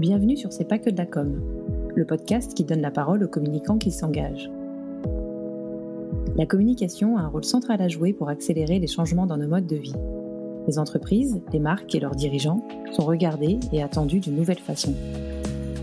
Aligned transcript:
Bienvenue 0.00 0.38
sur 0.38 0.50
C'est 0.50 0.64
pas 0.64 0.78
que 0.78 0.88
de 0.88 0.96
la 0.96 1.04
com, 1.04 1.42
le 1.94 2.06
podcast 2.06 2.54
qui 2.54 2.64
donne 2.64 2.80
la 2.80 2.90
parole 2.90 3.22
aux 3.22 3.28
communicants 3.28 3.76
qui 3.76 3.90
s'engagent. 3.90 4.50
La 6.36 6.46
communication 6.46 7.18
a 7.18 7.20
un 7.20 7.28
rôle 7.28 7.44
central 7.44 7.82
à 7.82 7.88
jouer 7.88 8.14
pour 8.14 8.30
accélérer 8.30 8.78
les 8.78 8.86
changements 8.86 9.26
dans 9.26 9.36
nos 9.36 9.46
modes 9.46 9.66
de 9.66 9.76
vie. 9.76 9.94
Les 10.66 10.78
entreprises, 10.78 11.42
les 11.52 11.58
marques 11.58 11.94
et 11.94 12.00
leurs 12.00 12.14
dirigeants 12.14 12.66
sont 12.92 13.04
regardés 13.04 13.60
et 13.74 13.82
attendus 13.82 14.20
d'une 14.20 14.36
nouvelle 14.36 14.58
façon. 14.58 14.94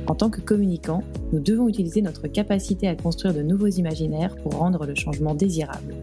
En 0.08 0.16
tant 0.16 0.32
que 0.32 0.42
communicants, 0.42 1.04
nous 1.32 1.40
devons 1.40 1.70
utiliser 1.70 2.02
notre 2.02 2.28
capacité 2.28 2.88
à 2.88 2.96
construire 2.96 3.36
de 3.36 3.44
nouveaux 3.44 3.68
imaginaires 3.68 4.36
pour 4.38 4.58
rendre 4.58 4.88
le 4.88 4.96
changement 4.96 5.36
désirable. 5.36 5.94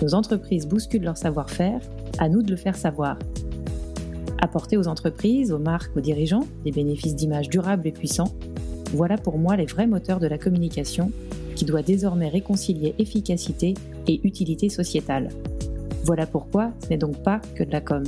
Nos 0.00 0.14
entreprises 0.14 0.68
bousculent 0.68 1.02
leur 1.02 1.16
savoir-faire, 1.16 1.80
à 2.20 2.28
nous 2.28 2.42
de 2.42 2.50
le 2.52 2.56
faire 2.56 2.76
savoir. 2.76 3.18
Apporter 4.40 4.78
aux 4.78 4.88
entreprises, 4.88 5.52
aux 5.52 5.58
marques, 5.58 5.94
aux 5.96 6.00
dirigeants 6.00 6.46
des 6.64 6.72
bénéfices 6.72 7.14
d'image 7.14 7.48
durables 7.48 7.86
et 7.86 7.92
puissants, 7.92 8.32
voilà 8.92 9.18
pour 9.18 9.38
moi 9.38 9.56
les 9.56 9.66
vrais 9.66 9.86
moteurs 9.86 10.18
de 10.18 10.26
la 10.26 10.38
communication 10.38 11.12
qui 11.54 11.66
doit 11.66 11.82
désormais 11.82 12.28
réconcilier 12.28 12.94
efficacité 12.98 13.74
et 14.06 14.20
utilité 14.24 14.70
sociétale. 14.70 15.28
Voilà 16.04 16.26
pourquoi 16.26 16.72
ce 16.82 16.88
n'est 16.88 16.96
donc 16.96 17.22
pas 17.22 17.40
que 17.54 17.64
de 17.64 17.70
la 17.70 17.82
com. 17.82 18.02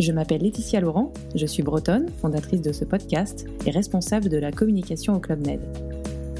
Je 0.00 0.10
m'appelle 0.10 0.42
Laetitia 0.42 0.80
Laurent, 0.80 1.12
je 1.34 1.46
suis 1.46 1.62
bretonne, 1.62 2.08
fondatrice 2.20 2.60
de 2.60 2.72
ce 2.72 2.84
podcast 2.84 3.46
et 3.66 3.70
responsable 3.70 4.30
de 4.30 4.38
la 4.38 4.50
communication 4.50 5.14
au 5.14 5.20
Club 5.20 5.46
Med. 5.46 5.60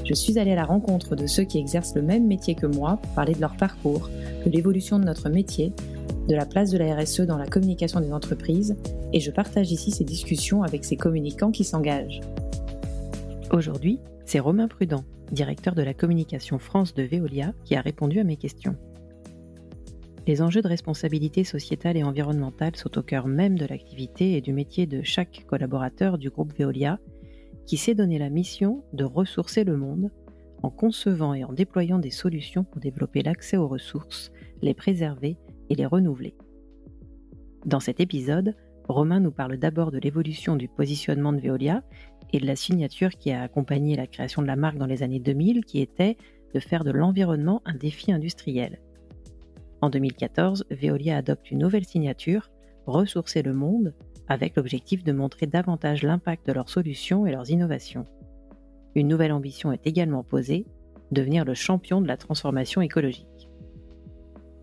Je 0.03 0.13
suis 0.13 0.37
allée 0.37 0.51
à 0.51 0.55
la 0.55 0.65
rencontre 0.65 1.15
de 1.15 1.27
ceux 1.27 1.43
qui 1.43 1.59
exercent 1.59 1.95
le 1.95 2.01
même 2.01 2.27
métier 2.27 2.55
que 2.55 2.65
moi 2.65 2.97
pour 3.01 3.13
parler 3.13 3.33
de 3.33 3.39
leur 3.39 3.55
parcours, 3.55 4.09
de 4.45 4.51
l'évolution 4.51 4.99
de 4.99 5.05
notre 5.05 5.29
métier, 5.29 5.71
de 6.27 6.35
la 6.35 6.45
place 6.45 6.71
de 6.71 6.77
la 6.77 6.95
RSE 6.95 7.21
dans 7.21 7.37
la 7.37 7.47
communication 7.47 7.99
des 7.99 8.13
entreprises 8.13 8.75
et 9.11 9.19
je 9.19 9.31
partage 9.31 9.71
ici 9.71 9.91
ces 9.91 10.03
discussions 10.03 10.63
avec 10.63 10.85
ces 10.85 10.95
communicants 10.95 11.51
qui 11.51 11.63
s'engagent. 11.63 12.21
Aujourd'hui, 13.51 13.99
c'est 14.25 14.39
Romain 14.39 14.67
Prudent, 14.67 15.03
directeur 15.31 15.75
de 15.75 15.81
la 15.81 15.93
communication 15.93 16.59
France 16.59 16.93
de 16.93 17.03
Veolia, 17.03 17.53
qui 17.65 17.75
a 17.75 17.81
répondu 17.81 18.19
à 18.19 18.23
mes 18.23 18.37
questions. 18.37 18.75
Les 20.25 20.41
enjeux 20.41 20.61
de 20.61 20.69
responsabilité 20.69 21.43
sociétale 21.43 21.97
et 21.97 22.03
environnementale 22.03 22.77
sont 22.77 22.97
au 22.97 23.03
cœur 23.03 23.27
même 23.27 23.57
de 23.57 23.65
l'activité 23.65 24.37
et 24.37 24.41
du 24.41 24.53
métier 24.53 24.85
de 24.87 25.03
chaque 25.03 25.45
collaborateur 25.47 26.17
du 26.17 26.29
groupe 26.29 26.57
Veolia, 26.57 26.99
qui 27.65 27.75
s'est 27.75 27.95
donné 27.95 28.17
la 28.19 28.29
mission 28.29 28.83
de 28.93 29.03
ressourcer 29.03 29.65
le 29.65 29.75
monde 29.75 30.09
en 30.61 30.69
concevant 30.69 31.33
et 31.33 31.43
en 31.43 31.51
déployant 31.51 31.99
des 31.99 32.09
solutions 32.09 32.63
pour 32.63 32.79
développer 32.79 33.21
l'accès 33.21 33.57
aux 33.57 33.67
ressources, 33.67 34.31
les 34.61 34.73
préserver 34.73 35.35
les 35.75 35.85
renouveler. 35.85 36.35
Dans 37.65 37.79
cet 37.79 37.99
épisode, 37.99 38.55
Romain 38.87 39.19
nous 39.19 39.31
parle 39.31 39.57
d'abord 39.57 39.91
de 39.91 39.99
l'évolution 39.99 40.55
du 40.55 40.67
positionnement 40.67 41.31
de 41.31 41.39
Veolia 41.39 41.83
et 42.33 42.39
de 42.39 42.45
la 42.45 42.55
signature 42.55 43.11
qui 43.11 43.31
a 43.31 43.41
accompagné 43.41 43.95
la 43.95 44.07
création 44.07 44.41
de 44.41 44.47
la 44.47 44.55
marque 44.55 44.77
dans 44.77 44.85
les 44.85 45.03
années 45.03 45.19
2000, 45.19 45.63
qui 45.63 45.79
était 45.79 46.17
de 46.53 46.59
faire 46.59 46.83
de 46.83 46.91
l'environnement 46.91 47.61
un 47.65 47.75
défi 47.75 48.11
industriel. 48.11 48.81
En 49.81 49.89
2014, 49.89 50.65
Veolia 50.71 51.17
adopte 51.17 51.51
une 51.51 51.59
nouvelle 51.59 51.85
signature, 51.85 52.49
Ressourcer 52.85 53.43
le 53.43 53.53
monde, 53.53 53.93
avec 54.27 54.57
l'objectif 54.57 55.03
de 55.05 55.13
montrer 55.13 55.47
davantage 55.47 56.03
l'impact 56.03 56.45
de 56.47 56.51
leurs 56.51 56.69
solutions 56.69 57.25
et 57.25 57.31
leurs 57.31 57.49
innovations. 57.49 58.05
Une 58.95 59.07
nouvelle 59.07 59.31
ambition 59.31 59.71
est 59.71 59.87
également 59.87 60.23
posée, 60.23 60.65
devenir 61.11 61.45
le 61.45 61.53
champion 61.53 62.01
de 62.01 62.07
la 62.07 62.17
transformation 62.17 62.81
écologique. 62.81 63.27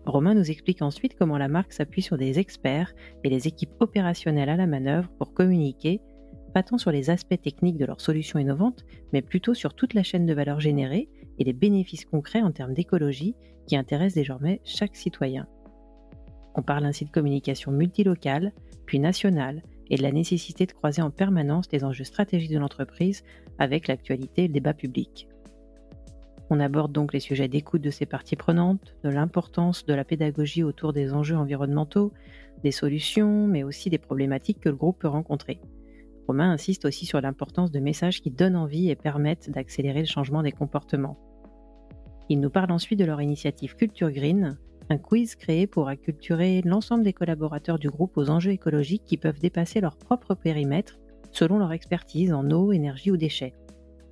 Romain 0.05 0.33
nous 0.33 0.49
explique 0.49 0.81
ensuite 0.81 1.15
comment 1.17 1.37
la 1.37 1.47
marque 1.47 1.73
s'appuie 1.73 2.01
sur 2.01 2.17
des 2.17 2.39
experts 2.39 2.93
et 3.23 3.29
les 3.29 3.47
équipes 3.47 3.73
opérationnelles 3.79 4.49
à 4.49 4.57
la 4.57 4.67
manœuvre 4.67 5.09
pour 5.19 5.33
communiquer, 5.33 6.01
pas 6.53 6.63
tant 6.63 6.77
sur 6.77 6.91
les 6.91 7.09
aspects 7.09 7.41
techniques 7.41 7.77
de 7.77 7.85
leurs 7.85 8.01
solutions 8.01 8.39
innovantes, 8.39 8.83
mais 9.13 9.21
plutôt 9.21 9.53
sur 9.53 9.73
toute 9.73 9.93
la 9.93 10.03
chaîne 10.03 10.25
de 10.25 10.33
valeur 10.33 10.59
générée 10.59 11.07
et 11.37 11.43
les 11.43 11.53
bénéfices 11.53 12.05
concrets 12.05 12.41
en 12.41 12.51
termes 12.51 12.73
d'écologie 12.73 13.35
qui 13.67 13.77
intéressent 13.77 14.15
désormais 14.15 14.59
chaque 14.65 14.95
citoyen. 14.95 15.47
On 16.55 16.63
parle 16.63 16.85
ainsi 16.85 17.05
de 17.05 17.11
communication 17.11 17.71
multilocale, 17.71 18.51
puis 18.85 18.99
nationale, 18.99 19.61
et 19.89 19.97
de 19.97 20.03
la 20.03 20.11
nécessité 20.11 20.65
de 20.65 20.71
croiser 20.71 21.01
en 21.01 21.11
permanence 21.11 21.71
les 21.71 21.83
enjeux 21.83 22.05
stratégiques 22.05 22.53
de 22.53 22.59
l'entreprise 22.59 23.23
avec 23.59 23.87
l'actualité 23.87 24.45
et 24.45 24.47
le 24.47 24.53
débat 24.53 24.73
public. 24.73 25.27
On 26.53 26.59
aborde 26.59 26.91
donc 26.91 27.13
les 27.13 27.21
sujets 27.21 27.47
d'écoute 27.47 27.81
de 27.81 27.89
ces 27.89 28.05
parties 28.05 28.35
prenantes, 28.35 28.97
de 29.05 29.09
l'importance 29.09 29.85
de 29.85 29.93
la 29.93 30.03
pédagogie 30.03 30.63
autour 30.63 30.91
des 30.91 31.13
enjeux 31.13 31.37
environnementaux, 31.37 32.11
des 32.61 32.71
solutions, 32.71 33.47
mais 33.47 33.63
aussi 33.63 33.89
des 33.89 33.97
problématiques 33.97 34.59
que 34.59 34.67
le 34.67 34.75
groupe 34.75 34.99
peut 34.99 35.07
rencontrer. 35.07 35.61
Romain 36.27 36.51
insiste 36.51 36.83
aussi 36.83 37.05
sur 37.05 37.21
l'importance 37.21 37.71
de 37.71 37.79
messages 37.79 38.21
qui 38.21 38.31
donnent 38.31 38.57
envie 38.57 38.89
et 38.89 38.97
permettent 38.97 39.49
d'accélérer 39.49 40.01
le 40.01 40.07
changement 40.07 40.43
des 40.43 40.51
comportements. 40.51 41.17
Il 42.27 42.41
nous 42.41 42.49
parle 42.49 42.73
ensuite 42.73 42.99
de 42.99 43.05
leur 43.05 43.21
initiative 43.21 43.77
Culture 43.77 44.11
Green, 44.11 44.57
un 44.89 44.97
quiz 44.97 45.35
créé 45.35 45.67
pour 45.67 45.87
acculturer 45.87 46.63
l'ensemble 46.65 47.05
des 47.05 47.13
collaborateurs 47.13 47.79
du 47.79 47.89
groupe 47.89 48.17
aux 48.17 48.29
enjeux 48.29 48.51
écologiques 48.51 49.05
qui 49.05 49.15
peuvent 49.15 49.39
dépasser 49.39 49.79
leur 49.79 49.95
propre 49.95 50.35
périmètre 50.35 50.99
selon 51.31 51.59
leur 51.59 51.71
expertise 51.71 52.33
en 52.33 52.51
eau, 52.51 52.73
énergie 52.73 53.09
ou 53.09 53.15
déchets 53.15 53.53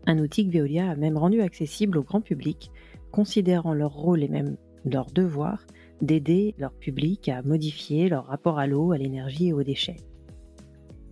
un 0.09 0.17
outil 0.17 0.47
que 0.47 0.57
Veolia 0.57 0.89
a 0.89 0.95
même 0.95 1.17
rendu 1.17 1.41
accessible 1.41 1.99
au 1.99 2.03
grand 2.03 2.21
public, 2.21 2.71
considérant 3.11 3.75
leur 3.75 3.93
rôle 3.93 4.23
et 4.23 4.27
même 4.27 4.57
leur 4.83 5.05
devoir 5.11 5.65
d'aider 6.01 6.55
leur 6.57 6.73
public 6.73 7.29
à 7.29 7.43
modifier 7.43 8.09
leur 8.09 8.25
rapport 8.25 8.57
à 8.57 8.65
l'eau, 8.65 8.91
à 8.91 8.97
l'énergie 8.97 9.49
et 9.49 9.53
aux 9.53 9.61
déchets. 9.61 9.97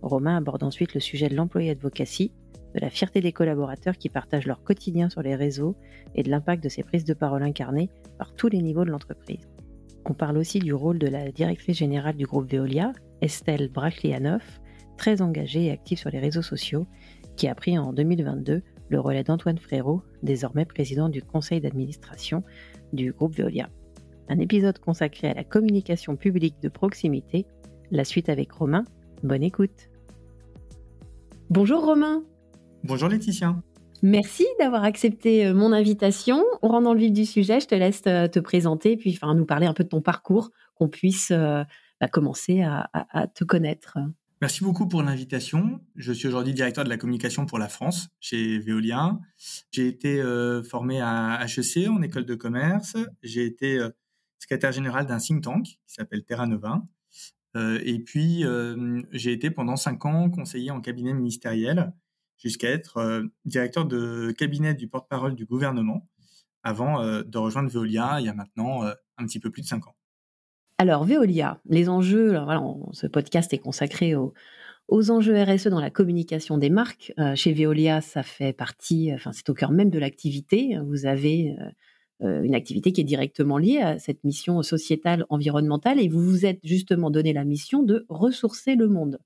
Romain 0.02 0.36
aborde 0.36 0.64
ensuite 0.64 0.94
le 0.94 1.00
sujet 1.00 1.28
de 1.28 1.36
l'employé 1.36 1.70
advocacy, 1.70 2.32
de 2.74 2.80
la 2.80 2.90
fierté 2.90 3.20
des 3.20 3.32
collaborateurs 3.32 3.96
qui 3.96 4.08
partagent 4.08 4.46
leur 4.46 4.64
quotidien 4.64 5.08
sur 5.08 5.22
les 5.22 5.36
réseaux 5.36 5.76
et 6.16 6.24
de 6.24 6.30
l'impact 6.30 6.64
de 6.64 6.68
ces 6.68 6.82
prises 6.82 7.04
de 7.04 7.14
parole 7.14 7.44
incarnées 7.44 7.90
par 8.18 8.34
tous 8.34 8.48
les 8.48 8.62
niveaux 8.62 8.84
de 8.84 8.90
l'entreprise. 8.90 9.48
On 10.06 10.14
parle 10.14 10.38
aussi 10.38 10.58
du 10.58 10.74
rôle 10.74 10.98
de 10.98 11.08
la 11.08 11.30
directrice 11.30 11.78
générale 11.78 12.16
du 12.16 12.26
groupe 12.26 12.50
Veolia, 12.50 12.92
Estelle 13.20 13.68
Brachlianoff, 13.68 14.60
très 14.96 15.22
engagée 15.22 15.66
et 15.66 15.70
active 15.70 15.98
sur 15.98 16.10
les 16.10 16.18
réseaux 16.18 16.42
sociaux, 16.42 16.86
qui 17.36 17.46
a 17.46 17.54
pris 17.54 17.78
en 17.78 17.92
2022 17.92 18.62
le 18.88 19.00
relais 19.00 19.24
d'Antoine 19.24 19.58
Frérot, 19.58 20.02
désormais 20.22 20.64
président 20.64 21.08
du 21.08 21.22
conseil 21.22 21.60
d'administration 21.60 22.42
du 22.92 23.12
groupe 23.12 23.34
Veolia. 23.36 23.68
Un 24.28 24.38
épisode 24.38 24.78
consacré 24.78 25.28
à 25.28 25.34
la 25.34 25.44
communication 25.44 26.16
publique 26.16 26.56
de 26.62 26.68
proximité, 26.68 27.46
la 27.90 28.04
suite 28.04 28.28
avec 28.28 28.52
Romain. 28.52 28.84
Bonne 29.22 29.42
écoute. 29.42 29.90
Bonjour 31.50 31.84
Romain. 31.84 32.22
Bonjour 32.84 33.08
Laetitia. 33.08 33.56
Merci 34.02 34.46
d'avoir 34.60 34.84
accepté 34.84 35.46
euh, 35.46 35.54
mon 35.54 35.72
invitation. 35.72 36.44
On 36.62 36.68
rentre 36.68 36.84
dans 36.84 36.94
le 36.94 37.00
vif 37.00 37.12
du 37.12 37.24
sujet, 37.24 37.58
je 37.58 37.66
te 37.66 37.74
laisse 37.74 38.02
euh, 38.06 38.28
te 38.28 38.38
présenter 38.38 38.96
puis 38.96 39.18
enfin, 39.20 39.34
nous 39.34 39.46
parler 39.46 39.66
un 39.66 39.74
peu 39.74 39.82
de 39.82 39.88
ton 39.88 40.00
parcours, 40.00 40.50
qu'on 40.76 40.88
puisse 40.88 41.32
euh, 41.32 41.64
bah, 42.00 42.06
commencer 42.06 42.62
à 42.62 43.26
te 43.26 43.42
connaître. 43.42 43.98
Merci 44.40 44.62
beaucoup 44.62 44.86
pour 44.86 45.02
l'invitation. 45.02 45.80
Je 45.96 46.12
suis 46.12 46.28
aujourd'hui 46.28 46.54
directeur 46.54 46.84
de 46.84 46.88
la 46.88 46.96
communication 46.96 47.44
pour 47.44 47.58
la 47.58 47.68
France 47.68 48.08
chez 48.20 48.60
Veolia. 48.60 49.18
J'ai 49.72 49.88
été 49.88 50.20
euh, 50.20 50.62
formé 50.62 51.00
à 51.00 51.44
HEC 51.44 51.88
en 51.88 52.02
école 52.02 52.24
de 52.24 52.36
commerce. 52.36 52.96
J'ai 53.20 53.44
été 53.44 53.78
euh, 53.78 53.90
secrétaire 54.38 54.70
général 54.70 55.06
d'un 55.06 55.18
think 55.18 55.42
tank 55.42 55.64
qui 55.64 55.78
s'appelle 55.86 56.24
Terra 56.24 56.46
Nova. 56.46 56.80
Euh, 57.56 57.80
et 57.84 57.98
puis, 57.98 58.44
j'ai 59.10 59.32
été 59.32 59.50
pendant 59.50 59.74
cinq 59.74 60.04
ans 60.04 60.30
conseiller 60.30 60.70
en 60.70 60.80
cabinet 60.80 61.14
ministériel 61.14 61.92
jusqu'à 62.36 62.70
être 62.70 63.24
directeur 63.44 63.86
de 63.86 64.32
cabinet 64.38 64.72
du 64.74 64.86
porte-parole 64.86 65.34
du 65.34 65.46
gouvernement 65.46 66.08
avant 66.62 67.02
de 67.02 67.38
rejoindre 67.38 67.70
Veolia 67.70 68.20
il 68.20 68.26
y 68.26 68.28
a 68.28 68.34
maintenant 68.34 68.82
un 68.84 69.26
petit 69.26 69.40
peu 69.40 69.50
plus 69.50 69.62
de 69.62 69.66
cinq 69.66 69.88
ans. 69.88 69.97
Alors, 70.80 71.04
Veolia, 71.04 71.60
les 71.68 71.88
enjeux, 71.88 72.38
voilà, 72.38 72.62
ce 72.92 73.08
podcast 73.08 73.52
est 73.52 73.58
consacré 73.58 74.14
aux, 74.14 74.32
enjeux 75.10 75.42
RSE 75.42 75.66
dans 75.66 75.80
la 75.80 75.90
communication 75.90 76.56
des 76.56 76.70
marques. 76.70 77.12
Euh, 77.18 77.34
chez 77.34 77.52
Veolia, 77.52 78.00
ça 78.00 78.22
fait 78.22 78.52
partie, 78.52 79.10
enfin, 79.12 79.32
c'est 79.32 79.50
au 79.50 79.54
cœur 79.54 79.72
même 79.72 79.90
de 79.90 79.98
l'activité. 79.98 80.78
Vous 80.86 81.04
avez 81.04 81.56
euh, 81.58 82.26
euh, 82.28 82.42
une 82.44 82.54
activité 82.54 82.92
qui 82.92 83.00
est 83.00 83.04
directement 83.04 83.58
liée 83.58 83.80
à 83.80 83.98
cette 83.98 84.22
mission 84.22 84.62
sociétale, 84.62 85.26
environnementale, 85.30 86.00
et 86.00 86.06
vous 86.06 86.22
vous 86.22 86.46
êtes 86.46 86.60
justement 86.62 87.10
donné 87.10 87.32
la 87.32 87.44
mission 87.44 87.82
de 87.82 88.06
ressourcer 88.08 88.76
le 88.76 88.86
monde. 88.86 89.18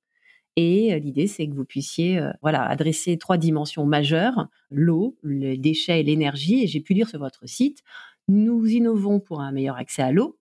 Et 0.57 0.99
l'idée, 1.01 1.27
c'est 1.27 1.47
que 1.47 1.55
vous 1.55 1.65
puissiez 1.67 2.21
voilà, 2.43 2.63
adresser 2.63 3.19
trois 3.19 3.39
dimensions 3.39 3.87
majeures, 3.87 4.49
l'eau, 4.71 5.17
les 5.23 5.57
déchets 5.57 6.01
et 6.01 6.03
l'énergie. 6.03 6.63
Et 6.65 6.67
j'ai 6.67 6.81
pu 6.81 6.93
lire 6.93 7.09
sur 7.09 7.19
votre 7.19 7.47
site, 7.47 7.83
nous 8.29 8.67
innovons 8.67 9.21
pour 9.21 9.41
un 9.41 9.53
meilleur 9.53 9.77
accès 9.77 10.03
à 10.03 10.13
l'eau, 10.13 10.39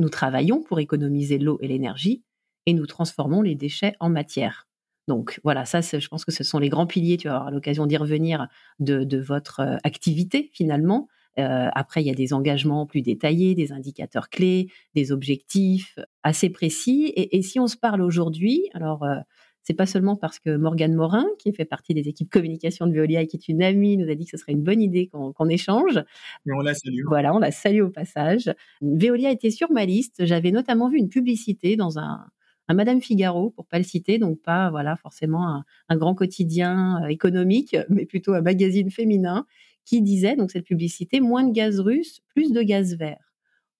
nous 0.00 0.08
travaillons 0.08 0.62
pour 0.62 0.80
économiser 0.80 1.38
l'eau 1.38 1.58
et 1.60 1.68
l'énergie 1.68 2.22
et 2.66 2.74
nous 2.74 2.86
transformons 2.86 3.42
les 3.42 3.54
déchets 3.54 3.94
en 4.00 4.10
matière. 4.10 4.66
Donc 5.08 5.40
voilà, 5.44 5.64
ça, 5.64 5.80
je 5.80 6.08
pense 6.08 6.24
que 6.24 6.32
ce 6.32 6.42
sont 6.42 6.58
les 6.58 6.68
grands 6.68 6.86
piliers, 6.86 7.16
tu 7.16 7.28
vas 7.28 7.36
avoir 7.36 7.50
l'occasion 7.50 7.86
d'y 7.86 7.96
revenir, 7.96 8.48
de, 8.80 9.18
votre 9.18 9.60
euh, 9.60 9.76
activité 9.84 10.50
finalement. 10.52 11.08
Euh, 11.38 11.68
après, 11.74 12.02
il 12.02 12.06
y 12.06 12.10
a 12.10 12.14
des 12.14 12.32
engagements 12.32 12.86
plus 12.86 13.02
détaillés, 13.02 13.54
des 13.54 13.72
indicateurs 13.72 14.30
clés, 14.30 14.68
des 14.94 15.12
objectifs 15.12 15.98
assez 16.22 16.50
précis. 16.50 17.12
Et, 17.14 17.42
si 17.42 17.60
on 17.60 17.66
se 17.66 17.76
parle 17.76 18.00
aujourd'hui, 18.00 18.68
alors 18.72 19.04
euh, 19.04 19.16
c'est 19.66 19.74
pas 19.74 19.86
seulement 19.86 20.14
parce 20.14 20.38
que 20.38 20.56
Morgane 20.56 20.94
Morin, 20.94 21.26
qui 21.40 21.52
fait 21.52 21.64
partie 21.64 21.92
des 21.92 22.08
équipes 22.08 22.30
communication 22.30 22.86
de 22.86 22.94
Veolia 22.94 23.22
et 23.22 23.26
qui 23.26 23.36
est 23.36 23.48
une 23.48 23.64
amie, 23.64 23.96
nous 23.96 24.08
a 24.08 24.14
dit 24.14 24.24
que 24.24 24.30
ce 24.30 24.36
serait 24.36 24.52
une 24.52 24.62
bonne 24.62 24.80
idée 24.80 25.08
qu'on 25.08 25.48
échange. 25.48 25.96
Et 26.46 26.52
on 26.52 26.60
la 26.60 26.72
salue. 26.72 27.02
Voilà, 27.04 27.34
on 27.34 27.40
la 27.40 27.50
salue 27.50 27.80
au 27.80 27.90
passage. 27.90 28.54
Veolia 28.80 29.32
était 29.32 29.50
sur 29.50 29.72
ma 29.72 29.84
liste. 29.84 30.24
J'avais 30.24 30.52
notamment 30.52 30.88
vu 30.88 30.98
une 30.98 31.08
publicité 31.08 31.74
dans 31.74 31.98
un, 31.98 32.26
Madame 32.72 33.00
Figaro, 33.00 33.50
pour 33.50 33.66
pas 33.66 33.78
le 33.78 33.84
citer, 33.84 34.18
donc 34.18 34.40
pas 34.40 34.70
voilà 34.70 34.94
forcément 34.96 35.64
un, 35.88 35.96
grand 35.96 36.14
quotidien 36.14 37.02
euh, 37.02 37.08
économique, 37.08 37.76
mais 37.88 38.06
plutôt 38.06 38.34
un 38.34 38.42
magazine 38.42 38.90
féminin 38.92 39.46
qui 39.84 40.00
disait 40.00 40.36
donc 40.36 40.52
cette 40.52 40.64
publicité 40.64 41.18
moins 41.18 41.42
de 41.42 41.52
gaz 41.52 41.80
russe, 41.80 42.20
plus 42.34 42.52
de 42.52 42.62
gaz 42.62 42.96
vert 42.96 43.25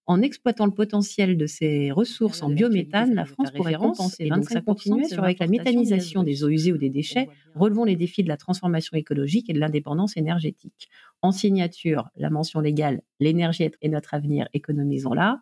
en 0.07 0.21
exploitant 0.21 0.65
le 0.65 0.71
potentiel 0.71 1.37
de 1.37 1.45
ses 1.45 1.91
ressources 1.91 2.41
en 2.41 2.49
biométhane, 2.49 3.13
la 3.13 3.25
France 3.25 3.51
pourrait 3.51 3.75
compenser. 3.75 4.25
Et 4.25 4.29
donc 4.29 4.49
ça 4.49 4.61
continuait 4.61 5.07
sur 5.07 5.23
avec 5.23 5.39
la 5.39 5.47
méthanisation 5.47 6.23
des 6.23 6.45
eaux 6.45 6.49
usées 6.49 6.71
ou 6.71 6.77
des 6.77 6.89
déchets, 6.89 7.27
relevons 7.55 7.83
les 7.83 7.97
défis 7.97 8.23
de 8.23 8.29
la 8.29 8.37
transformation 8.37 8.97
écologique 8.97 9.49
et 9.49 9.53
de 9.53 9.59
l'indépendance 9.59 10.15
énergétique. 10.15 10.89
En 11.21 11.31
signature, 11.31 12.09
la 12.15 12.29
mention 12.29 12.61
légale 12.61 13.01
l'énergie 13.19 13.63
est 13.81 13.89
notre 13.89 14.13
avenir, 14.13 14.47
économisons-la, 14.53 15.41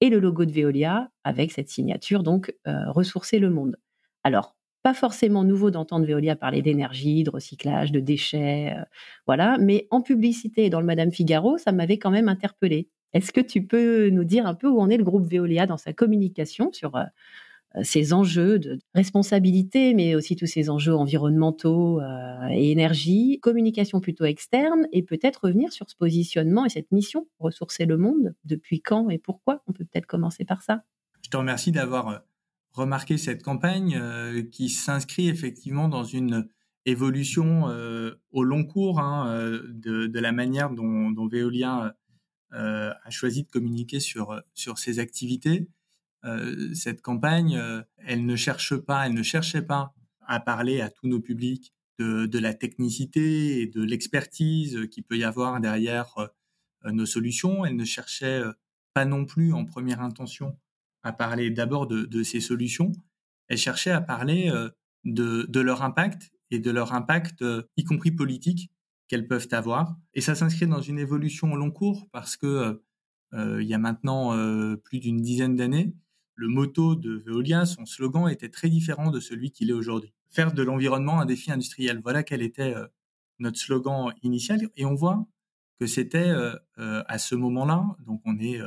et 0.00 0.10
le 0.10 0.18
logo 0.18 0.44
de 0.44 0.52
Veolia 0.52 1.10
avec 1.24 1.50
cette 1.52 1.70
signature 1.70 2.22
donc 2.22 2.54
euh, 2.66 2.90
ressourcer 2.90 3.38
le 3.38 3.48
monde. 3.48 3.76
Alors 4.22 4.54
pas 4.82 4.92
forcément 4.92 5.44
nouveau 5.44 5.70
d'entendre 5.70 6.04
Veolia 6.06 6.36
parler 6.36 6.60
d'énergie, 6.60 7.24
de 7.24 7.30
recyclage, 7.30 7.90
de 7.90 8.00
déchets, 8.00 8.74
euh, 8.76 8.82
voilà. 9.26 9.56
Mais 9.58 9.88
en 9.90 10.02
publicité 10.02 10.68
dans 10.68 10.80
le 10.80 10.84
Madame 10.84 11.10
Figaro, 11.10 11.56
ça 11.56 11.72
m'avait 11.72 11.96
quand 11.96 12.10
même 12.10 12.28
interpellé. 12.28 12.90
Est-ce 13.14 13.32
que 13.32 13.40
tu 13.40 13.64
peux 13.64 14.10
nous 14.10 14.24
dire 14.24 14.46
un 14.46 14.54
peu 14.54 14.68
où 14.68 14.80
en 14.80 14.90
est 14.90 14.96
le 14.96 15.04
groupe 15.04 15.24
Veolia 15.24 15.66
dans 15.66 15.76
sa 15.76 15.92
communication 15.92 16.72
sur 16.72 16.96
euh, 16.96 17.04
ces 17.82 18.12
enjeux 18.12 18.58
de 18.58 18.80
responsabilité, 18.94 19.94
mais 19.94 20.16
aussi 20.16 20.34
tous 20.36 20.46
ces 20.46 20.68
enjeux 20.68 20.94
environnementaux 20.94 22.00
euh, 22.00 22.48
et 22.50 22.72
énergie, 22.72 23.38
communication 23.40 24.00
plutôt 24.00 24.24
externe, 24.24 24.88
et 24.92 25.02
peut-être 25.02 25.44
revenir 25.44 25.72
sur 25.72 25.88
ce 25.88 25.96
positionnement 25.96 26.66
et 26.66 26.68
cette 26.68 26.90
mission, 26.90 27.26
ressourcer 27.38 27.86
le 27.86 27.96
monde, 27.96 28.34
depuis 28.44 28.80
quand 28.80 29.08
et 29.10 29.18
pourquoi? 29.18 29.62
On 29.68 29.72
peut 29.72 29.84
peut-être 29.84 30.06
commencer 30.06 30.44
par 30.44 30.62
ça. 30.62 30.82
Je 31.22 31.30
te 31.30 31.36
remercie 31.36 31.70
d'avoir 31.70 32.08
euh, 32.08 32.18
remarqué 32.72 33.16
cette 33.16 33.44
campagne 33.44 34.00
qui 34.50 34.68
s'inscrit 34.68 35.28
effectivement 35.28 35.88
dans 35.88 36.02
une 36.02 36.48
évolution 36.86 37.66
au 38.32 38.42
long 38.42 38.64
cours 38.64 38.98
hein, 38.98 39.48
de, 39.68 40.18
la 40.18 40.32
manière 40.32 40.70
dont, 40.70 41.12
dont 41.12 41.28
Veolia 41.28 41.84
euh, 41.84 41.90
a 42.54 43.10
choisi 43.10 43.42
de 43.42 43.48
communiquer 43.48 44.00
sur, 44.00 44.40
sur 44.54 44.78
ses 44.78 44.98
activités. 44.98 45.68
Euh, 46.24 46.72
cette 46.74 47.02
campagne, 47.02 47.56
euh, 47.56 47.82
elle 47.98 48.24
ne 48.24 48.36
cherche 48.36 48.76
pas, 48.76 49.06
elle 49.06 49.14
ne 49.14 49.22
cherchait 49.22 49.62
pas 49.62 49.94
à 50.26 50.40
parler 50.40 50.80
à 50.80 50.88
tous 50.88 51.06
nos 51.06 51.20
publics 51.20 51.74
de, 51.98 52.26
de 52.26 52.38
la 52.38 52.54
technicité 52.54 53.60
et 53.60 53.66
de 53.66 53.82
l'expertise 53.82 54.88
qui 54.90 55.02
peut 55.02 55.18
y 55.18 55.24
avoir 55.24 55.60
derrière 55.60 56.14
nos 56.84 57.06
solutions. 57.06 57.64
Elle 57.64 57.76
ne 57.76 57.84
cherchait 57.84 58.42
pas 58.94 59.04
non 59.04 59.26
plus 59.26 59.52
en 59.52 59.64
première 59.64 60.00
intention 60.00 60.58
à 61.02 61.12
parler 61.12 61.50
d'abord 61.50 61.86
de, 61.86 62.06
de, 62.06 62.22
ces 62.22 62.40
solutions. 62.40 62.90
Elle 63.48 63.58
cherchait 63.58 63.90
à 63.90 64.00
parler 64.00 64.50
de, 65.04 65.46
de 65.48 65.60
leur 65.60 65.82
impact 65.82 66.32
et 66.50 66.58
de 66.58 66.70
leur 66.70 66.94
impact, 66.94 67.44
y 67.76 67.84
compris 67.84 68.10
politique, 68.10 68.70
qu'elles 69.08 69.26
peuvent 69.26 69.48
avoir. 69.52 69.96
Et 70.14 70.20
ça 70.20 70.34
s'inscrit 70.34 70.66
dans 70.66 70.80
une 70.80 70.98
évolution 70.98 71.52
au 71.52 71.56
long 71.56 71.70
cours 71.70 72.08
parce 72.10 72.36
que 72.36 72.80
euh, 73.34 73.62
il 73.62 73.68
y 73.68 73.74
a 73.74 73.78
maintenant 73.78 74.36
euh, 74.36 74.76
plus 74.76 75.00
d'une 75.00 75.20
dizaine 75.20 75.56
d'années, 75.56 75.92
le 76.36 76.48
motto 76.48 76.94
de 76.94 77.22
Veolia, 77.26 77.66
son 77.66 77.86
slogan 77.86 78.28
était 78.28 78.48
très 78.48 78.68
différent 78.68 79.10
de 79.10 79.20
celui 79.20 79.50
qu'il 79.50 79.70
est 79.70 79.74
aujourd'hui. 79.74 80.12
Faire 80.30 80.52
de 80.52 80.62
l'environnement 80.62 81.20
un 81.20 81.26
défi 81.26 81.50
industriel. 81.50 82.00
Voilà 82.02 82.22
quel 82.22 82.42
était 82.42 82.74
euh, 82.74 82.86
notre 83.38 83.58
slogan 83.58 84.12
initial. 84.22 84.68
Et 84.76 84.84
on 84.84 84.94
voit 84.94 85.26
que 85.80 85.86
c'était 85.86 86.32
à 86.76 87.18
ce 87.18 87.34
moment-là, 87.34 87.84
donc 87.98 88.22
on 88.24 88.38
est 88.38 88.60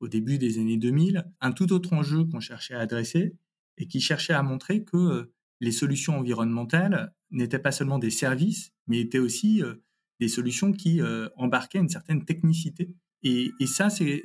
au 0.00 0.08
début 0.08 0.36
des 0.36 0.58
années 0.58 0.76
2000, 0.76 1.24
un 1.40 1.52
tout 1.52 1.72
autre 1.72 1.94
enjeu 1.94 2.24
qu'on 2.26 2.38
cherchait 2.38 2.74
à 2.74 2.80
adresser 2.80 3.34
et 3.78 3.88
qui 3.88 3.98
cherchait 4.02 4.34
à 4.34 4.42
montrer 4.42 4.84
que 4.84 5.32
les 5.60 5.72
solutions 5.72 6.18
environnementales 6.18 7.14
n'étaient 7.34 7.58
pas 7.58 7.72
seulement 7.72 7.98
des 7.98 8.10
services, 8.10 8.72
mais 8.86 9.00
étaient 9.00 9.18
aussi 9.18 9.62
euh, 9.62 9.74
des 10.20 10.28
solutions 10.28 10.72
qui 10.72 11.00
euh, 11.00 11.28
embarquaient 11.36 11.78
une 11.78 11.88
certaine 11.88 12.24
technicité. 12.24 12.94
Et, 13.22 13.52
ça, 13.66 13.88
c'est 13.88 14.22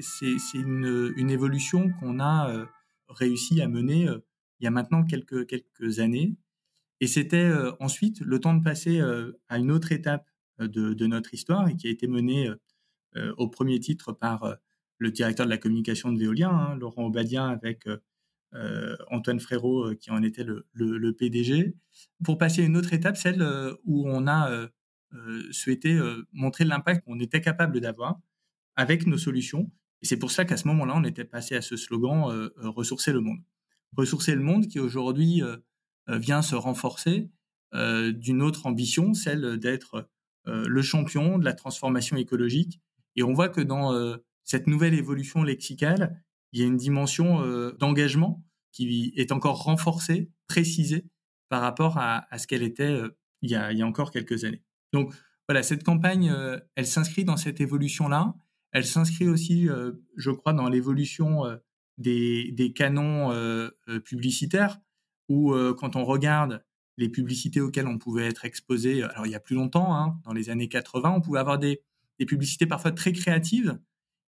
une, 0.54 1.30
évolution 1.30 1.90
qu'on 2.00 2.20
a 2.20 2.50
euh, 2.50 2.66
réussi 3.08 3.62
à 3.62 3.70
mener 3.70 4.10
il 4.60 4.64
y 4.66 4.68
a 4.68 4.72
maintenant 4.72 5.06
quelques, 5.06 6.00
années. 6.00 6.36
Et 7.00 7.08
c'était 7.08 7.50
ensuite 7.80 8.20
le 8.20 8.40
temps 8.40 8.54
de 8.54 8.62
passer 8.62 9.00
à 9.48 9.58
une 9.58 9.72
autre 9.72 9.94
étape 9.94 10.30
de, 10.60 11.08
notre 11.08 11.34
histoire 11.34 11.70
et 11.70 11.78
qui 11.78 11.88
a 11.88 11.92
été 11.92 12.08
menée 12.08 12.52
au 13.38 13.48
premier 13.48 13.80
titre 13.80 14.12
par 14.12 14.58
le 14.98 15.12
directeur 15.12 15.46
de 15.46 15.52
la 15.52 15.58
communication 15.58 16.12
de 16.12 16.20
Veolia, 16.20 16.50
hein, 16.50 16.76
Laurent 16.76 17.06
Obadien, 17.06 17.48
avec 17.48 17.88
euh, 18.56 18.96
Antoine 19.12 19.40
Frérot 19.40 19.90
euh, 19.90 19.96
qui 19.96 20.10
en 20.10 20.24
était 20.24 20.44
le, 20.44 21.12
PDG, 21.13 21.75
pour 22.24 22.40
passer 22.40 22.63
à 22.63 22.66
une 22.66 22.78
autre 22.78 22.94
étape, 22.94 23.16
celle 23.16 23.44
euh, 23.44 23.75
où 23.86 24.10
on 24.10 24.28
a 24.28 24.68
souhaité 25.50 26.00
montrer 26.34 26.66
l'impact 26.66 27.04
qu'on 27.04 27.19
était 27.19 27.42
capable 27.42 27.81
d'avoir 27.81 28.19
avec 28.75 29.07
nos 29.07 29.18
solutions. 29.18 29.72
Et 30.04 30.06
c'est 30.06 30.18
pour 30.18 30.30
ça 30.30 30.46
qu'à 30.46 30.56
ce 30.56 30.68
moment-là, 30.68 30.94
on 30.96 31.04
était 31.04 31.25
passé 31.25 31.56
à 31.56 31.63
ce 31.63 31.75
slogan 31.75 32.51
ressourcer 32.57 33.12
le 33.12 33.19
monde. 33.19 33.40
Ressourcer 33.98 34.36
le 34.36 34.44
monde 34.44 34.68
qui 34.68 34.80
aujourd'hui 34.80 35.42
vient 36.07 36.44
se 36.44 36.54
renforcer 36.54 37.31
d'une 37.74 38.44
autre 38.44 38.68
ambition, 38.68 39.16
celle 39.16 39.57
d'être 39.57 40.07
le 40.46 40.81
champion 40.84 41.40
de 41.40 41.46
la 41.46 41.54
transformation 41.54 42.16
écologique. 42.16 42.80
Et 43.16 43.24
on 43.24 43.34
voit 43.34 43.50
que 43.50 43.62
dans 43.62 44.16
cette 44.44 44.68
nouvelle 44.68 44.94
évolution 44.94 45.42
lexicale, 45.42 46.24
il 46.51 46.60
y 46.60 46.63
a 46.63 46.68
une 46.68 46.78
dimension 46.78 47.42
euh, 47.42 47.72
d'engagement 47.80 48.44
qui 48.72 49.13
est 49.16 49.31
encore 49.31 49.63
renforcée, 49.63 50.31
précisée 50.48 51.06
par 51.50 51.62
rapport 51.62 51.98
à, 51.98 52.25
ce 52.38 52.48
qu'elle 52.48 52.63
était 52.63 52.84
euh, 52.84 53.18
il, 53.42 53.50
y 53.50 53.56
a, 53.56 53.86
encore 53.86 54.12
quelques 54.12 54.44
années. 54.46 54.63
Donc 54.94 55.13
voilà, 55.48 55.63
cette 55.63 55.84
campagne, 55.84 56.30
euh, 56.30 56.60
elle 56.75 56.88
s'inscrit 56.88 57.25
dans 57.25 57.38
cette 57.38 57.62
évolution-là. 57.62 58.36
Elle 58.72 58.86
s'inscrit 58.86 59.28
aussi, 59.28 59.68
je 60.16 60.30
crois, 60.30 60.54
dans 60.54 60.69
l'évolution 60.69 61.41
des, 61.98 62.72
canons 62.75 63.32
publicitaires, 64.06 64.79
où 65.27 65.56
quand 65.75 65.96
on 65.96 66.06
regarde 66.06 66.63
les 66.98 67.10
publicités 67.10 67.62
auxquelles 67.62 67.88
on 67.88 67.98
pouvait 67.98 68.27
être 68.27 68.46
exposé, 68.46 69.01
alors 69.01 69.25
il 69.25 69.32
y 69.32 69.36
a 69.36 69.39
plus 69.39 69.56
longtemps, 69.56 69.96
hein, 69.96 70.20
dans 70.24 70.34
les 70.34 70.51
années 70.51 70.70
80, 70.70 71.15
on 71.15 71.20
pouvait 71.20 71.39
avoir 71.39 71.58
des 71.58 71.82
publicités 72.27 72.68
parfois 72.68 72.91
très 72.91 73.12
créatives, 73.12 73.79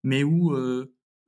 mais 0.01 0.23
où 0.23 0.55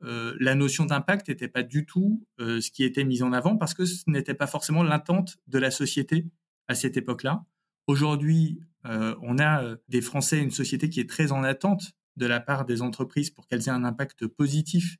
euh, 0.04 0.36
la 0.40 0.56
notion 0.56 0.86
d'impact 0.86 1.30
n'était 1.30 1.48
pas 1.48 1.64
du 1.64 1.86
tout 1.86 2.26
euh, 2.40 2.60
ce 2.60 2.72
qui 2.72 2.84
était 2.84 3.06
mis 3.06 3.24
en 3.24 3.32
avant 3.32 3.58
parce 3.58 3.74
que 3.74 3.86
ce 3.86 4.04
n'était 4.08 4.34
pas 4.34 4.48
forcément 4.48 4.84
l'attente 4.84 5.38
de 5.48 5.60
la 5.60 5.72
société 5.72 6.28
à 6.68 6.76
cette 6.76 6.98
époque-là. 6.98 7.46
Aujourd'hui, 7.88 8.60
euh, 8.86 9.16
on 9.22 9.40
a 9.40 9.76
des 9.88 10.02
Français, 10.02 10.40
une 10.40 10.52
société 10.52 10.90
qui 10.90 11.00
est 11.00 11.10
très 11.10 11.32
en 11.32 11.44
attente 11.44 11.94
de 12.18 12.26
la 12.26 12.40
part 12.40 12.66
des 12.66 12.82
entreprises 12.82 13.30
pour 13.30 13.48
qu'elles 13.48 13.68
aient 13.68 13.72
un 13.72 13.86
impact 13.86 14.28
positif 14.28 14.98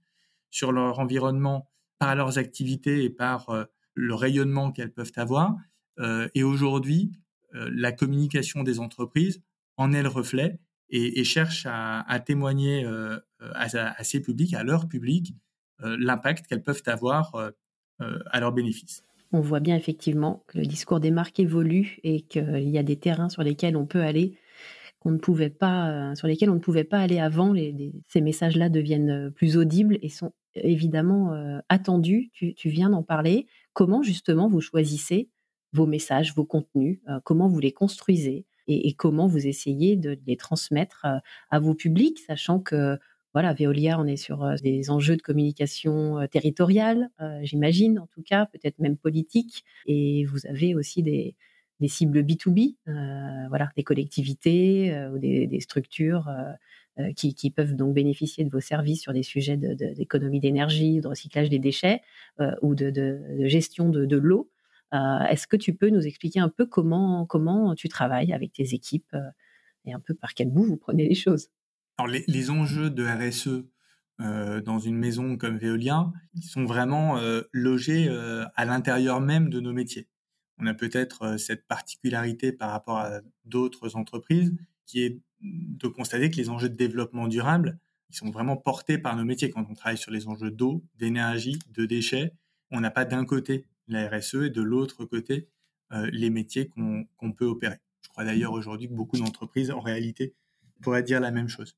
sur 0.50 0.72
leur 0.72 1.00
environnement 1.00 1.70
par 2.00 2.16
leurs 2.16 2.38
activités 2.38 3.04
et 3.04 3.10
par 3.10 3.68
le 3.94 4.16
rayonnement 4.16 4.72
qu'elles 4.72 4.92
peuvent 4.92 5.12
avoir. 5.16 5.56
et 6.34 6.44
aujourd'hui, 6.44 7.12
la 7.52 7.92
communication 7.92 8.64
des 8.64 8.80
entreprises 8.80 9.42
en 9.78 9.94
est 9.94 10.02
le 10.02 10.10
reflet 10.10 10.60
et, 10.94 11.24
cherche 11.24 11.66
à, 11.68 12.20
témoigner 12.20 12.86
euh, 12.86 13.18
à, 13.42 14.04
ces 14.04 14.22
publics, 14.22 14.54
à 14.54 14.64
leur 14.64 14.88
public, 14.88 15.34
euh, 15.84 15.98
l'impact 16.00 16.46
qu'elles 16.48 16.62
peuvent 16.62 16.84
avoir 16.86 17.36
euh, 17.36 18.20
à 18.28 18.40
leur 18.40 18.52
bénéfice. 18.52 19.04
On 19.32 19.42
voit 19.42 19.60
bien 19.60 19.76
effectivement 19.76 20.44
que 20.48 20.60
le 20.60 20.66
discours 20.66 21.00
des 21.00 21.10
marques 21.10 21.40
évolue 21.40 21.98
et 22.04 22.22
qu'il 22.22 22.70
y 22.70 22.78
a 22.78 22.84
des 22.84 22.98
terrains 22.98 23.30
sur 23.30 23.42
lesquels 23.42 23.76
on 23.76 23.88
peut 23.88 24.02
aller 24.02 24.38
qu'on 25.00 25.12
ne 25.12 25.18
pouvait 25.18 25.50
pas, 25.50 26.16
sur 26.16 26.28
lesquels 26.28 26.50
on 26.50 26.56
ne 26.56 26.60
pouvait 26.60 26.86
pas 26.86 27.00
aller 27.00 27.20
avant. 27.20 27.54
ces 28.08 28.22
messages-là 28.22 28.70
deviennent 28.70 29.32
plus 29.32 29.58
audibles 29.58 29.98
et 30.02 30.08
sont 30.08 30.32
évidemment 30.56 31.62
attendus. 31.68 32.32
Tu 32.32 32.70
viens 32.70 32.90
d'en 32.90 33.04
parler. 33.04 33.48
Comment 33.74 34.02
justement 34.02 34.48
vous 34.48 34.62
choisissez 34.62 35.30
vos 35.74 35.88
messages, 35.88 36.34
vos 36.34 36.46
contenus 36.46 37.00
Comment 37.26 37.50
vous 37.50 37.60
les 37.60 37.74
construisez? 37.74 38.46
Et, 38.68 38.94
comment 38.94 39.28
vous 39.28 39.48
essayez 39.48 39.96
de 39.96 40.18
les 40.26 40.38
transmettre 40.38 41.06
euh, 41.06 41.18
à 41.50 41.60
vos 41.60 41.74
publics, 41.74 42.20
sachant 42.20 42.60
que 42.60 42.98
voilà, 43.34 43.54
Veolia, 43.54 44.00
on 44.00 44.06
est 44.06 44.16
sur 44.16 44.44
euh, 44.44 44.56
des 44.62 44.92
enjeux 44.92 45.18
de 45.18 45.22
communication 45.22 46.20
euh, 46.20 46.28
territoriale, 46.28 47.10
j'imagine, 47.42 48.00
en 48.00 48.08
tout 48.08 48.22
cas, 48.22 48.46
peut-être 48.46 48.80
même 48.80 48.98
politique. 48.98 49.64
Et 49.88 50.26
vous 50.26 50.46
avez 50.48 50.76
aussi 50.76 51.04
des, 51.04 51.36
cibles 51.88 52.22
B2B, 52.22 52.78
voilà, 53.50 53.70
des 53.76 53.84
collectivités 53.84 54.96
ou 55.14 55.18
des, 55.18 55.60
structures 55.60 56.30
qui, 57.18 57.52
peuvent 57.52 57.76
donc 57.76 57.94
bénéficier 57.94 58.46
de 58.46 58.50
vos 58.50 58.62
services 58.62 59.02
sur 59.02 59.12
des 59.12 59.24
sujets 59.24 59.58
d'économie 59.58 60.40
d'énergie, 60.40 61.02
de 61.02 61.08
recyclage 61.10 61.50
des 61.50 61.60
déchets 61.60 62.00
ou 62.62 62.74
de, 62.74 63.50
gestion 63.50 63.90
de, 63.90 64.16
l'eau. 64.16 64.50
Est-ce 64.94 65.48
que 65.48 65.58
tu 65.58 65.74
peux 65.74 65.90
nous 65.90 66.06
expliquer 66.06 66.40
un 66.40 66.50
peu 66.50 66.66
comment, 66.66 67.26
comment 67.26 67.74
tu 67.76 67.90
travailles 67.90 68.32
avec 68.32 68.54
tes 68.54 68.74
équipes 68.74 69.16
et 69.86 69.94
un 69.94 70.00
peu 70.00 70.14
par 70.14 70.34
quel 70.34 70.50
bout 70.50 70.64
vous 70.64 70.78
prenez 70.78 71.08
les 71.08 71.16
choses? 71.16 71.50
Alors 71.98 72.12
les, 72.28 72.50
enjeux 72.50 72.90
de 72.90 73.04
RSE 73.04 73.66
dans 74.64 74.80
une 74.80 74.96
maison 74.96 75.36
comme 75.36 75.58
Veolia, 75.58 76.12
sont 76.42 76.66
vraiment 76.66 77.20
logés 77.52 78.08
à 78.56 78.66
l'intérieur 78.66 79.20
même 79.20 79.50
de 79.50 79.60
nos 79.60 79.74
métiers. 79.74 80.08
On 80.60 80.68
a 80.68 80.74
peut-être 80.76 81.38
cette 81.38 81.66
particularité 81.68 82.52
par 82.52 82.70
rapport 82.70 83.00
à 83.00 83.22
d'autres 83.46 83.96
entreprises 83.96 84.54
qui 84.86 85.02
est 85.04 85.20
de 85.42 85.88
constater 85.88 86.30
que 86.30 86.38
les 86.38 86.50
enjeux 86.50 86.70
de 86.70 86.76
développement 86.76 87.28
durable, 87.28 87.80
ils 88.10 88.16
sont 88.16 88.30
vraiment 88.30 88.58
portés 88.58 88.98
par 88.98 89.16
nos 89.16 89.26
métiers. 89.26 89.50
Quand 89.50 89.66
on 89.70 89.74
travaille 89.74 89.98
sur 89.98 90.12
les 90.12 90.28
enjeux 90.28 90.52
d'eau, 90.52 90.84
d'énergie, 90.96 91.60
de 91.72 91.86
déchets, 91.86 92.34
on 92.72 92.80
n'a 92.80 92.92
pas 92.92 93.06
d'un 93.06 93.26
côté 93.26 93.66
la 93.88 94.10
RSE 94.10 94.36
et 94.46 94.50
de 94.50 94.62
l'autre 94.62 95.06
côté 95.06 95.50
les 96.12 96.32
métiers 96.32 96.70
qu'on 96.70 97.32
peut 97.34 97.46
opérer. 97.46 97.78
Je 98.02 98.10
crois 98.10 98.26
d'ailleurs 98.26 98.54
aujourd'hui 98.54 98.88
que 98.88 98.94
beaucoup 98.94 99.18
d'entreprises, 99.18 99.70
en 99.70 99.80
réalité, 99.80 100.34
pourraient 100.82 101.04
dire 101.04 101.20
la 101.20 101.32
même 101.32 101.48
chose. 101.48 101.78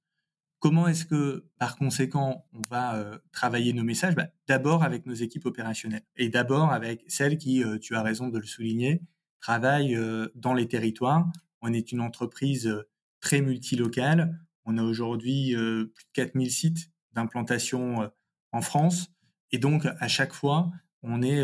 Comment 0.60 0.88
est-ce 0.88 1.06
que, 1.06 1.46
par 1.60 1.76
conséquent, 1.76 2.48
on 2.54 2.62
va 2.70 2.96
euh, 2.96 3.20
travailler 3.32 3.72
nos 3.74 3.84
messages? 3.84 4.16
Bah, 4.16 4.30
D'abord 4.48 4.84
avec 4.84 5.06
nos 5.06 5.14
équipes 5.14 5.46
opérationnelles 5.46 6.04
et 6.16 6.30
d'abord 6.30 6.72
avec 6.72 7.04
celles 7.08 7.38
qui, 7.38 7.64
euh, 7.64 7.78
tu 7.78 7.96
as 7.96 8.02
raison 8.02 8.30
de 8.30 8.40
le 8.40 8.46
souligner, 8.46 9.02
travaillent 9.40 9.96
euh, 9.96 10.28
dans 10.34 10.54
les 10.54 10.68
territoires. 10.68 11.30
On 11.62 11.72
est 11.72 11.92
une 11.92 12.02
entreprise 12.02 12.74
très 13.20 13.42
multilocale. 13.42 14.40
On 14.66 14.78
a 14.78 14.84
aujourd'hui 14.84 15.54
plus 15.54 16.06
de 16.06 16.12
4000 16.14 16.52
sites 16.52 16.90
d'implantation 17.14 18.12
en 18.52 18.62
France. 18.62 19.12
Et 19.52 19.60
donc, 19.60 19.86
à 19.86 20.08
chaque 20.08 20.34
fois, 20.34 20.72
on 21.06 21.22
est 21.22 21.44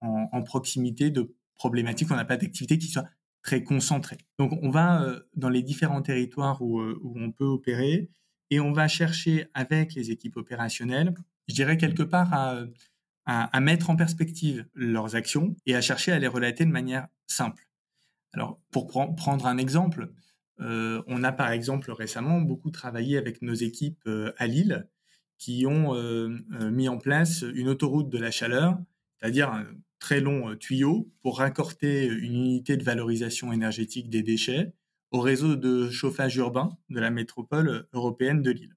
en, 0.00 0.42
proximité 0.42 1.10
de 1.10 1.34
problématiques. 1.56 2.10
On 2.10 2.16
n'a 2.16 2.24
pas 2.24 2.36
d'activité 2.36 2.78
qui 2.78 2.88
soit 2.88 3.08
très 3.42 3.62
concentrée. 3.62 4.18
Donc, 4.38 4.52
on 4.62 4.70
va 4.70 5.04
dans 5.34 5.48
les 5.48 5.62
différents 5.62 6.02
territoires 6.02 6.62
où, 6.62 6.80
où 6.80 7.14
on 7.16 7.32
peut 7.32 7.44
opérer 7.44 8.10
et 8.50 8.60
on 8.60 8.72
va 8.72 8.88
chercher 8.88 9.48
avec 9.54 9.94
les 9.94 10.10
équipes 10.10 10.36
opérationnelles, 10.36 11.14
je 11.48 11.54
dirais 11.54 11.76
quelque 11.76 12.02
part 12.02 12.32
à, 13.26 13.60
mettre 13.60 13.90
en 13.90 13.96
perspective 13.96 14.66
leurs 14.74 15.14
actions 15.14 15.54
et 15.66 15.74
à 15.74 15.82
chercher 15.82 16.12
à 16.12 16.18
les 16.18 16.28
relater 16.28 16.64
de 16.64 16.70
manière 16.70 17.08
simple. 17.26 17.68
Alors, 18.32 18.58
pour 18.70 18.86
prendre 18.86 19.46
un 19.46 19.58
exemple, 19.58 20.10
euh, 20.60 21.02
on 21.06 21.22
a 21.24 21.32
par 21.32 21.50
exemple 21.50 21.92
récemment 21.92 22.40
beaucoup 22.40 22.70
travaillé 22.70 23.18
avec 23.18 23.42
nos 23.42 23.54
équipes 23.54 24.00
euh, 24.06 24.32
à 24.38 24.46
Lille 24.46 24.88
qui 25.36 25.66
ont 25.66 25.94
euh, 25.94 26.38
mis 26.70 26.88
en 26.88 26.98
place 26.98 27.44
une 27.54 27.68
autoroute 27.68 28.08
de 28.08 28.18
la 28.18 28.30
chaleur, 28.30 28.78
c'est-à-dire 29.20 29.50
un 29.50 29.66
très 29.98 30.20
long 30.20 30.54
tuyau 30.56 31.12
pour 31.22 31.38
raccorder 31.38 32.06
une 32.06 32.34
unité 32.34 32.76
de 32.76 32.84
valorisation 32.84 33.52
énergétique 33.52 34.10
des 34.10 34.22
déchets 34.22 34.72
au 35.10 35.20
réseau 35.20 35.56
de 35.56 35.90
chauffage 35.90 36.36
urbain 36.36 36.70
de 36.90 37.00
la 37.00 37.10
métropole 37.10 37.88
européenne 37.92 38.42
de 38.42 38.50
Lille. 38.50 38.76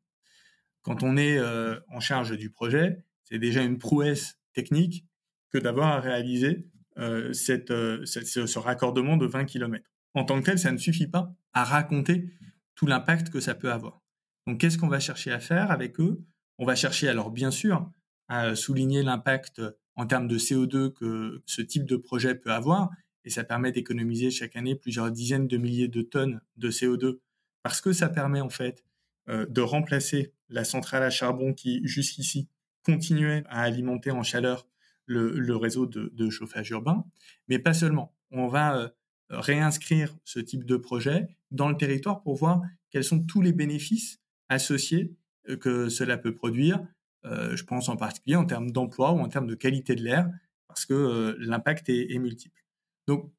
Quand 0.81 1.03
on 1.03 1.17
est 1.17 1.37
euh, 1.37 1.79
en 1.89 1.99
charge 1.99 2.37
du 2.37 2.49
projet, 2.49 3.03
c'est 3.23 3.39
déjà 3.39 3.61
une 3.61 3.77
prouesse 3.77 4.39
technique 4.53 5.05
que 5.51 5.57
d'avoir 5.57 5.89
à 5.89 5.99
réaliser 5.99 6.67
euh, 6.97 7.31
euh, 7.69 8.05
ce, 8.05 8.59
raccordement 8.59 9.17
de 9.17 9.25
20 9.25 9.45
km. 9.45 9.87
En 10.13 10.23
tant 10.23 10.39
que 10.39 10.45
tel, 10.45 10.59
ça 10.59 10.71
ne 10.71 10.77
suffit 10.77 11.07
pas 11.07 11.33
à 11.53 11.63
raconter 11.63 12.29
tout 12.75 12.87
l'impact 12.87 13.29
que 13.29 13.39
ça 13.39 13.53
peut 13.53 13.71
avoir. 13.71 14.01
Donc, 14.47 14.59
qu'est-ce 14.59 14.77
qu'on 14.77 14.87
va 14.87 14.99
chercher 14.99 15.31
à 15.31 15.39
faire 15.39 15.71
avec 15.71 15.99
eux? 15.99 16.23
On 16.57 16.65
va 16.65 16.75
chercher, 16.75 17.07
alors 17.07 17.31
bien 17.31 17.51
sûr, 17.51 17.89
à 18.27 18.55
souligner 18.55 19.03
l'impact 19.03 19.61
en 19.95 20.05
termes 20.05 20.27
de 20.27 20.37
CO2 20.37 20.91
que 20.93 21.41
ce 21.45 21.61
type 21.61 21.85
de 21.85 21.97
projet 21.97 22.35
peut 22.35 22.51
avoir, 22.51 22.89
et 23.23 23.29
ça 23.29 23.43
permet 23.43 23.71
d'économiser 23.71 24.31
chaque 24.31 24.55
année 24.55 24.75
plusieurs 24.75 25.11
dizaines 25.11 25.47
de 25.47 25.57
milliers 25.57 25.87
de 25.87 26.01
tonnes 26.01 26.41
de 26.57 26.71
CO2 26.71 27.19
parce 27.63 27.81
que 27.81 27.93
ça 27.93 28.09
permet 28.09 28.41
en 28.41 28.49
fait 28.49 28.83
euh, 29.29 29.45
de 29.47 29.61
remplacer 29.61 30.33
la 30.49 30.63
centrale 30.63 31.03
à 31.03 31.09
charbon 31.09 31.53
qui 31.53 31.81
jusqu'ici 31.83 32.47
continuait 32.83 33.43
à 33.47 33.61
alimenter 33.61 34.11
en 34.11 34.23
chaleur 34.23 34.67
le, 35.05 35.55
réseau 35.57 35.85
de, 35.85 36.29
chauffage 36.29 36.69
urbain, 36.69 37.03
mais 37.49 37.59
pas 37.59 37.73
seulement. 37.73 38.15
On 38.31 38.47
va 38.47 38.77
euh, 38.77 38.89
réinscrire 39.29 40.15
ce 40.23 40.39
type 40.39 40.63
de 40.63 40.77
projet 40.77 41.27
dans 41.51 41.67
le 41.67 41.75
territoire 41.75 42.21
pour 42.21 42.35
voir 42.35 42.61
quels 42.91 43.03
sont 43.03 43.21
tous 43.21 43.41
les 43.41 43.51
bénéfices 43.51 44.21
associés 44.47 45.13
euh, 45.49 45.57
que 45.57 45.89
cela 45.89 46.17
peut 46.17 46.33
produire. 46.33 46.81
Je 47.23 47.63
pense 47.63 47.89
en 47.89 47.97
particulier 47.97 48.35
en 48.35 48.45
termes 48.45 48.71
d'emploi 48.71 49.11
ou 49.11 49.19
en 49.19 49.27
termes 49.27 49.47
de 49.47 49.55
qualité 49.55 49.95
de 49.95 50.03
l'air, 50.03 50.29
parce 50.67 50.85
que 50.85 51.35
l'impact 51.39 51.89
est 51.89 52.17
multiple. 52.17 52.63
Donc 53.07 53.31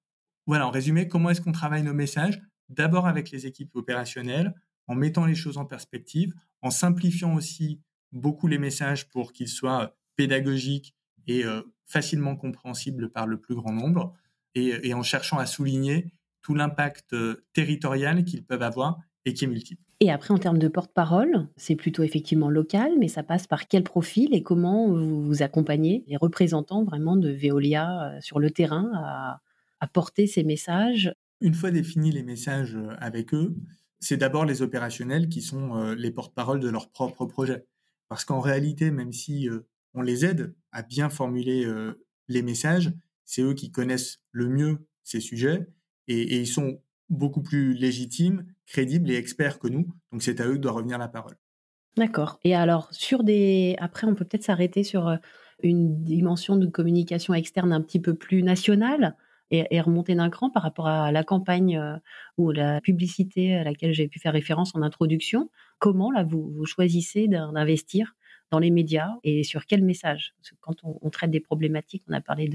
voilà, 0.47 0.67
en 0.67 0.71
résumé, 0.71 1.09
comment 1.09 1.31
est-ce 1.31 1.41
qu'on 1.41 1.53
travaille 1.53 1.83
nos 1.83 1.95
messages? 1.95 2.41
D'abord 2.69 3.07
avec 3.07 3.31
les 3.31 3.47
équipes 3.47 3.75
opérationnelles, 3.75 4.55
en 4.87 4.95
mettant 4.95 5.25
les 5.27 5.35
choses 5.35 5.59
en 5.59 5.65
perspective, 5.65 6.35
en 6.63 6.71
simplifiant 6.71 7.35
aussi 7.35 7.81
beaucoup 8.13 8.47
les 8.47 8.59
messages 8.59 9.09
pour 9.09 9.33
qu'ils 9.33 9.49
soient 9.49 9.97
pédagogiques 10.17 10.95
et 11.27 11.45
euh, 11.45 11.63
facilement 11.87 12.37
compréhensibles 12.37 13.11
par 13.11 13.27
le 13.27 13.41
plus 13.41 13.55
grand 13.55 13.73
nombre, 13.73 14.15
et, 14.55 14.93
en 14.93 15.03
cherchant 15.03 15.39
à 15.39 15.47
souligner 15.47 16.13
tout 16.43 16.55
l'impact 16.55 17.15
euh, 17.15 17.47
territorial 17.55 18.25
qu'ils 18.25 18.45
peuvent 18.45 18.63
avoir 18.63 18.99
et 19.25 19.33
qui 19.33 19.45
est 19.45 19.49
multiple. 19.49 19.83
Et 20.05 20.11
après, 20.11 20.35
en 20.35 20.39
termes 20.39 20.59
de 20.59 20.67
porte-parole, 20.67 21.47
c'est 21.57 21.77
plutôt 21.77 22.03
effectivement 22.03 22.51
local, 22.51 22.91
mais 22.99 23.07
ça 23.07 23.23
passe 23.23 23.47
par 23.47 23.69
quel 23.69 23.85
profil 23.85 24.35
et 24.35 24.43
comment 24.43 24.93
vous 24.93 25.45
accompagnez 25.45 26.03
les 26.09 26.17
représentants 26.17 26.83
vraiment 26.83 27.17
de 27.17 27.31
Veolia 27.31 28.17
euh, 28.17 28.21
sur 28.21 28.41
le 28.41 28.51
terrain 28.51 28.91
à, 29.81 29.87
porter 29.93 30.27
ces 30.27 30.43
messages? 30.43 31.15
Une 31.41 31.55
fois 31.55 31.71
définis 31.71 32.11
les 32.11 32.25
messages 32.25 32.75
euh, 32.75 32.97
avec 32.99 33.33
eux, 33.33 33.55
c'est 34.01 34.17
d'abord 34.17 34.45
les 34.45 34.61
opérationnels 34.61 35.29
qui 35.29 35.41
sont 35.41 35.77
euh, 35.77 35.95
les 35.95 36.11
porte-parole 36.11 36.59
de 36.59 36.69
leur 36.69 36.91
propre 36.91 37.25
projet. 37.25 37.65
Parce 38.09 38.25
qu'en 38.25 38.41
réalité, 38.41 38.91
même 38.91 39.13
si 39.13 39.49
on 39.95 40.03
les 40.03 40.25
aide 40.25 40.53
à 40.73 40.83
bien 40.83 41.11
formuler 41.11 41.65
les 42.29 42.43
messages, 42.43 42.93
c'est 43.25 43.41
eux 43.41 43.55
qui 43.55 43.71
connaissent 43.71 44.21
le 44.33 44.49
mieux 44.49 44.87
ces 45.03 45.21
sujets 45.21 45.67
et, 46.09 46.39
ils 46.39 46.47
sont 46.47 46.79
beaucoup 47.11 47.43
plus 47.43 47.75
légitimes, 47.75 48.47
crédibles 48.67 49.11
et 49.11 49.17
experts 49.17 49.59
que 49.59 49.69
nous. 49.69 49.87
Donc 50.13 50.23
c'est 50.23 50.41
à 50.41 50.47
eux 50.47 50.55
que 50.55 50.59
doit 50.59 50.73
revenir 50.73 50.99
la 50.99 51.09
parole. 51.09 51.37
D'accord. 51.97 52.39
Et 52.43 52.55
alors, 52.55 52.89
sur 52.93 53.23
des. 53.23 53.77
Après, 53.79 54.07
on 54.07 54.15
peut 54.15 54.25
peut-être 54.25 54.45
s'arrêter 54.45 54.83
sur 54.83 55.15
une 55.63 56.03
dimension 56.03 56.57
de 56.57 56.67
communication 56.67 57.35
externe 57.35 57.73
un 57.73 57.83
petit 57.83 58.01
peu 58.01 58.15
plus 58.15 58.43
nationale 58.43 59.17
et, 59.53 59.81
remonter 59.81 60.15
d'un 60.15 60.31
cran 60.31 60.49
par 60.49 60.63
rapport 60.63 60.87
à 60.87 61.13
la 61.13 61.25
campagne 61.25 61.77
euh, 61.77 61.97
ou 62.39 62.53
la 62.53 62.81
publicité 62.81 63.55
à 63.55 63.65
laquelle 63.65 63.93
j'ai 63.93 64.09
pu 64.09 64.19
faire 64.19 64.33
référence 64.33 64.75
en 64.75 64.81
introduction. 64.81 65.51
Comment 65.79 66.11
là 66.11 66.25
vous, 66.25 66.65
choisissez 66.65 67.29
d'investir 67.29 68.15
dans 68.53 68.59
les 68.59 68.71
médias 68.71 69.09
et 69.25 69.43
sur 69.43 69.67
quel 69.67 69.83
message? 69.83 70.35
Quand 70.61 70.77
on, 70.85 71.11
traite 71.11 71.31
des 71.31 71.41
problématiques, 71.41 72.05
on 72.09 72.13
a 72.13 72.21
parlé 72.21 72.51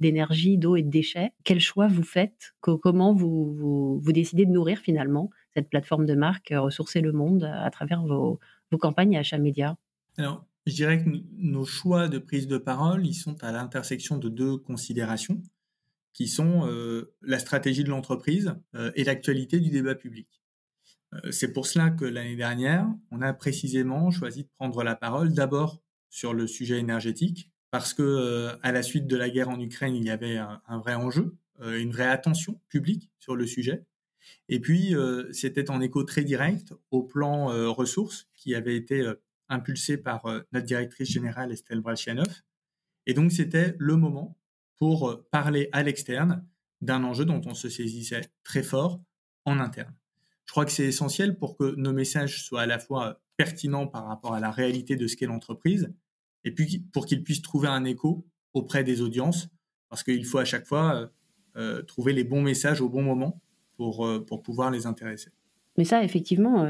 d'énergie, 0.00 0.58
d'eau 0.58 0.74
et 0.76 0.82
de 0.82 0.90
déchets. 0.90 1.30
Quel 1.44 1.60
choix 1.60 1.86
vous 1.86 2.02
faites? 2.02 2.54
Comment 2.60 3.14
vous, 3.14 4.02
décidez 4.08 4.44
de 4.44 4.50
nourrir 4.50 4.78
finalement 4.78 5.30
cette 5.54 5.70
plateforme 5.70 6.04
de 6.04 6.14
marque 6.14 6.52
euh, 6.52 6.60
Ressourcer 6.60 7.00
le 7.00 7.12
Monde 7.12 7.44
à 7.44 7.70
travers 7.70 8.02
vos, 8.02 8.40
vos 8.70 8.78
campagnes 8.78 9.16
à 9.16 9.20
achat 9.20 9.38
média? 9.38 9.78
Alors, 10.18 10.44
je 10.66 10.74
dirais 10.74 11.02
que 11.02 11.08
nos 11.38 11.64
choix 11.64 12.08
de 12.08 12.18
prise 12.18 12.48
de 12.48 12.58
parole, 12.58 13.06
sont 13.14 13.42
à 13.42 13.52
l'intersection 13.52 14.18
de 14.18 14.28
deux 14.28 14.58
considérations 14.58 15.40
qui 16.12 16.26
sont 16.26 16.66
euh, 16.66 17.14
la 17.22 17.38
stratégie 17.38 17.84
de 17.84 17.90
l'entreprise 17.90 18.54
euh, 18.74 18.90
et 18.96 19.04
l'actualité 19.04 19.60
du 19.60 19.70
débat 19.70 19.94
public. 19.94 20.26
Euh, 21.14 21.30
c'est 21.30 21.52
pour 21.52 21.66
cela 21.66 21.90
que 21.90 22.04
l'année 22.04 22.36
dernière, 22.36 22.86
on 23.10 23.22
a 23.22 23.32
précisément 23.32 24.10
choisi 24.10 24.44
de 24.44 24.48
prendre 24.48 24.82
la 24.82 24.96
parole 24.96 25.32
d'abord 25.32 25.82
sur 26.10 26.34
le 26.34 26.46
sujet 26.46 26.78
énergétique, 26.78 27.50
parce 27.70 27.94
que 27.94 28.56
à 28.62 28.72
la 28.72 28.82
suite 28.82 29.06
de 29.06 29.16
la 29.16 29.28
guerre 29.28 29.48
en 29.50 29.60
Ukraine, 29.60 29.94
il 29.94 30.04
y 30.04 30.10
avait 30.10 30.38
un, 30.38 30.78
vrai 30.78 30.94
enjeu, 30.94 31.36
une 31.60 31.90
vraie 31.90 32.06
attention 32.06 32.60
publique 32.68 33.10
sur 33.18 33.36
le 33.36 33.44
sujet. 33.46 33.84
Et 34.48 34.60
puis, 34.60 34.94
c'était 35.32 35.68
en 35.68 35.82
écho 35.82 36.02
très 36.04 36.24
direct 36.24 36.72
au 36.90 37.02
plan 37.02 37.46
ressources 37.74 38.28
qui 38.34 38.54
avait 38.54 38.76
été 38.76 39.04
impulsé 39.50 39.98
par 39.98 40.24
notre 40.52 40.64
directrice 40.64 41.10
générale 41.10 41.52
Estelle 41.52 41.80
Bralchianoff. 41.80 42.44
Et 43.06 43.12
donc, 43.12 43.32
c'était 43.32 43.74
le 43.78 43.96
moment 43.96 44.38
pour 44.76 45.08
euh, 45.08 45.26
parler 45.30 45.68
à 45.72 45.82
l'externe 45.82 46.46
d'un 46.80 47.04
enjeu 47.04 47.24
dont 47.24 47.40
on 47.46 47.54
se 47.54 47.68
saisissait 47.68 48.28
très 48.44 48.62
fort 48.62 49.00
en 49.44 49.58
interne. 49.60 49.94
Je 50.46 50.52
crois 50.52 50.64
que 50.64 50.72
c'est 50.72 50.86
essentiel 50.86 51.36
pour 51.36 51.56
que 51.56 51.74
nos 51.76 51.92
messages 51.92 52.44
soient 52.44 52.62
à 52.62 52.66
la 52.66 52.78
fois 52.78 53.20
pertinents 53.36 53.86
par 53.86 54.06
rapport 54.06 54.34
à 54.34 54.40
la 54.40 54.50
réalité 54.50 54.96
de 54.96 55.06
ce 55.06 55.16
qu'est 55.16 55.26
l'entreprise, 55.26 55.92
et 56.44 56.52
puis 56.52 56.84
pour 56.92 57.06
qu'ils 57.06 57.22
puissent 57.22 57.42
trouver 57.42 57.68
un 57.68 57.84
écho 57.84 58.26
auprès 58.54 58.84
des 58.84 59.02
audiences, 59.02 59.48
parce 59.88 60.02
qu'il 60.02 60.24
faut 60.24 60.38
à 60.38 60.44
chaque 60.44 60.66
fois 60.66 60.94
euh, 60.94 61.06
euh, 61.56 61.82
trouver 61.82 62.12
les 62.12 62.24
bons 62.24 62.42
messages 62.42 62.80
au 62.80 62.88
bon 62.88 63.02
moment 63.02 63.40
pour, 63.76 64.08
pour 64.26 64.42
pouvoir 64.42 64.70
les 64.70 64.86
intéresser. 64.86 65.30
Mais 65.76 65.84
ça, 65.84 66.02
effectivement, 66.02 66.64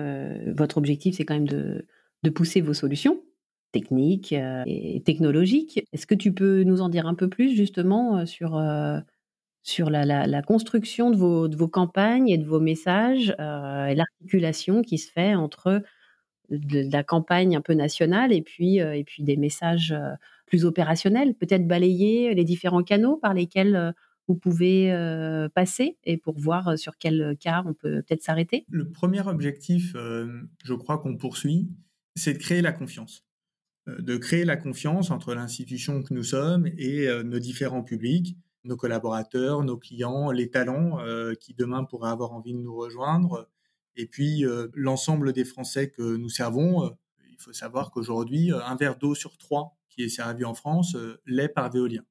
votre 0.56 0.78
objectif, 0.78 1.14
c'est 1.14 1.24
quand 1.24 1.34
même 1.34 1.46
de, 1.46 1.86
de 2.24 2.30
pousser 2.30 2.60
vos 2.60 2.74
solutions 2.74 3.22
techniques 3.72 4.32
euh, 4.32 4.62
et 4.66 5.02
technologiques. 5.02 5.84
Est-ce 5.92 6.06
que 6.06 6.14
tu 6.14 6.32
peux 6.32 6.62
nous 6.62 6.80
en 6.80 6.88
dire 6.88 7.06
un 7.06 7.14
peu 7.14 7.28
plus 7.28 7.54
justement 7.54 8.18
euh, 8.18 9.00
sur 9.66 9.88
euh, 9.88 10.04
la, 10.04 10.42
construction 10.42 11.10
de 11.10 11.16
vos, 11.16 11.68
campagnes 11.68 12.28
et 12.28 12.38
de 12.38 12.44
vos 12.44 12.60
messages 12.60 13.30
et 13.30 13.94
l'articulation 13.94 14.82
qui 14.82 14.96
se 14.96 15.10
fait 15.10 15.34
entre 15.34 15.82
la 16.48 17.02
campagne 17.02 17.56
un 17.56 17.60
peu 17.60 17.74
nationale 17.74 18.32
et 18.32 18.42
puis, 18.42 18.76
et 18.76 19.02
puis 19.04 19.24
des 19.24 19.36
messages 19.36 19.94
plus 20.46 20.64
opérationnels, 20.64 21.34
peut-être 21.34 21.66
balayer 21.66 22.32
les 22.34 22.44
différents 22.44 22.84
canaux 22.84 23.16
par 23.16 23.34
lesquels 23.34 23.92
vous 24.28 24.36
pouvez 24.36 24.96
passer 25.56 25.98
et 26.04 26.16
pour 26.16 26.38
voir 26.38 26.78
sur 26.78 26.96
quel 26.98 27.36
cas 27.40 27.64
on 27.66 27.74
peut 27.74 28.02
peut-être 28.02 28.22
s'arrêter 28.22 28.64
Le 28.70 28.88
premier 28.88 29.26
objectif, 29.26 29.96
je 29.96 30.74
crois 30.74 30.98
qu'on 30.98 31.16
poursuit, 31.16 31.68
c'est 32.14 32.34
de 32.34 32.38
créer 32.38 32.62
la 32.62 32.70
confiance. 32.70 33.24
de 33.88 34.16
créer 34.16 34.44
la 34.44 34.56
confiance 34.56 35.10
entre 35.10 35.34
l'institution 35.34 36.04
que 36.04 36.14
nous 36.14 36.22
sommes 36.22 36.68
et 36.78 37.08
nos 37.24 37.40
différents 37.40 37.82
publics, 37.82 38.36
nos 38.66 38.76
collaborateurs, 38.76 39.62
nos 39.62 39.76
clients, 39.76 40.30
les 40.30 40.50
talents 40.50 40.98
qui 41.40 41.54
demain 41.54 41.84
pourraient 41.84 42.10
avoir 42.10 42.32
envie 42.32 42.52
de 42.52 42.58
nous 42.58 42.74
rejoindre, 42.76 43.48
et 43.94 44.06
puis 44.06 44.44
l'ensemble 44.74 45.32
des 45.32 45.44
Français 45.44 45.90
que 45.90 46.16
nous 46.16 46.28
servons. 46.28 46.96
il 47.30 47.36
faut 47.38 47.52
savoir 47.52 47.90
qu'aujourd'hui, 47.90 48.50
un 48.52 48.76
verre 48.76 48.96
d'eau 48.96 49.14
sur 49.14 49.38
trois 49.38 49.76
qui 49.88 50.02
est 50.02 50.08
servi 50.08 50.44
en 50.44 50.54
France 50.54 50.96
l'est 51.26 51.48
par 51.48 51.70
Véolien. 51.70 52.02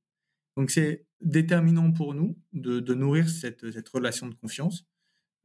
Donc 0.57 0.71
c'est 0.71 1.05
déterminant 1.21 1.91
pour 1.91 2.13
nous 2.13 2.37
de, 2.53 2.93
nourrir 2.93 3.29
cette, 3.29 3.61
relation 3.89 4.27
de 4.27 4.35
confiance 4.35 4.85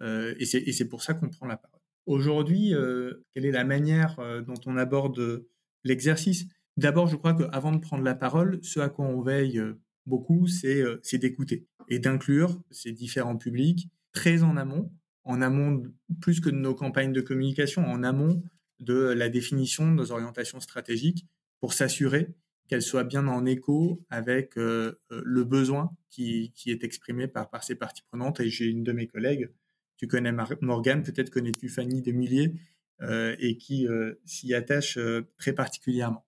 euh, 0.03 0.35
et 0.39 0.45
c'est 0.45 0.89
pour 0.89 1.03
ça 1.03 1.15
qu'on 1.15 1.29
prend 1.29 1.47
la 1.47 1.57
parole. 1.57 1.81
Aujourd'hui, 2.07 2.75
euh, 2.75 3.27
quelle 3.33 3.45
est 3.45 3.51
la 3.51 3.65
manière 3.65 4.19
euh, 4.19 4.41
dont 4.41 4.55
on 4.67 4.77
aborde 4.77 5.45
l'exercice? 5.85 6.47
D'abord, 6.77 7.07
je 7.07 7.17
crois 7.17 7.35
qu'avant 7.35 7.73
de 7.73 7.79
prendre 7.79 8.03
la 8.03 8.15
parole, 8.15 8.59
ce 8.63 8.81
à 8.81 8.89
quoi 8.89 9.05
on 9.05 9.21
veille 9.21 9.61
beaucoup, 10.07 10.47
c'est 10.47 11.19
d'écouter 11.19 11.67
et 11.89 11.99
d'inclure 11.99 12.63
ces 12.71 12.93
différents 12.93 13.37
publics 13.37 13.89
très 14.13 14.43
en 14.43 14.57
amont, 14.57 14.93
en 15.25 15.43
amont 15.43 15.83
plus 16.21 16.41
que 16.41 16.49
de 16.51 16.57
nos 16.57 16.75
campagnes 16.75 17.13
de 17.13 17.21
communication, 17.21 17.85
en 17.85 18.03
amont 18.03 18.43
de 18.79 18.95
la 18.95 19.29
définition 19.29 19.91
de 19.91 19.95
nos 19.95 20.13
orientations 20.13 20.61
stratégiques 20.61 21.27
pour 21.61 21.75
s'assurer 21.75 22.35
qu'elle 22.69 22.83
soit 22.83 23.05
bien 23.05 23.27
en 23.27 23.45
écho 23.47 24.01
avec 24.11 24.57
euh, 24.57 25.01
euh, 25.11 25.21
le 25.25 25.45
besoin 25.45 25.91
qui, 26.09 26.53
est 26.67 26.85
exprimé 26.85 27.29
par, 27.29 27.49
ces 27.63 27.75
parties 27.75 28.03
prenantes. 28.09 28.41
Et 28.41 28.49
j'ai 28.49 28.67
une 28.67 28.85
de 28.85 28.93
mes 28.93 29.07
collègues, 29.07 29.51
tu 29.97 30.07
connais 30.07 30.33
Morgane, 30.61 31.03
peut-être 31.03 31.31
connais-tu 31.31 31.69
Fanny 31.69 32.01
Demillier, 32.01 32.55
euh, 33.03 33.37
et 33.39 33.57
qui 33.57 33.87
s'y 34.25 34.55
attache 34.55 34.99
très 35.37 35.53
particulièrement. 35.53 36.27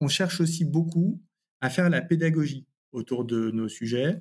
On 0.00 0.08
cherche 0.08 0.40
aussi 0.40 0.64
beaucoup 0.64 1.20
à 1.60 1.70
faire 1.70 1.90
la 1.90 2.00
pédagogie 2.00 2.66
autour 2.92 3.24
de 3.24 3.50
nos 3.50 3.68
sujets. 3.68 4.20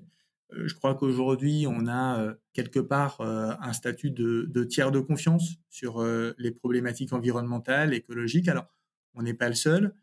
je 0.52 0.74
crois 0.74 0.96
qu'aujourd'hui, 0.96 1.66
on 1.68 1.88
a 1.88 2.36
quelque 2.54 2.80
part 2.80 3.22
un 3.22 3.74
statut 3.74 4.12
de, 4.12 4.48
de, 4.50 4.64
tiers 4.64 4.92
de 4.92 5.00
confiance 5.00 5.56
sur 5.70 6.04
les 6.38 6.52
problématiques 6.52 7.14
environnementales, 7.14 7.94
écologiques. 7.94 8.48
Alors, 8.48 8.68
on 9.14 9.24
n'est 9.24 9.34
pas 9.34 9.50
le 9.50 9.56
seul. 9.56 9.94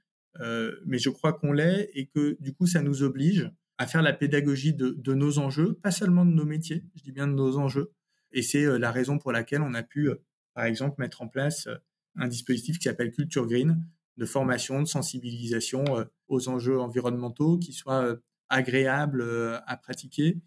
Euh, 0.40 0.74
mais 0.84 0.98
je 0.98 1.10
crois 1.10 1.32
qu'on 1.32 1.52
l'est 1.52 1.90
et 1.94 2.06
que 2.06 2.36
du 2.40 2.52
coup, 2.52 2.66
ça 2.66 2.82
nous 2.82 3.02
oblige 3.02 3.50
à 3.78 3.86
faire 3.86 4.02
la 4.02 4.12
pédagogie 4.12 4.74
de, 4.74 5.14
nos 5.14 5.38
enjeux, 5.38 5.74
pas 5.74 5.90
seulement 5.90 6.24
de 6.24 6.30
nos 6.30 6.44
métiers, 6.44 6.84
je 6.94 7.02
dis 7.02 7.12
bien 7.12 7.26
de 7.26 7.32
nos 7.32 7.56
enjeux. 7.58 7.92
Et 8.32 8.42
c'est 8.42 8.64
euh, 8.64 8.78
la 8.78 8.90
raison 8.90 9.18
pour 9.18 9.32
laquelle 9.32 9.62
on 9.62 9.74
a 9.74 9.82
pu, 9.82 10.10
euh, 10.10 10.16
par 10.54 10.64
exemple, 10.64 11.00
mettre 11.00 11.22
en 11.22 11.28
place 11.28 11.68
un 12.16 12.28
dispositif 12.28 12.78
qui 12.78 12.84
s'appelle 12.84 13.10
Culture 13.10 13.46
Green, 13.46 13.84
de 14.16 14.26
formation, 14.26 14.80
de 14.80 14.86
sensibilisation 14.86 15.84
aux 16.28 16.48
enjeux 16.48 16.78
environnementaux, 16.78 17.58
qui 17.58 17.72
soit 17.72 18.16
agréable 18.54 19.24
à 19.66 19.76
pratiquer. 19.76 20.38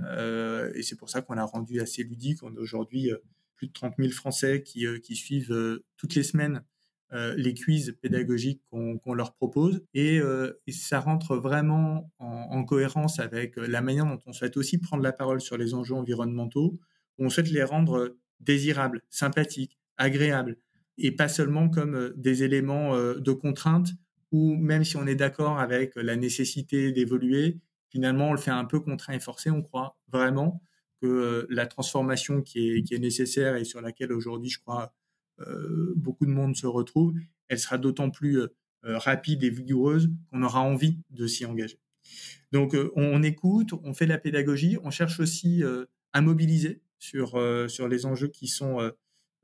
et 0.00 0.82
c'est 0.82 0.96
pour 0.96 1.10
ça 1.10 1.22
qu'on 1.22 1.34
l'a 1.34 1.44
rendu 1.44 1.80
assez 1.80 2.02
ludique. 2.02 2.42
On 2.42 2.54
a 2.56 2.58
aujourd'hui 2.58 3.10
plus 3.56 3.68
de 3.68 3.72
30 3.72 3.94
000 3.98 4.10
Français 4.10 4.62
qui, 4.62 5.16
suivent 5.16 5.80
toutes 5.96 6.14
les 6.14 6.22
semaines 6.22 6.62
euh, 7.14 7.34
les 7.36 7.52
quiz 7.52 7.94
pédagogiques 8.00 8.62
qu'on 8.70 9.14
leur 9.14 9.34
propose. 9.34 9.84
Euh, 9.96 10.54
et, 10.66 10.72
ça 10.72 10.98
rentre 10.98 11.36
vraiment 11.36 12.10
en, 12.18 12.64
cohérence 12.64 13.18
avec 13.18 13.58
euh, 13.58 13.66
la 13.66 13.82
manière 13.82 14.06
dont 14.06 14.18
on 14.24 14.32
souhaite 14.32 14.56
aussi 14.56 14.78
prendre 14.78 15.02
la 15.02 15.12
parole 15.12 15.42
sur 15.42 15.58
les 15.58 15.74
enjeux 15.74 15.94
environnementaux. 15.94 16.80
On 17.18 17.28
souhaite 17.28 17.50
les 17.50 17.64
rendre 17.64 18.16
désirables, 18.40 19.02
sympathiques, 19.10 19.78
agréables, 19.98 20.56
et 20.96 21.10
pas 21.10 21.28
seulement 21.28 21.68
comme 21.68 22.14
des 22.16 22.44
éléments 22.44 22.96
de 22.96 23.32
contrainte 23.32 23.90
où 24.32 24.56
même 24.56 24.84
si 24.84 24.96
on 24.96 25.06
est 25.06 25.14
d'accord 25.14 25.58
avec 25.58 25.94
la 25.94 26.16
nécessité 26.16 26.90
d'évoluer, 26.90 27.60
finalement 27.90 28.30
on 28.30 28.32
le 28.32 28.38
fait 28.38 28.50
un 28.50 28.64
peu 28.64 28.80
contraint 28.80 29.14
et 29.14 29.20
forcé. 29.20 29.50
On 29.50 29.62
croit 29.62 29.98
vraiment 30.10 30.62
que 31.00 31.46
la 31.50 31.66
transformation 31.66 32.42
qui 32.42 32.84
est, 32.90 32.98
nécessaire 32.98 33.56
et 33.56 33.64
sur 33.64 33.80
laquelle 33.80 34.12
aujourd'hui 34.12 34.48
je 34.48 34.60
crois 34.60 34.94
euh, 35.40 35.92
beaucoup 35.96 36.26
de 36.26 36.30
monde 36.30 36.56
se 36.56 36.66
retrouve, 36.66 37.14
elle 37.48 37.58
sera 37.58 37.78
d'autant 37.78 38.10
plus 38.10 38.40
euh, 38.40 38.54
euh, 38.84 38.98
rapide 38.98 39.42
et 39.42 39.50
vigoureuse 39.50 40.10
qu'on 40.30 40.42
aura 40.42 40.60
envie 40.60 40.98
de 41.10 41.26
s'y 41.26 41.44
engager. 41.44 41.78
Donc 42.50 42.76
on, 42.96 43.22
écoute, 43.22 43.72
on 43.84 43.94
fait 43.94 44.06
la 44.06 44.18
pédagogie, 44.18 44.76
on 44.82 44.90
cherche 44.90 45.20
aussi 45.20 45.62
à 46.12 46.20
mobiliser 46.20 46.82
sur, 46.98 47.40
sur 47.68 47.88
les 47.88 48.04
enjeux 48.06 48.26
qui 48.26 48.48
sont 48.48 48.92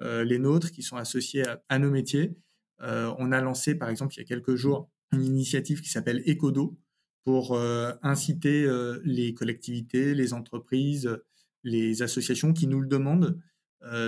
les 0.01 0.39
nôtres, 0.39 0.73
qui 0.73 0.83
sont 0.83 0.97
associés 0.97 1.45
à, 1.69 1.79
nos 1.79 1.91
métiers. 1.91 2.37
On 2.81 3.33
a 3.33 3.41
lancé, 3.41 3.75
par 3.75 3.89
exemple, 3.89 4.15
il 4.15 4.19
y 4.19 4.23
a 4.23 4.25
quelques 4.25 4.55
jours, 4.55 4.91
une 5.13 5.25
initiative 5.25 5.81
qui 5.81 5.89
s'appelle 5.89 6.23
Ecodo 6.27 6.79
pour 7.25 7.59
inciter 8.03 8.67
les 9.05 9.35
collectivités, 9.35 10.15
les 10.15 10.33
entreprises, 10.33 11.11
les 11.65 12.03
associations 12.03 12.53
qui 12.53 12.67
nous 12.67 12.81
le 12.81 12.87
demandent, 12.87 13.41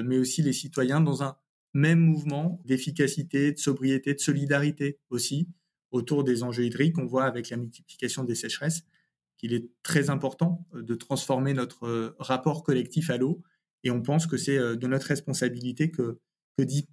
mais 0.04 0.18
aussi 0.18 0.42
les 0.42 0.52
citoyens 0.52 1.00
dans 1.00 1.22
un 1.22 1.36
même 1.74 2.00
mouvement 2.00 2.60
d'efficacité, 2.64 3.52
de 3.52 3.58
sobriété, 3.58 4.14
de 4.14 4.20
solidarité 4.20 4.98
aussi 5.10 5.48
autour 5.90 6.24
des 6.24 6.42
enjeux 6.42 6.64
hydriques. 6.64 6.98
On 6.98 7.06
voit 7.06 7.24
avec 7.24 7.50
la 7.50 7.56
multiplication 7.56 8.24
des 8.24 8.34
sécheresses 8.34 8.84
qu'il 9.36 9.54
est 9.54 9.70
très 9.82 10.10
important 10.10 10.66
euh, 10.74 10.82
de 10.82 10.94
transformer 10.94 11.54
notre 11.54 11.86
euh, 11.86 12.14
rapport 12.18 12.62
collectif 12.62 13.10
à 13.10 13.16
l'eau. 13.16 13.42
Et 13.82 13.90
on 13.90 14.02
pense 14.02 14.26
que 14.26 14.36
c'est 14.36 14.58
euh, 14.58 14.76
de 14.76 14.86
notre 14.86 15.06
responsabilité 15.06 15.90
que, 15.90 16.18
d'y 16.58 16.86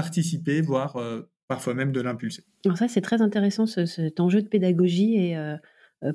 participer, 0.00 0.60
voire 0.60 0.96
parfois 1.48 1.74
même 1.74 1.92
de 1.92 2.00
l'impulser. 2.00 2.44
Alors 2.64 2.76
ça, 2.76 2.88
c'est 2.88 3.00
très 3.00 3.22
intéressant, 3.22 3.66
cet 3.66 4.20
enjeu 4.20 4.42
de 4.42 4.48
pédagogie. 4.48 5.16
Et 5.16 5.36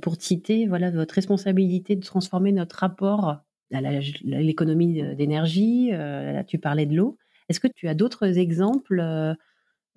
pour 0.02 0.16
citer, 0.20 0.68
voilà, 0.68 0.92
votre 0.92 1.16
responsabilité 1.16 1.96
de 1.96 2.04
transformer 2.04 2.52
notre 2.52 2.78
rapport 2.78 3.44
à 3.74 3.82
l'économie 4.24 5.02
d'énergie. 5.16 5.92
là, 5.92 6.44
tu 6.44 6.60
parlais 6.60 6.86
de 6.86 6.96
l'eau. 6.96 7.18
Est-ce 7.50 7.60
que 7.60 7.68
tu 7.68 7.88
as 7.88 7.94
d'autres 7.94 8.38
exemples 8.38 9.36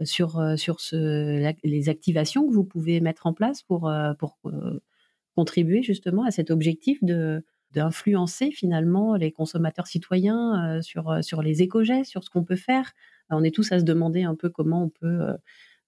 euh, 0.00 0.04
sur, 0.04 0.38
euh, 0.38 0.56
sur 0.56 0.80
ce, 0.80 1.52
les 1.64 1.88
activations 1.88 2.46
que 2.46 2.52
vous 2.52 2.64
pouvez 2.64 3.00
mettre 3.00 3.26
en 3.26 3.32
place 3.32 3.62
pour, 3.62 3.88
euh, 3.88 4.12
pour 4.14 4.38
contribuer 5.34 5.82
justement 5.82 6.24
à 6.24 6.30
cet 6.30 6.50
objectif 6.50 7.02
de 7.02 7.44
d'influencer 7.72 8.52
finalement 8.52 9.16
les 9.16 9.32
consommateurs 9.32 9.88
citoyens 9.88 10.80
sur, 10.82 11.18
sur 11.22 11.42
les 11.42 11.62
éco-gestes, 11.62 12.08
sur 12.08 12.22
ce 12.24 12.30
qu'on 12.30 12.44
peut 12.44 12.56
faire? 12.56 12.92
On 13.30 13.42
est 13.42 13.54
tous 13.54 13.72
à 13.72 13.78
se 13.78 13.84
demander 13.84 14.22
un 14.22 14.34
peu 14.34 14.48
comment 14.48 14.84
on 14.84 14.88
peut 14.88 15.34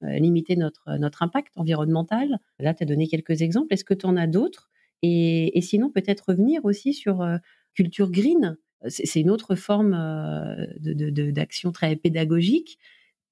limiter 0.03 0.57
notre, 0.57 0.97
notre 0.99 1.23
impact 1.23 1.53
environnemental. 1.57 2.39
Là, 2.59 2.75
tu 2.75 2.83
as 2.83 2.87
donné 2.87 3.09
quelques 3.09 3.43
exemples. 3.43 3.73
Est-ce 3.75 3.85
que 3.85 3.95
tu 3.95 4.07
en 4.07 4.17
as 4.17 4.27
d'autres? 4.27 4.71
Et, 5.03 5.57
et, 5.57 5.61
sinon, 5.61 5.91
peut-être 5.91 6.31
revenir 6.31 6.65
aussi 6.65 6.93
sur 6.93 7.27
Culture 7.75 8.11
Green, 8.11 8.57
c'est 8.87 9.21
une 9.21 9.31
autre 9.31 9.55
forme 9.57 9.97
d'action 10.81 11.73
très 11.73 11.97
pédagogique. 11.97 12.79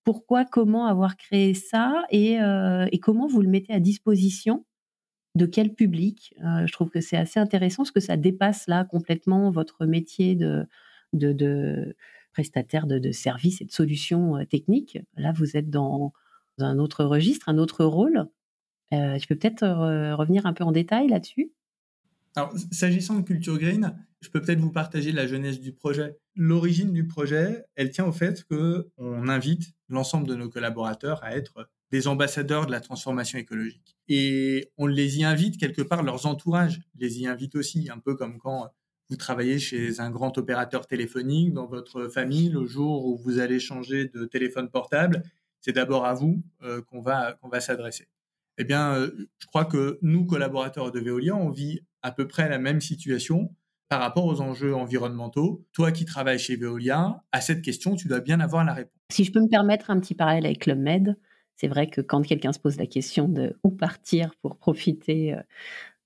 Pourquoi, 0.05 0.45
comment 0.45 0.87
avoir 0.87 1.17
créé 1.17 1.55
ça 1.55 2.05
et, 2.11 2.39
comment 3.03 3.27
vous 3.27 3.43
le 3.43 3.49
mettez 3.49 3.73
à 3.73 3.81
disposition 3.81 4.65
de 5.35 5.47
quel 5.47 5.75
public? 5.75 6.35
Je 6.41 6.73
trouve 6.73 6.91
que 6.91 7.01
c'est 7.01 7.17
assez 7.17 7.39
intéressant 7.41 7.83
parce 7.83 7.93
que 7.93 8.01
ça 8.01 8.17
dépasse 8.17 8.67
là 8.67 8.85
complètement 8.85 9.51
votre 9.51 9.87
métier 9.87 10.35
de, 10.35 10.67
de, 11.13 11.97
prestataire 12.37 12.87
de, 12.87 13.13
services 13.13 13.63
et 13.63 13.65
de 13.65 13.73
solutions 13.73 14.45
techniques. 14.45 14.99
Là, 15.17 15.33
vous 15.33 15.57
êtes 15.57 15.71
dans 15.71 16.13
un 16.59 16.79
autre 16.79 17.03
registre, 17.03 17.49
un 17.49 17.57
autre 17.57 17.83
rôle. 17.87 18.27
je 18.93 19.27
peux 19.27 19.37
peut-être 19.37 19.67
revenir 20.15 20.45
un 20.45 20.53
peu 20.53 20.65
en 20.65 20.73
détail 20.73 21.09
là-dessus? 21.09 21.51
Alors, 22.35 22.53
s'agissant 22.71 23.15
de 23.15 23.23
Culture 23.23 23.59
Green, 23.59 23.97
je 24.21 24.29
peux 24.29 24.43
peut-être 24.43 24.61
vous 24.61 24.71
partager 24.71 25.11
la 25.11 25.27
jeunesse 25.27 25.59
du 25.59 25.73
projet. 25.73 26.19
L'origine 26.35 26.93
du 26.93 27.07
projet, 27.07 27.65
elle 27.77 27.89
tient 27.89 28.05
au 28.05 28.13
fait 28.13 28.45
que 28.45 28.91
on 28.99 29.29
invite 29.29 29.73
l'ensemble 29.89 30.29
de 30.29 30.35
nos 30.35 30.51
collaborateurs 30.51 31.25
à 31.25 31.35
être 31.35 31.71
des 31.91 32.09
ambassadeurs 32.09 32.67
de 32.67 32.73
la 32.73 32.81
transformation 32.81 33.39
écologique. 33.39 33.97
Et 34.09 34.71
on 34.77 34.87
les 34.87 35.19
y 35.19 35.25
invite 35.25 35.57
quelque 35.57 35.81
part, 35.81 36.03
leurs 36.03 36.27
entourages 36.27 36.83
les 36.97 37.21
y 37.21 37.27
invitent 37.27 37.57
aussi, 37.57 37.89
un 37.91 37.99
peu 37.99 38.15
comme 38.15 38.37
quand 38.37 38.69
vous 39.11 39.17
travaillez 39.17 39.59
chez 39.59 40.01
un 40.01 40.11
grand 40.11 40.37
opérateur 40.39 40.87
téléphonique 40.87 41.53
dans 41.53 41.67
votre 41.67 42.09
famille, 42.09 42.49
le 42.49 42.65
jour 42.67 43.07
où 43.07 43.17
vous 43.17 43.39
allez 43.39 43.61
changer 43.61 44.07
de 44.07 44.25
téléphone 44.25 44.69
portable, 44.69 45.23
c'est 45.61 45.73
d'abord 45.73 46.05
à 46.07 46.15
vous 46.15 46.43
euh, 46.63 46.83
qu'on 46.83 47.01
va, 47.01 47.35
qu'on 47.35 47.49
va 47.49 47.61
s'adresser. 47.61 48.09
Eh 48.59 48.65
bien, 48.65 49.11
je 49.39 49.47
crois 49.47 49.67
que 49.67 49.99
nous, 50.01 50.25
collaborateurs 50.25 50.91
de 50.91 50.99
Veolia, 50.99 51.37
on 51.37 51.51
vit 51.51 51.81
à 52.03 52.11
peu 52.11 52.27
près 52.27 52.49
la 52.49 52.59
même 52.59 52.81
situation 52.81 53.55
par 53.89 54.01
rapport 54.01 54.25
aux 54.25 54.41
enjeux 54.41 54.75
environnementaux. 54.75 55.65
Toi 55.73 55.93
qui 55.93 56.05
travailles 56.05 56.39
chez 56.39 56.57
Veolia, 56.57 57.23
à 57.33 57.41
cette 57.41 57.63
question, 57.63 57.95
tu 57.95 58.09
dois 58.09 58.21
bien 58.21 58.41
avoir 58.41 58.65
la 58.65 58.75
réponse. 58.75 58.93
Si 59.13 59.25
je 59.25 59.33
peux 59.33 59.41
me 59.41 59.49
permettre 59.49 59.91
un 59.91 60.01
petit 60.01 60.15
parallèle 60.15 60.47
avec 60.47 60.61
Club 60.61 60.79
Med, 60.79 61.17
c'est 61.57 61.69
vrai 61.69 61.87
que 61.89 62.01
quand 62.01 62.23
quelqu'un 62.23 62.53
se 62.53 62.59
pose 62.59 62.77
la 62.77 62.87
question 62.87 63.29
de 63.29 63.57
où 63.63 63.71
partir 63.71 64.35
pour 64.43 64.57
profiter, 64.57 65.35
euh, 65.35 65.41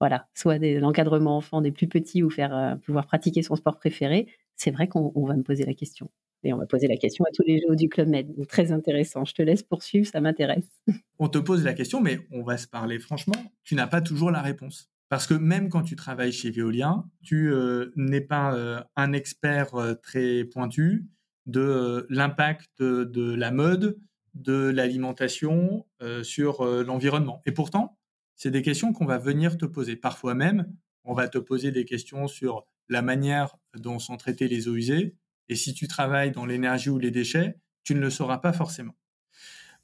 voilà, 0.00 0.28
soit 0.34 0.58
de 0.58 0.78
l'encadrement 0.78 1.36
enfant 1.36 1.60
des 1.60 1.72
plus 1.72 1.86
petits 1.86 2.22
ou 2.22 2.30
faire 2.30 2.56
euh, 2.56 2.74
pouvoir 2.76 3.06
pratiquer 3.06 3.42
son 3.42 3.54
sport 3.54 3.78
préféré, 3.78 4.26
c'est 4.56 4.70
vrai 4.70 4.88
qu'on 4.88 5.26
va 5.26 5.36
me 5.36 5.42
poser 5.42 5.64
la 5.64 5.74
question. 5.74 6.10
Et 6.42 6.54
on 6.54 6.56
va 6.56 6.66
poser 6.66 6.88
la 6.88 6.96
question 6.96 7.24
à 7.26 7.30
tous 7.34 7.42
les 7.46 7.60
jours 7.60 7.76
du 7.76 7.90
Club 7.90 8.08
Med. 8.08 8.26
Très 8.48 8.72
intéressant. 8.72 9.26
Je 9.26 9.34
te 9.34 9.42
laisse 9.42 9.62
poursuivre, 9.62 10.06
ça 10.06 10.22
m'intéresse. 10.22 10.68
On 11.18 11.28
te 11.28 11.36
pose 11.36 11.62
la 11.64 11.74
question, 11.74 12.00
mais 12.00 12.20
on 12.32 12.42
va 12.42 12.56
se 12.56 12.66
parler 12.66 12.98
franchement. 12.98 13.34
Tu 13.62 13.74
n'as 13.74 13.86
pas 13.86 14.00
toujours 14.00 14.30
la 14.30 14.40
réponse. 14.40 14.90
Parce 15.10 15.26
que 15.26 15.34
même 15.34 15.68
quand 15.68 15.82
tu 15.82 15.96
travailles 15.96 16.32
chez 16.32 16.50
Veolia, 16.50 17.04
tu 17.22 17.52
euh, 17.52 17.90
n'es 17.94 18.22
pas 18.22 18.86
un 18.96 19.12
expert 19.12 19.72
très 20.02 20.44
pointu 20.44 21.10
de 21.44 22.06
l'impact 22.08 22.70
de, 22.80 23.34
la 23.34 23.50
mode, 23.50 23.98
de 24.34 24.70
l'alimentation 24.70 25.86
euh, 26.02 26.22
sur 26.22 26.62
euh, 26.62 26.84
l'environnement. 26.84 27.42
Et 27.46 27.52
pourtant, 27.52 27.98
c'est 28.40 28.50
des 28.50 28.62
questions 28.62 28.94
qu'on 28.94 29.05
va 29.05 29.18
venir 29.18 29.59
te 29.59 29.66
poser. 29.66 29.96
Parfois 29.96 30.35
même, 30.35 30.66
on 31.05 31.12
va 31.12 31.29
te 31.29 31.37
poser 31.37 31.72
des 31.72 31.85
questions 31.85 32.26
sur 32.26 32.66
la 32.88 33.03
manière 33.03 33.55
dont 33.76 33.98
sont 33.98 34.16
traitées 34.16 34.48
les 34.48 34.66
eaux 34.66 34.76
usées. 34.76 35.14
Et 35.50 35.57
si 35.57 35.74
tu 35.74 35.87
travailles 35.88 36.31
dans 36.31 36.46
l'énergie 36.46 36.88
ou 36.88 36.98
les 36.98 37.11
déchets, 37.11 37.59
tu 37.85 37.94
ne 37.94 38.00
le 38.00 38.09
sauras 38.09 38.38
pas 38.38 38.55
forcément. 38.55 38.96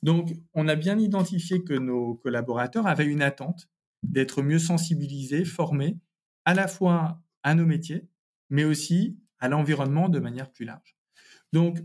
Donc, 0.03 0.33
on 0.55 0.69
a 0.69 0.75
bien 0.75 0.99
identifié 0.99 1.65
que 1.65 1.75
nos 1.75 2.15
collaborateurs 2.15 2.87
avaient 2.87 3.05
une 3.05 3.21
attente 3.21 3.69
d'être 4.03 4.41
mieux 4.41 4.59
sensibilisés, 4.59 5.45
formés, 5.45 5.99
à 6.47 6.55
la 6.55 6.67
fois 6.67 7.21
à 7.43 7.55
nos 7.55 7.67
métiers, 7.67 8.09
mais 8.49 8.65
aussi 8.65 9.19
à 9.39 9.51
l'environnement 9.51 10.09
de 10.09 10.19
manière 10.19 10.51
plus 10.51 10.65
large. 10.65 10.97
Donc, 11.53 11.81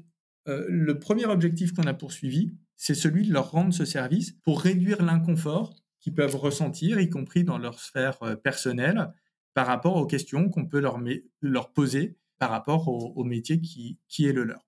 euh, 0.47 0.65
le 0.69 0.99
premier 0.99 1.25
objectif 1.25 1.73
qu'on 1.73 1.83
a 1.83 1.93
poursuivi, 1.93 2.53
c'est 2.77 2.95
celui 2.95 3.27
de 3.27 3.33
leur 3.33 3.51
rendre 3.51 3.73
ce 3.73 3.83
service 3.83 4.31
pour 4.43 4.61
réduire 4.61 5.03
l'inconfort 5.03 5.75
qu'ils 6.01 6.13
peuvent 6.13 6.35
ressentir, 6.35 6.99
y 6.99 7.09
compris 7.09 7.43
dans 7.43 7.57
leur 7.57 7.79
sphère 7.79 8.21
euh, 8.23 8.35
personnelle, 8.35 9.13
par 9.53 9.67
rapport 9.67 9.95
aux 9.95 10.05
questions 10.05 10.49
qu'on 10.49 10.65
peut 10.65 10.79
leur, 10.79 11.73
poser 11.73 12.17
par 12.39 12.49
rapport 12.49 12.87
au, 12.87 13.23
métier 13.23 13.59
qui, 13.59 13.99
est 14.19 14.31
le 14.31 14.45
leur. 14.45 14.65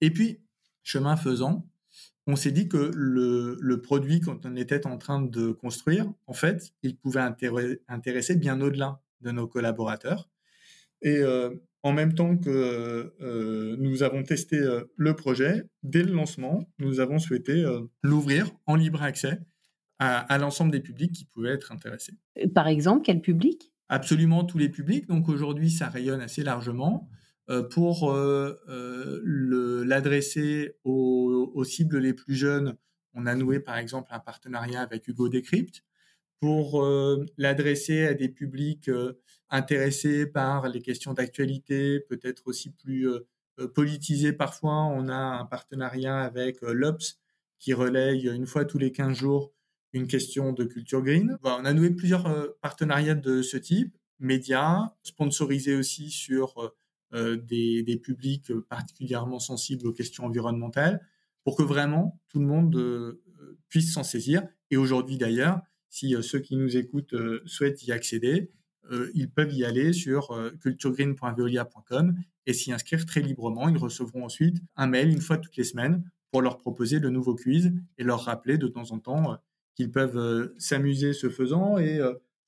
Et 0.00 0.12
puis, 0.12 0.40
chemin 0.84 1.16
faisant, 1.16 1.66
on 2.28 2.36
s'est 2.36 2.52
dit 2.52 2.68
que 2.68 2.92
le, 2.94 3.80
produit 3.82 4.20
qu'on 4.20 4.54
était 4.54 4.86
en 4.86 4.98
train 4.98 5.20
de 5.20 5.50
construire, 5.50 6.06
en 6.28 6.32
fait, 6.32 6.72
il 6.84 6.96
pouvait 6.96 7.22
intéresser 7.88 8.36
bien 8.36 8.60
au-delà 8.60 9.02
de 9.20 9.32
nos 9.32 9.48
collaborateurs. 9.48 10.30
Et 11.02 11.16
euh, 11.16 11.50
en 11.82 11.92
même 11.92 12.14
temps 12.14 12.36
que 12.36 13.12
euh, 13.20 13.76
nous 13.80 14.04
avons 14.04 14.22
testé 14.22 14.60
le 14.94 15.16
projet, 15.16 15.64
dès 15.82 16.04
le 16.04 16.12
lancement, 16.12 16.70
nous 16.78 17.00
avons 17.00 17.18
souhaité 17.18 17.66
l'ouvrir 18.04 18.48
en 18.66 18.76
libre 18.76 19.02
accès 19.02 19.40
à, 20.02 20.38
l'ensemble 20.38 20.72
des 20.72 20.80
publics 20.80 21.12
qui 21.12 21.26
pouvaient 21.26 21.50
être 21.50 21.72
intéressés. 21.72 22.14
Par 22.54 22.66
exemple, 22.68 23.02
quel 23.04 23.20
public? 23.20 23.70
Absolument 23.90 24.44
tous 24.44 24.56
les 24.56 24.70
publics. 24.70 25.06
Donc 25.06 25.28
aujourd'hui, 25.28 25.70
ça 25.70 25.88
rayonne 25.88 26.22
assez 26.22 26.42
largement. 26.42 27.08
pour 27.70 28.10
l'adresser 29.24 30.76
aux, 30.84 31.52
aux, 31.54 31.64
cibles 31.64 31.98
les 31.98 32.14
plus 32.14 32.34
jeunes, 32.34 32.76
on 33.12 33.26
a 33.26 33.34
noué 33.34 33.60
par 33.60 33.76
exemple 33.76 34.08
un 34.12 34.20
partenariat 34.20 34.80
avec 34.80 35.06
Hugo 35.06 35.28
Decrypt 35.28 35.84
pour 36.40 36.82
l'adresser 37.36 38.06
à 38.06 38.14
des 38.14 38.30
publics 38.30 38.88
intéressés 39.50 40.26
par 40.26 40.68
les 40.68 40.80
questions 40.80 41.12
d'actualité, 41.12 42.00
peut-être 42.00 42.42
aussi 42.46 42.70
plus 42.70 43.08
euh, 43.08 43.26
euh, 43.58 43.68
politisés 43.68 44.32
parfois. 44.32 44.84
On 44.84 45.08
a 45.08 45.14
un 45.14 45.44
partenariat 45.44 46.18
avec 46.18 46.62
euh, 46.62 46.72
l'OPS 46.72 47.18
qui 47.58 47.74
relaye 47.74 48.28
une 48.28 48.46
fois 48.46 48.64
tous 48.64 48.78
les 48.78 48.92
15 48.92 49.16
jours 49.16 49.52
une 49.92 50.06
question 50.06 50.52
de 50.52 50.64
culture 50.64 51.02
green. 51.02 51.38
on 51.42 51.64
a 51.64 51.72
noué 51.72 51.90
plusieurs 51.90 52.54
partenariats 52.60 53.14
de 53.14 53.42
ce 53.42 53.56
type, 53.56 53.96
médias, 54.18 54.92
sponsorisés 55.02 55.74
aussi 55.74 56.10
sur 56.10 56.72
des, 57.12 57.82
des, 57.82 57.96
publics 57.96 58.52
particulièrement 58.68 59.40
sensibles 59.40 59.86
aux 59.88 59.92
questions 59.92 60.24
environnementales, 60.24 61.00
pour 61.42 61.56
que 61.56 61.62
vraiment 61.64 62.20
tout 62.28 62.38
le 62.38 62.46
monde 62.46 63.18
puisse 63.68 63.92
s'en 63.92 64.04
saisir. 64.04 64.46
Et 64.70 64.76
aujourd'hui 64.76 65.18
d'ailleurs, 65.18 65.60
si 65.88 66.14
ceux 66.22 66.38
qui 66.38 66.56
nous 66.56 66.76
écoutent 66.76 67.16
souhaitent 67.46 67.82
y 67.84 67.90
accéder, 67.90 68.52
euh, 68.90 69.10
ils 69.14 69.30
peuvent 69.30 69.52
y 69.52 69.64
aller 69.64 69.92
sur 69.92 70.32
euh, 70.32 70.50
culturegreen.veolia.com 70.60 72.14
et 72.46 72.52
s'y 72.52 72.72
inscrire 72.72 73.06
très 73.06 73.20
librement. 73.20 73.68
Ils 73.68 73.78
recevront 73.78 74.24
ensuite 74.24 74.60
un 74.76 74.86
mail 74.86 75.10
une 75.10 75.20
fois 75.20 75.38
toutes 75.38 75.56
les 75.56 75.64
semaines 75.64 76.02
pour 76.30 76.42
leur 76.42 76.58
proposer 76.58 76.98
le 76.98 77.10
nouveau 77.10 77.34
quiz 77.34 77.72
et 77.98 78.04
leur 78.04 78.24
rappeler 78.24 78.58
de 78.58 78.66
temps 78.66 78.90
en 78.90 78.98
temps 78.98 79.32
euh, 79.32 79.36
qu'ils 79.80 79.90
peuvent 79.90 80.52
s'amuser 80.58 81.12
ce 81.12 81.30
faisant 81.30 81.78
et 81.78 82.00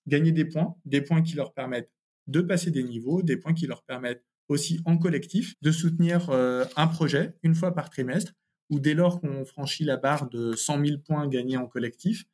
gagner 0.06 0.32
des 0.32 0.44
points, 0.44 0.76
des 0.84 1.00
points 1.00 1.22
qui 1.22 1.34
leur 1.34 1.52
permettent 1.54 1.92
de 2.26 2.40
passer 2.40 2.70
des 2.70 2.82
niveaux, 2.82 3.22
des 3.22 3.36
points 3.36 3.54
qui 3.54 3.66
leur 3.66 3.82
permettent 3.82 4.22
aussi 4.48 4.80
en 4.84 4.98
collectif 4.98 5.54
de 5.62 5.72
soutenir 5.72 6.30
un 6.30 6.86
projet 6.88 7.34
une 7.42 7.54
fois 7.54 7.74
par 7.74 7.88
trimestre, 7.90 8.32
ou 8.70 8.80
dès 8.80 8.94
lors 8.94 9.20
qu'on 9.20 9.44
franchit 9.44 9.84
la 9.84 9.96
barre 9.96 10.28
de 10.28 10.52
100 10.52 10.84
000 10.84 10.98
points 10.98 11.26
gagnés 11.26 11.56
en 11.56 11.66
collectif, 11.66 12.24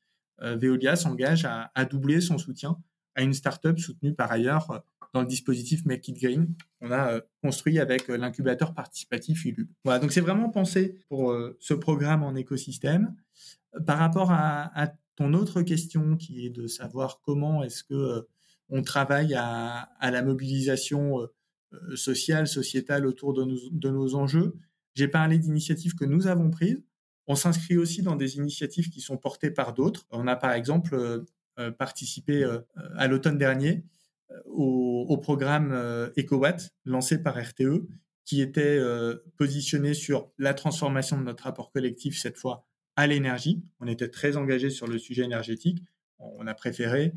Veolia 0.40 0.96
s'engage 0.96 1.44
à, 1.44 1.84
doubler 1.84 2.20
son 2.20 2.38
soutien 2.38 2.76
à 3.18 3.22
une 3.22 3.34
startup 3.34 3.78
soutenue 3.78 4.14
par 4.14 4.30
ailleurs 4.30 4.70
euh, 4.70 4.78
dans 5.12 5.20
le 5.22 5.26
dispositif 5.26 5.84
Make 5.84 6.06
It 6.08 6.20
Green 6.20 6.54
qu'on 6.80 6.90
a 6.92 7.14
euh, 7.14 7.20
construit 7.42 7.78
avec 7.78 8.08
euh, 8.08 8.16
l'incubateur 8.16 8.74
participatif 8.74 9.44
ULU. 9.44 9.68
Voilà, 9.84 9.98
donc 9.98 10.12
c'est 10.12 10.20
vraiment 10.20 10.50
pensé 10.50 10.96
pour 11.08 11.34
ce 11.58 11.74
programme 11.74 12.22
en 12.22 12.34
écosystème. 12.34 13.14
Par 13.86 13.98
rapport 13.98 14.30
à, 14.30 14.92
ton 15.16 15.34
autre 15.34 15.62
question 15.62 16.16
qui 16.16 16.46
est 16.46 16.50
de 16.50 16.68
savoir 16.68 17.20
comment 17.20 17.64
est-ce 17.64 17.82
que 17.82 18.28
on 18.68 18.82
travaille 18.82 19.34
à, 19.34 19.88
la 20.00 20.22
mobilisation 20.22 21.28
sociale, 21.96 22.46
sociétale 22.46 23.04
autour 23.04 23.34
de 23.34 23.90
nos, 23.90 24.14
enjeux, 24.14 24.54
j'ai 24.94 25.08
parlé 25.08 25.38
d'initiatives 25.38 25.96
que 25.96 26.04
nous 26.04 26.28
avons 26.28 26.50
prises. 26.50 26.80
On 27.26 27.34
s'inscrit 27.34 27.76
aussi 27.76 28.02
dans 28.02 28.14
des 28.14 28.36
initiatives 28.36 28.90
qui 28.90 29.00
sont 29.00 29.16
portées 29.16 29.50
par 29.50 29.74
d'autres. 29.74 30.06
On 30.10 30.28
a 30.28 30.36
par 30.36 30.52
exemple 30.52 31.26
euh, 31.58 31.72
participé 31.72 32.44
euh, 32.44 32.60
à 32.96 33.08
l'automne 33.08 33.36
dernier 33.36 33.82
euh, 34.30 34.40
au, 34.46 35.16
programme 35.16 35.72
EcoWatt 36.16 36.70
lancé 36.84 37.20
par 37.20 37.36
RTE 37.36 37.88
qui 38.24 38.40
était 38.40 38.78
positionné 39.36 39.94
sur 39.94 40.30
la 40.38 40.54
transformation 40.54 41.18
de 41.18 41.24
notre 41.24 41.44
rapport 41.44 41.72
collectif 41.72 42.18
cette 42.18 42.36
fois 42.36 42.67
à 42.98 43.06
l'énergie. 43.06 43.62
On 43.78 43.86
était 43.86 44.08
très 44.08 44.36
engagé 44.36 44.70
sur 44.70 44.88
le 44.88 44.98
sujet 44.98 45.22
énergétique. 45.22 45.84
On 46.18 46.48
a 46.48 46.54
préféré 46.54 47.12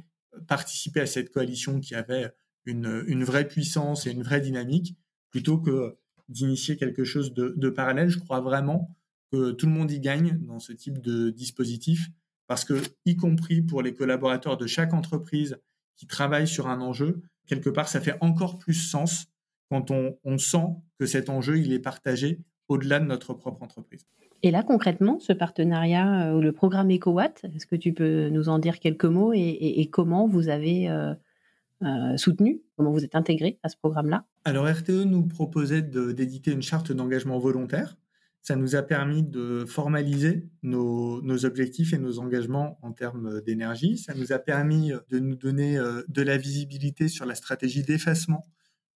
participer 0.47 1.01
à 1.01 1.07
cette 1.07 1.31
coalition 1.31 1.79
qui 1.79 1.95
avait 1.95 2.31
une, 2.65 3.23
vraie 3.23 3.47
puissance 3.47 4.05
et 4.05 4.11
une 4.11 4.21
vraie 4.21 4.41
dynamique 4.41 4.95
plutôt 5.31 5.57
que 5.57 5.97
d'initier 6.29 6.77
quelque 6.77 7.03
chose 7.03 7.33
de, 7.33 7.69
parallèle. 7.71 8.09
Je 8.09 8.19
crois 8.19 8.41
vraiment 8.41 8.95
que 9.31 9.53
tout 9.53 9.65
le 9.65 9.71
monde 9.71 9.89
y 9.89 9.99
gagne 9.99 10.37
dans 10.45 10.59
ce 10.59 10.71
type 10.71 11.01
de 11.01 11.31
dispositif 11.31 12.11
parce 12.45 12.63
que, 12.63 12.79
y 13.05 13.15
compris 13.15 13.63
pour 13.63 13.81
les 13.81 13.95
collaborateurs 13.95 14.57
de 14.57 14.67
chaque 14.67 14.93
entreprise 14.93 15.57
qui 15.97 16.05
travaillent 16.05 16.47
sur 16.47 16.67
un 16.67 16.79
enjeu, 16.79 17.23
quelque 17.47 17.71
part, 17.71 17.87
ça 17.87 18.01
fait 18.01 18.17
encore 18.21 18.59
plus 18.59 18.75
sens 18.75 19.25
quand 19.71 19.89
on, 19.89 20.37
sent 20.37 20.75
que 20.99 21.07
cet 21.07 21.29
enjeu, 21.29 21.57
il 21.57 21.73
est 21.73 21.79
partagé 21.79 22.39
au-delà 22.67 22.99
de 22.99 23.05
notre 23.05 23.33
propre 23.33 23.63
entreprise. 23.63 24.05
Et 24.43 24.51
là, 24.51 24.63
concrètement, 24.63 25.19
ce 25.19 25.33
partenariat 25.33 26.29
euh, 26.29 26.37
ou 26.37 26.41
le 26.41 26.51
programme 26.51 26.91
EcoWatt, 26.91 27.45
est-ce 27.55 27.67
que 27.67 27.75
tu 27.75 27.93
peux 27.93 28.29
nous 28.29 28.49
en 28.49 28.59
dire 28.59 28.79
quelques 28.79 29.05
mots 29.05 29.33
et, 29.33 29.87
comment 29.91 30.27
vous 30.27 30.49
avez 30.49 30.89
euh, 30.89 31.13
euh, 31.83 32.17
soutenu, 32.17 32.61
comment 32.75 32.91
vous 32.91 33.03
êtes 33.03 33.15
intégré 33.15 33.59
à 33.61 33.69
ce 33.69 33.77
programme-là? 33.77 34.25
Alors, 34.45 34.67
RTE 34.67 35.05
nous 35.05 35.27
proposait 35.27 35.83
d'éditer 35.83 36.51
une 36.51 36.63
charte 36.63 36.91
d'engagement 36.91 37.37
volontaire 37.37 37.97
ça 38.41 38.55
nous 38.55 38.75
a 38.75 38.81
permis 38.81 39.23
de 39.23 39.65
formaliser 39.67 40.49
nos, 40.63 41.45
objectifs 41.45 41.93
et 41.93 41.99
nos 41.99 42.19
engagements 42.19 42.79
en 42.81 42.91
termes 42.91 43.41
d'énergie. 43.41 43.97
Ça 43.97 44.13
nous 44.15 44.33
a 44.33 44.39
permis 44.39 44.91
de 45.09 45.19
nous 45.19 45.35
donner 45.35 45.77
euh, 45.77 46.01
de 46.07 46.21
la 46.23 46.37
visibilité 46.37 47.07
sur 47.07 47.25
la 47.25 47.35
stratégie 47.35 47.83
d'effacement 47.83 48.43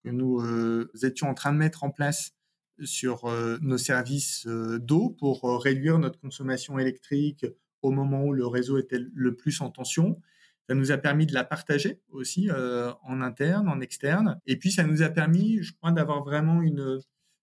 que 0.03 0.09
nous 0.09 0.39
euh, 0.41 0.89
étions 1.03 1.29
en 1.29 1.35
train 1.35 1.53
de 1.53 1.57
mettre 1.57 1.83
en 1.83 1.91
place 1.91 2.33
sur 2.83 3.25
euh, 3.25 3.57
nos 3.61 3.77
services 3.77 4.47
d'eau 4.47 5.09
pour 5.09 5.61
réduire 5.63 5.99
notre 5.99 6.19
consommation 6.19 6.79
électrique 6.79 7.45
au 7.81 7.91
moment 7.91 8.23
où 8.23 8.33
le 8.33 8.45
réseau 8.47 8.77
était 8.77 8.99
le 9.13 9.35
plus 9.35 9.61
en 9.61 9.69
tension. 9.69 10.21
Ça 10.67 10.75
nous 10.75 10.91
a 10.91 10.97
permis 10.97 11.25
de 11.27 11.33
la 11.33 11.43
partager 11.43 12.01
aussi 12.09 12.49
en 12.51 13.21
interne, 13.21 13.69
en 13.69 13.79
externe. 13.81 14.39
Et 14.47 14.57
puis, 14.57 14.71
ça 14.71 14.83
nous 14.83 15.03
a 15.03 15.09
permis, 15.09 15.61
je 15.61 15.73
crois, 15.73 15.91
d'avoir 15.91 16.23
vraiment 16.23 16.63
une, 16.63 16.99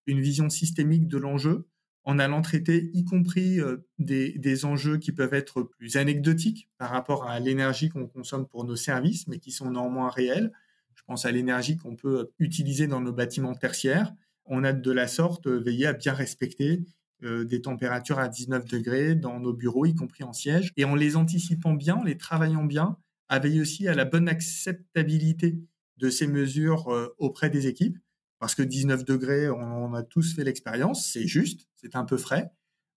une 0.09 0.21
vision 0.21 0.51
systémique 0.51 1.07
de 1.07 1.19
l'enjeu 1.19 1.69
en 2.03 2.19
allant 2.19 2.43
traiter 2.43 2.91
y 2.95 3.05
compris 3.05 3.61
des, 4.01 4.33
des, 4.33 4.65
enjeux 4.65 4.99
qui 4.99 5.13
peuvent 5.13 5.35
être 5.35 5.63
plus 5.63 5.97
anecdotiques 5.97 6.69
par 6.79 6.91
rapport 6.91 7.29
à 7.29 7.39
l'énergie 7.39 7.91
qu'on 7.91 8.09
consomme 8.09 8.49
pour 8.49 8.65
nos 8.65 8.75
services, 8.75 9.29
mais 9.29 9.39
qui 9.39 9.53
sont 9.53 9.71
néanmoins 9.71 10.11
réels. 10.11 10.53
Je 10.95 11.03
pense 11.07 11.27
à 11.27 11.33
l'énergie 11.33 11.77
qu'on 11.77 11.97
peut 11.97 12.31
utiliser 12.39 12.87
dans 12.87 13.01
nos 13.01 13.13
bâtiments 13.13 13.55
tertiaires. 13.55 14.13
On 14.47 14.65
a 14.65 14.73
de 14.73 14.91
la 14.91 15.07
sorte 15.07 15.47
veillé 15.47 15.87
à 15.87 15.93
bien 15.93 16.13
respecter 16.13 16.85
des 17.23 17.63
températures 17.63 18.19
à 18.19 18.27
19 18.29 18.65
degrés 18.65 19.15
dans 19.15 19.39
nos 19.39 19.53
bureaux, 19.53 19.87
y 19.87 19.95
compris 19.95 20.25
en 20.25 20.33
siège. 20.33 20.73
Et 20.77 20.85
en 20.85 20.97
les 20.97 21.15
anticipant 21.15 21.75
bien, 21.75 21.97
en 21.97 22.03
les 22.03 22.19
travaillant 22.19 22.65
bien, 22.65 22.97
à 23.29 23.39
veiller 23.39 23.61
aussi 23.61 23.87
à 23.87 23.95
la 23.95 24.05
bonne 24.05 24.29
acceptabilité 24.29 25.61
de 25.99 26.11
ces 26.11 26.27
mesures 26.27 26.89
auprès 27.19 27.49
des 27.49 27.69
équipes 27.69 27.99
parce 28.43 28.57
que 28.57 28.63
19 28.63 29.05
degrés, 29.05 29.49
on, 29.51 29.95
a 29.95 30.03
tous 30.03 30.35
fait 30.35 30.43
l'expérience, 30.43 31.07
c'est 31.07 31.29
juste, 31.29 31.69
c'est 31.77 31.95
un 31.95 32.05
peu 32.05 32.17
frais. 32.17 32.51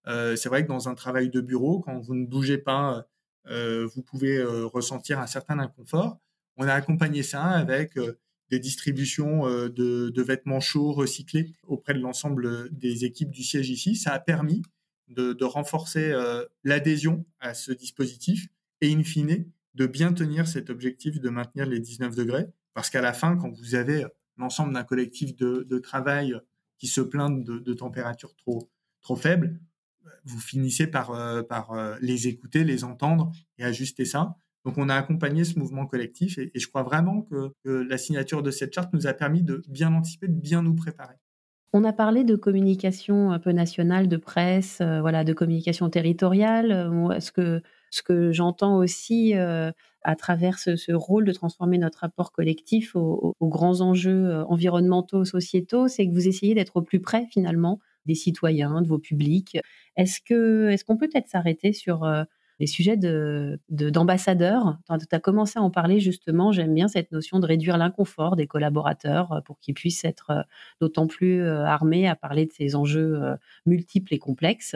Euh, 0.07 0.35
c'est 0.35 0.49
vrai 0.49 0.63
que 0.63 0.67
dans 0.67 0.89
un 0.89 0.95
travail 0.95 1.29
de 1.29 1.39
bureau, 1.39 1.81
quand 1.81 1.99
vous 1.99 2.15
ne 2.15 2.25
bougez 2.25 2.57
pas, 2.57 3.05
euh, 3.45 3.87
vous 3.93 4.01
pouvez 4.01 4.37
euh, 4.37 4.65
ressentir 4.65 5.19
un 5.19 5.27
certain 5.27 5.59
inconfort. 5.59 6.17
On 6.57 6.67
a 6.67 6.73
accompagné 6.73 7.21
ça 7.21 7.43
avec 7.43 7.93
des 8.51 8.59
distributions 8.59 9.47
de, 9.47 10.21
vêtements 10.21 10.59
chauds 10.59 10.91
recyclés 10.91 11.53
auprès 11.63 11.93
de 11.93 11.99
l'ensemble 11.99 12.69
des 12.71 13.05
équipes 13.05 13.31
du 13.31 13.43
siège 13.43 13.69
ici. 13.69 13.95
Ça 13.95 14.13
a 14.13 14.19
permis 14.19 14.61
de, 15.07 15.43
renforcer 15.43 16.13
l'adhésion 16.63 17.25
à 17.39 17.53
ce 17.53 17.71
dispositif 17.71 18.47
et, 18.81 18.93
in 18.93 19.03
fine, 19.03 19.45
de 19.73 19.85
bien 19.87 20.13
tenir 20.13 20.47
cet 20.47 20.69
objectif 20.69 21.19
de 21.19 21.29
maintenir 21.29 21.65
les 21.65 21.79
19 21.79 22.15
degrés. 22.15 22.47
Parce 22.73 22.89
qu'à 22.89 23.01
la 23.01 23.13
fin, 23.13 23.35
quand 23.35 23.49
vous 23.49 23.75
avez 23.75 24.05
l'ensemble 24.37 24.73
d'un 24.73 24.83
collectif 24.83 25.35
de, 25.35 25.79
travail 25.79 26.35
qui 26.77 26.87
se 26.87 27.01
plaint 27.01 27.43
de, 27.43 27.73
températures 27.73 28.35
trop, 28.35 28.69
trop 29.01 29.15
faibles, 29.15 29.59
vous 30.25 30.39
finissez 30.39 30.87
par, 30.87 31.11
euh, 31.11 31.43
par 31.43 31.71
euh, 31.71 31.95
les 32.01 32.27
écouter, 32.27 32.63
les 32.63 32.83
entendre 32.83 33.31
et 33.57 33.63
ajuster 33.63 34.05
ça. 34.05 34.35
Donc 34.65 34.77
on 34.77 34.89
a 34.89 34.95
accompagné 34.95 35.43
ce 35.43 35.59
mouvement 35.59 35.85
collectif 35.85 36.37
et, 36.37 36.51
je 36.55 36.67
crois 36.67 36.83
vraiment 36.83 37.21
que, 37.21 37.53
la 37.65 37.97
signature 37.97 38.43
de 38.43 38.51
cette 38.51 38.73
charte 38.73 38.93
nous 38.93 39.07
a 39.07 39.13
permis 39.13 39.43
de 39.43 39.63
bien 39.67 39.93
anticiper, 39.93 40.27
de 40.27 40.33
bien 40.33 40.61
nous 40.61 40.75
préparer. 40.75 41.15
On 41.73 41.83
a 41.83 41.93
parlé 41.93 42.23
de 42.23 42.35
communication 42.35 43.31
un 43.31 43.39
peu 43.39 43.51
nationale, 43.51 44.07
de 44.07 44.17
presse, 44.17 44.79
euh, 44.81 45.01
voilà, 45.01 45.23
de 45.25 45.33
communication 45.33 45.89
territoriale. 45.89 46.89
ce 47.19 47.31
que, 47.31 47.61
ce 47.89 48.01
que 48.01 48.31
j'entends 48.31 48.77
aussi 48.77 49.33
à 50.05 50.15
travers 50.15 50.59
ce, 50.59 50.93
rôle 50.93 51.25
de 51.25 51.31
transformer 51.31 51.77
notre 51.77 51.99
rapport 51.99 52.31
collectif 52.31 52.95
aux, 52.95 53.35
grands 53.41 53.81
enjeux 53.81 54.29
euh, 54.29 54.45
environnementaux, 54.45 55.25
sociétaux, 55.25 55.87
c'est 55.87 56.07
que 56.07 56.13
vous 56.13 56.27
essayez 56.27 56.53
d'être 56.53 56.77
au 56.77 56.81
plus 56.81 57.01
près 57.01 57.25
finalement 57.31 57.79
des 58.05 58.13
citoyens, 58.13 58.81
de 58.81 58.87
vos 58.87 58.99
publics. 58.99 59.57
Est-ce 59.97 60.21
est-ce 60.71 60.85
qu'on 60.85 60.95
peut 60.95 61.09
peut-être 61.11 61.27
s'arrêter 61.27 61.73
sur 61.73 62.03
euh, 62.03 62.23
les 62.59 62.67
sujets 62.67 62.97
de, 62.97 63.59
d'ambassadeurs 63.69 64.77
Tu 64.87 65.15
as 65.15 65.19
commencé 65.19 65.59
à 65.59 65.61
en 65.61 65.69
parler 65.69 65.99
justement. 65.99 66.51
J'aime 66.51 66.73
bien 66.73 66.87
cette 66.87 67.11
notion 67.11 67.39
de 67.39 67.45
réduire 67.45 67.77
l'inconfort 67.77 68.35
des 68.35 68.47
collaborateurs 68.47 69.31
euh, 69.31 69.41
pour 69.41 69.59
qu'ils 69.59 69.73
puissent 69.73 70.05
être 70.05 70.45
d'autant 70.79 71.07
plus 71.07 71.45
armés 71.47 72.07
à 72.07 72.15
parler 72.15 72.45
de 72.45 72.51
ces 72.51 72.75
enjeux 72.75 73.21
multiples 73.65 74.13
et 74.13 74.19
complexes 74.19 74.75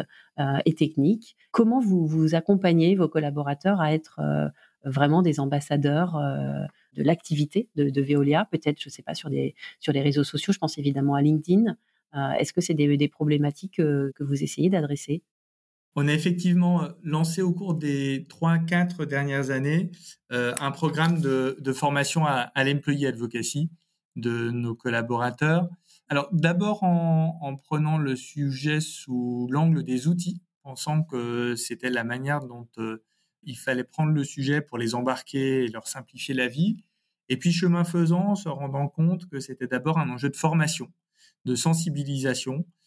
et 0.65 0.73
techniques. 0.73 1.35
Comment 1.51 1.79
vous, 1.79 2.05
vous 2.05 2.35
accompagnez 2.35 2.95
vos 2.95 3.07
collaborateurs 3.07 3.81
à 3.81 3.93
être 3.93 4.19
vraiment 4.83 5.21
des 5.21 5.39
ambassadeurs 5.39 6.15
euh, 6.17 6.65
de 6.93 7.03
l'activité 7.03 7.69
de, 7.75 8.01
Veolia, 8.01 8.47
peut-être, 8.51 8.79
je 8.81 8.87
ne 8.87 8.91
sais 8.91 9.03
pas, 9.03 9.13
sur, 9.13 9.29
des, 9.29 9.55
sur 9.79 9.93
les 9.93 10.01
réseaux 10.01 10.23
sociaux, 10.23 10.53
je 10.53 10.59
pense 10.59 10.77
évidemment 10.77 11.15
à 11.15 11.21
LinkedIn. 11.21 11.77
Euh, 12.15 12.31
est-ce 12.33 12.53
que 12.53 12.61
c'est 12.61 12.73
des, 12.73 13.07
problématiques 13.07 13.75
que, 13.75 14.11
vous 14.19 14.43
essayez 14.43 14.69
d'adresser? 14.69 15.21
On 15.95 16.08
a 16.08 16.13
effectivement 16.13 16.88
lancé 17.04 17.41
au 17.41 17.52
cours 17.52 17.73
des 17.73 18.25
3-4 18.30 19.06
dernières 19.06 19.49
années 19.49 19.91
euh, 20.32 20.54
un 20.60 20.71
programme 20.71 21.19
de, 21.19 21.73
formation 21.73 22.25
à, 22.25 22.52
à 22.54 22.63
l'employee 22.63 23.08
advocacy 23.08 23.69
de 24.15 24.52
nos 24.52 24.75
collaborateurs. 24.75 25.67
Alors 26.08 26.30
d'abord 26.32 26.84
en, 26.84 27.39
en, 27.41 27.56
prenant 27.56 27.97
le 27.97 28.15
sujet 28.15 28.80
sous 28.80 29.47
l'angle 29.52 29.84
des 29.84 30.08
outils, 30.08 30.41
pensant 30.63 31.04
que 31.04 31.56
c'était 31.56 31.89
la 31.89 32.04
manière 32.04 32.41
dont 32.41 32.67
il 33.43 33.58
fallait 33.58 33.84
prendre 33.84 34.12
le 34.12 34.23
sujet 34.23 34.62
pour 34.62 34.78
les 34.78 34.95
embarquer 34.95 35.65
et 35.65 35.67
leur 35.67 35.88
simplifier 35.88 36.34
la 36.34 36.47
vie. 36.47 36.78
Et 37.30 37.38
puis, 37.38 37.52
chemin 37.52 37.84
faisant, 37.84 38.36
se 38.36 38.49
rendant 38.49 38.88
compte 38.88 39.28
que 39.28 39.39
c'était 39.39 39.67
d'abord 39.67 39.97
un 39.97 40.10
enjeu 40.10 40.30
de 40.30 40.36
formation, 40.36 40.91
de 41.45 41.56
sensibilisation, 41.56 42.54
euh, 42.56 42.78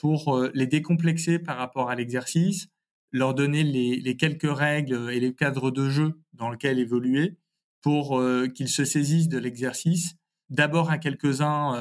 pour 0.00 0.36
euh, 0.36 0.50
les 0.54 0.66
décomplexer 0.66 1.38
par 1.38 1.56
rapport 1.56 1.90
à 1.90 1.94
l'exercice, 1.94 2.68
leur 3.12 3.34
donner 3.34 3.62
les, 3.62 4.16
quelques 4.16 4.50
règles 4.50 5.10
et 5.10 5.20
les 5.20 5.34
cadres 5.34 5.70
de 5.70 5.88
jeu 5.88 6.20
dans 6.32 6.50
lesquels 6.50 6.78
évoluer, 6.78 7.36
pour 7.80 8.18
euh, 8.18 8.48
qu'ils 8.48 8.68
se 8.68 8.84
saisissent 8.84 9.28
de 9.28 9.38
l'exercice, 9.38 10.14
d'abord 10.50 10.90
à 10.90 10.98
quelques-uns 10.98 11.74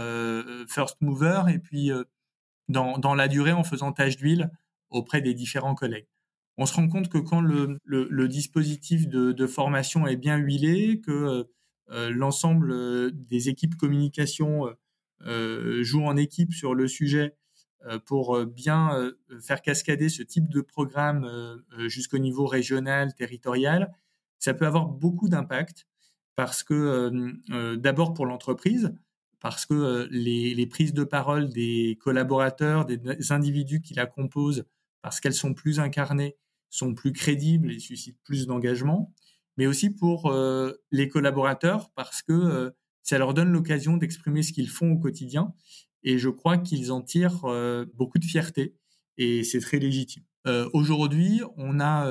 first 0.68 0.98
movers, 1.02 1.50
et 1.50 1.60
puis 1.60 1.92
dans, 2.68 2.98
dans 2.98 3.16
la 3.16 3.28
durée 3.28 3.54
en 3.54 3.64
faisant 3.64 3.92
tâche 3.92 4.18
d'huile 4.18 4.52
auprès 4.90 5.22
des 5.22 5.34
différents 5.34 5.76
collègues. 5.76 6.08
On 6.58 6.66
se 6.66 6.74
rend 6.74 6.88
compte 6.88 7.10
que 7.10 7.20
quand 7.20 7.42
le, 7.42 8.28
dispositif 8.28 9.08
de, 9.08 9.48
formation 9.48 10.08
est 10.08 10.16
bien 10.16 10.38
huilé, 10.38 11.02
que 11.02 11.12
euh, 11.12 11.44
euh, 11.92 12.10
l'ensemble 12.10 12.72
euh, 12.72 13.12
des 13.14 13.50
équipes 13.50 13.76
communication 13.76 14.68
jouent 15.82 16.06
en 16.06 16.16
équipe 16.16 16.54
sur 16.54 16.76
le 16.76 16.88
sujet 16.88 17.36
pour 18.06 18.46
bien 18.46 19.14
faire 19.42 19.62
cascader 19.62 20.10
ce 20.10 20.24
type 20.24 20.50
de 20.50 20.62
programme 20.62 21.62
jusqu'au 21.88 22.18
niveau 22.18 22.46
régional, 22.46 23.14
territorial, 23.14 23.94
ça 24.40 24.54
peut 24.54 24.66
avoir 24.66 24.88
beaucoup 24.88 25.30
d'impact 25.30 25.88
parce 26.36 26.64
que 26.64 27.76
d'abord 27.76 28.14
pour 28.14 28.26
l'entreprise, 28.26 28.94
parce 29.40 29.66
que 29.66 30.08
les, 30.12 30.68
prises 30.68 30.94
de 30.94 31.04
parole 31.04 31.50
des 31.50 31.98
collaborateurs, 32.02 32.86
des 32.86 33.32
individus 33.32 33.82
qui 33.82 33.94
la 33.94 34.06
composent, 34.06 34.66
parce 35.02 35.20
qu'elles 35.20 35.34
sont 35.34 35.54
plus 35.54 35.80
incarnées, 35.80 36.36
sont 36.70 36.94
plus 36.94 37.14
crédibles 37.14 37.72
et 37.72 37.80
suscitent 37.80 38.20
plus 38.24 38.48
d'engagement, 38.48 39.14
mais 39.58 39.68
aussi 39.68 39.90
pour 39.90 40.28
euh, 40.28 40.74
les 40.92 41.08
collaborateurs 41.08 41.90
parce 41.96 42.22
que 42.22 42.34
euh, 42.34 42.72
ça 43.04 43.18
leur 43.18 43.34
donne 43.34 43.52
l'occasion 43.52 43.98
d'exprimer 43.98 44.44
ce 44.44 44.54
qu'ils 44.54 44.70
font 44.70 44.92
au 44.92 44.98
quotidien 44.98 45.54
et 46.08 46.18
je 46.18 46.30
crois 46.30 46.58
qu'ils 46.58 46.92
en 46.92 47.02
tirent 47.02 47.46
euh, 47.46 47.86
beaucoup 47.94 48.20
de 48.20 48.26
fierté 48.26 48.76
et 49.18 49.44
c'est 49.44 49.60
très 49.60 49.80
légitime. 49.80 50.24
Aujourd'hui, 50.72 51.42
on 51.58 51.82
a 51.82 52.10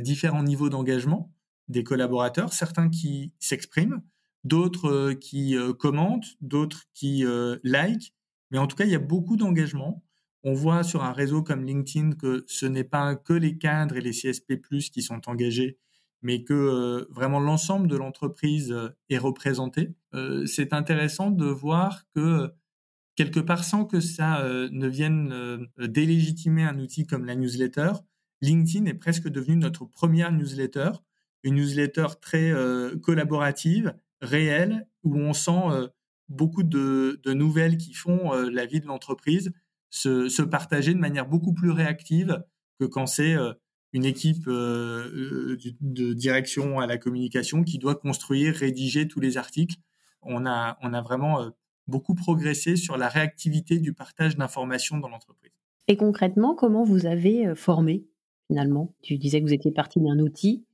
différents 0.00 0.42
niveaux 0.42 0.68
d'engagement 0.68 1.32
des 1.68 1.82
collaborateurs, 1.82 2.52
certains 2.52 2.90
qui 2.90 3.32
s'expriment, 3.38 4.02
d'autres 4.44 5.14
qui 5.14 5.56
commentent, 5.78 6.36
d'autres 6.42 6.82
qui 6.92 7.24
like, 7.62 8.12
mais 8.50 8.58
en 8.58 8.66
tout 8.66 8.76
cas, 8.76 8.84
il 8.84 8.90
y 8.90 8.94
a 8.94 8.98
beaucoup 8.98 9.38
d'engagement 9.38 10.04
on 10.44 10.54
voit 10.54 10.82
sur 10.82 11.04
un 11.04 11.12
réseau 11.12 11.42
comme 11.42 11.64
LinkedIn 11.64 12.12
que 12.12 12.44
ce 12.48 12.66
n'est 12.66 12.84
pas 12.84 13.14
que 13.14 13.32
les 13.32 13.58
cadres 13.58 13.96
et 13.96 14.00
les 14.00 14.10
CSP+ 14.10 14.60
qui 14.92 15.02
sont 15.02 15.28
engagés, 15.28 15.78
mais 16.22 16.42
que 16.44 16.52
euh, 16.52 17.06
vraiment 17.10 17.40
l'ensemble 17.40 17.86
de 17.88 17.96
l'entreprise 17.96 18.72
euh, 18.72 18.88
est 19.08 19.18
représenté. 19.18 19.94
Euh, 20.14 20.44
c'est 20.46 20.72
intéressant 20.72 21.30
de 21.30 21.46
voir 21.46 22.04
que 22.14 22.52
quelque 23.16 23.40
part 23.40 23.64
sans 23.64 23.84
que 23.84 24.00
ça 24.00 24.42
ne 24.70 24.88
vienne 24.88 25.66
délégitimer 25.78 26.64
un 26.64 26.78
outil 26.78 27.06
comme 27.06 27.24
la 27.24 27.34
newsletter, 27.34 27.92
LinkedIn 28.40 28.86
est 28.86 28.94
presque 28.94 29.28
devenu 29.28 29.56
notre 29.56 29.84
première 29.84 30.32
newsletter, 30.32 30.90
une 31.42 31.56
newsletter 31.56 32.06
très 32.20 32.52
collaborative, 33.02 33.94
réelle, 34.20 34.86
où 35.02 35.16
on 35.16 35.32
sent 35.32 35.90
beaucoup 36.28 36.62
de, 36.62 37.20
nouvelles 37.26 37.76
qui 37.76 37.92
font 37.92 38.32
la 38.32 38.66
vie 38.66 38.80
de 38.80 38.86
l'entreprise 38.86 39.52
se, 39.92 40.42
partager 40.42 40.94
de 40.94 40.98
manière 40.98 41.26
beaucoup 41.26 41.52
plus 41.52 41.70
réactive 41.70 42.42
que 42.80 42.86
quand 42.86 43.06
c'est 43.06 43.34
euh, 43.34 43.52
une 43.92 44.04
équipe 44.04 44.48
euh, 44.48 45.54
euh, 45.54 45.58
de 45.80 46.12
direction 46.14 46.80
à 46.80 46.86
la 46.86 46.98
communication 46.98 47.62
qui 47.62 47.78
doit 47.78 47.94
construire, 47.94 48.54
rédiger 48.54 49.06
tous 49.06 49.20
les 49.20 49.36
articles. 49.36 49.76
On 50.22 50.46
a 50.46 51.02
vraiment 51.02 51.50
beaucoup 51.86 52.14
progressé 52.14 52.76
sur 52.76 52.96
la 52.96 53.08
réactivité 53.08 53.78
du 53.78 53.92
partage 53.92 54.36
d'informations 54.36 54.98
dans 54.98 55.08
l'entreprise. 55.08 55.52
Et 55.88 55.96
concrètement, 55.96 56.54
comment 56.54 56.84
vous 56.84 57.06
avez 57.06 57.54
formé 57.54 58.04
finalement? 58.48 58.94
Tu 59.02 59.18
disais 59.18 59.40
que 59.40 59.46
vous 59.46 59.54
étiez 59.54 59.72
parti 59.72 60.00
d'un 60.00 60.18
outil 60.18 60.64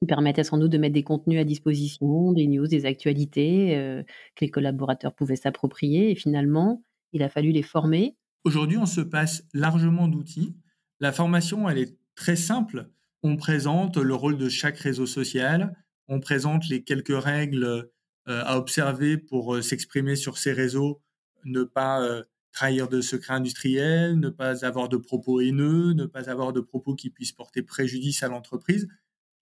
qui 0.00 0.06
permettait 0.06 0.44
sans 0.44 0.58
doute 0.58 0.72
de 0.72 0.78
mettre 0.78 0.94
des 0.94 1.04
contenus 1.04 1.40
à 1.40 1.44
disposition, 1.44 2.32
des 2.32 2.46
news, 2.46 2.66
des 2.66 2.84
actualités 2.86 4.04
que 4.34 4.44
les 4.44 4.50
collaborateurs 4.50 5.14
pouvaient 5.14 5.36
s'approprier. 5.36 6.10
Et 6.10 6.14
finalement, 6.14 6.82
il 7.12 7.22
a 7.22 7.28
fallu 7.28 7.50
les 7.50 7.62
former. 7.62 8.16
Aujourd'hui, 8.44 8.78
on 8.78 8.86
se 8.86 9.00
passe 9.00 9.44
largement 9.54 10.08
d'outils. 10.08 10.56
La 11.00 11.12
formation, 11.12 11.68
elle 11.68 11.78
est 11.78 11.96
très 12.14 12.36
simple. 12.36 12.90
On 13.22 13.36
présente 13.36 13.96
le 13.96 14.14
rôle 14.14 14.36
de 14.36 14.48
chaque 14.48 14.78
réseau 14.78 15.06
social, 15.06 15.76
on 16.08 16.18
présente 16.18 16.68
les 16.68 16.82
quelques 16.82 17.16
règles 17.16 17.64
euh, 17.64 17.92
à 18.26 18.58
observer 18.58 19.18
pour 19.18 19.54
euh, 19.54 19.62
s'exprimer 19.62 20.16
sur 20.16 20.38
ces 20.38 20.52
réseaux, 20.52 21.00
ne 21.44 21.64
pas 21.64 22.02
euh, 22.02 22.22
trahir 22.52 22.88
de 22.88 23.00
secrets 23.00 23.34
industriels, 23.34 24.18
ne 24.18 24.28
pas 24.28 24.64
avoir 24.64 24.88
de 24.88 24.96
propos 24.96 25.40
haineux, 25.40 25.92
ne 25.92 26.06
pas 26.06 26.30
avoir 26.30 26.52
de 26.52 26.60
propos 26.60 26.94
qui 26.94 27.10
puissent 27.10 27.32
porter 27.32 27.62
préjudice 27.62 28.22
à 28.22 28.28
l'entreprise, 28.28 28.88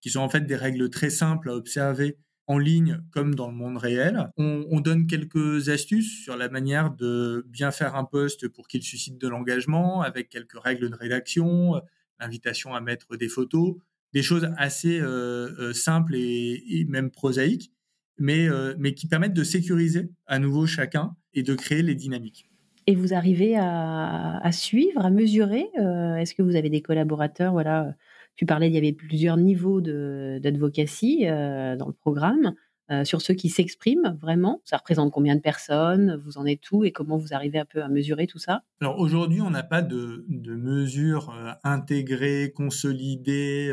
qui 0.01 0.11
sont 0.11 0.21
en 0.21 0.29
fait 0.29 0.43
des 0.43 0.57
règles 0.57 0.89
très 0.91 1.11
simples 1.11 1.51
à 1.51 1.55
observer 1.55 2.17
en 2.47 2.59
ligne 2.59 3.01
comme 3.13 3.35
dans 3.35 3.49
le 3.49 3.55
monde 3.55 3.77
réel. 3.77 4.29
On, 4.37 4.81
donne 4.81 5.07
quelques 5.07 5.69
astuces 5.69 6.25
sur 6.25 6.37
la 6.37 6.49
manière 6.49 6.91
de 6.91 7.47
bien 7.49 7.71
faire 7.71 7.95
un 7.95 8.05
poste 8.05 8.49
pour 8.49 8.67
qu'il 8.67 8.83
suscite 8.83 9.19
de 9.19 9.29
l'engagement, 9.29 10.01
avec 10.03 10.31
quelques 10.31 10.59
règles 10.59 10.91
de 10.91 10.97
rédaction, 10.97 11.81
l'invitation 12.19 12.75
à 12.75 12.81
mettre 12.81 13.17
des 13.17 13.29
photos, 13.29 13.77
des 14.13 14.23
choses 14.23 14.51
assez 14.57 15.01
euh, 15.01 15.51
euh, 15.59 15.73
simples 15.73 16.15
et, 16.17 16.85
même 16.89 17.11
prosaïques, 17.11 17.73
mais, 18.21 18.49
euh, 18.49 18.75
mais 18.79 18.95
qui 18.95 19.09
permettent 19.09 19.35
de 19.35 19.43
sécuriser 19.45 20.11
à 20.27 20.39
nouveau 20.39 20.67
chacun 20.67 21.17
et 21.35 21.43
de 21.43 21.55
créer 21.55 21.83
les 21.83 21.97
dynamiques. 21.97 22.47
Et 22.87 22.95
vous 22.95 23.15
arrivez 23.15 23.57
à, 23.57 24.51
suivre, 24.53 25.05
à 25.05 25.11
mesurer 25.11 25.69
Est-ce 25.77 26.35
que 26.35 26.43
vous 26.43 26.57
avez 26.57 26.71
des 26.71 26.81
collaborateurs 26.81 27.53
voilà, 27.53 27.95
tu 28.41 28.47
parlais, 28.47 28.69
il 28.69 28.75
y 28.75 28.79
avait 28.79 28.95
plusieurs 28.95 29.37
niveaux 29.37 29.83
d'advocacy 29.83 31.27
euh, 31.27 31.77
dans 31.77 31.87
le 31.87 31.93
programme. 31.93 32.55
Euh, 32.91 33.05
sur 33.05 33.21
ceux 33.21 33.35
qui 33.35 33.51
s'expriment 33.51 34.17
vraiment, 34.19 34.63
ça 34.65 34.79
représente 34.79 35.13
combien 35.13 35.37
de 35.37 35.43
personnes 35.43 36.19
Vous 36.25 36.39
en 36.39 36.47
êtes 36.47 36.73
où 36.73 36.83
et 36.83 36.91
comment 36.91 37.19
vous 37.19 37.35
arrivez 37.35 37.59
un 37.59 37.67
peu 37.67 37.83
à 37.83 37.89
mesurer 37.89 38.27
tout 38.27 38.39
ça? 38.39 38.63
Alors 38.81 38.99
aujourd'hui, 38.99 39.43
on 39.43 39.51
n'a 39.51 39.63
pas 39.63 39.83
de, 39.83 40.25
de 40.29 40.55
mesure 40.55 41.29
euh, 41.29 41.53
intégrée, 41.65 42.51
consolidée, 42.57 43.71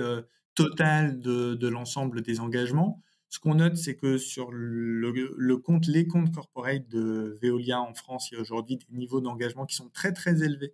totale 0.54 1.22
de, 1.22 1.68
l'ensemble 1.70 2.22
des 2.22 2.42
engagements. 2.42 3.02
Ce 3.30 3.40
qu'on 3.40 3.56
note, 3.56 3.76
c'est 3.76 3.96
que 3.96 4.18
sur 4.18 4.52
le, 4.52 5.58
compte, 5.58 5.88
les 5.88 6.08
comptes 6.08 6.34
corporate 6.34 6.88
de 6.88 7.38
Veolia 7.42 7.82
en 7.82 7.94
France, 7.94 8.32
il 8.32 8.36
y 8.36 8.38
a 8.38 8.42
aujourd'hui 8.42 8.78
des 8.78 8.98
niveaux 8.98 9.22
d'engagement 9.22 9.66
qui 9.66 9.76
sont 9.76 9.90
très 9.90 10.14
très 10.14 10.44
élevés 10.44 10.74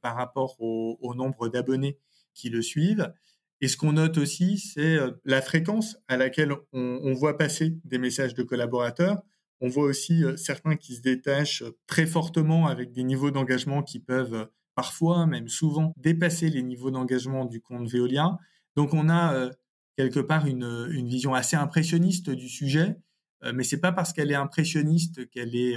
par 0.00 0.14
rapport 0.14 0.56
au 0.60 1.14
nombre 1.16 1.48
d'abonnés 1.48 1.98
qui 2.34 2.50
le 2.50 2.62
suivent. 2.62 3.12
Et 3.60 3.68
ce 3.68 3.76
qu'on 3.76 3.92
note 3.92 4.18
aussi, 4.18 4.58
c'est 4.58 4.96
euh, 4.96 5.12
la 5.24 5.40
fréquence 5.40 5.96
à 6.08 6.16
laquelle 6.16 6.52
on, 6.72 7.12
voit 7.14 7.38
passer 7.38 7.78
des 7.84 7.98
messages 7.98 8.34
de 8.34 8.42
collaborateurs. 8.42 9.22
On 9.60 9.68
voit 9.68 9.84
aussi 9.84 10.24
euh, 10.24 10.36
certains 10.36 10.76
qui 10.76 10.94
se 10.94 11.00
détachent 11.00 11.64
très 11.86 12.06
fortement 12.06 12.66
avec 12.66 12.92
des 12.92 13.02
niveaux 13.02 13.30
d'engagement 13.30 13.82
qui 13.82 13.98
peuvent 13.98 14.34
euh, 14.34 14.44
parfois, 14.74 15.26
même 15.26 15.48
souvent, 15.48 15.94
dépasser 15.96 16.50
les 16.50 16.62
niveaux 16.62 16.90
d'engagement 16.90 17.46
du 17.46 17.62
compte 17.62 17.88
Veolia. 17.88 18.36
Donc 18.76 18.92
on 18.92 19.08
a 19.08 19.50
quelque 19.96 20.20
part 20.20 20.46
une, 20.46 20.88
une, 20.90 21.08
vision 21.08 21.34
assez 21.34 21.56
impressionniste 21.56 22.30
du 22.30 22.48
sujet, 22.48 22.96
mais 23.54 23.64
c'est 23.64 23.80
pas 23.80 23.92
parce 23.92 24.12
qu'elle 24.12 24.30
est 24.30 24.36
impressionniste 24.36 25.28
qu'elle 25.30 25.54
est, 25.54 25.76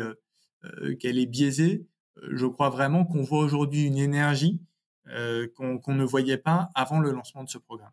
qu'elle 1.00 1.18
est 1.18 1.26
biaisée. 1.26 1.88
Je 2.32 2.46
crois 2.46 2.70
vraiment 2.70 3.06
qu'on 3.06 3.24
voit 3.24 3.40
aujourd'hui 3.40 3.84
une 3.84 3.98
énergie 3.98 4.62
euh, 5.16 5.48
qu'on 5.56 5.96
ne 5.96 6.04
voyait 6.04 6.38
pas 6.38 6.70
avant 6.76 7.00
le 7.00 7.12
lancement 7.12 7.44
de 7.44 7.50
ce 7.50 7.58
programme. 7.58 7.92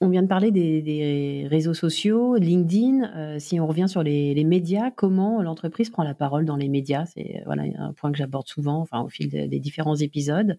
On 0.00 0.08
vient 0.08 0.22
de 0.22 0.26
parler 0.26 0.50
des, 0.50 1.46
réseaux 1.48 1.74
sociaux, 1.74 2.34
LinkedIn. 2.36 3.04
Euh, 3.14 3.38
si 3.38 3.60
on 3.60 3.66
revient 3.68 3.88
sur 3.88 4.02
les, 4.02 4.42
médias, 4.42 4.90
comment 4.90 5.40
l'entreprise 5.42 5.90
prend 5.90 6.02
la 6.02 6.14
parole 6.14 6.44
dans 6.44 6.56
les 6.56 6.68
médias? 6.68 7.06
C'est 7.06 7.42
voilà 7.46 7.62
un 7.78 7.92
point 7.92 8.10
que 8.10 8.18
j'aborde 8.18 8.48
souvent, 8.48 8.80
enfin 8.80 9.02
au 9.02 9.08
fil 9.08 9.28
des, 9.28 9.60
différents 9.60 9.94
épisodes. 9.94 10.56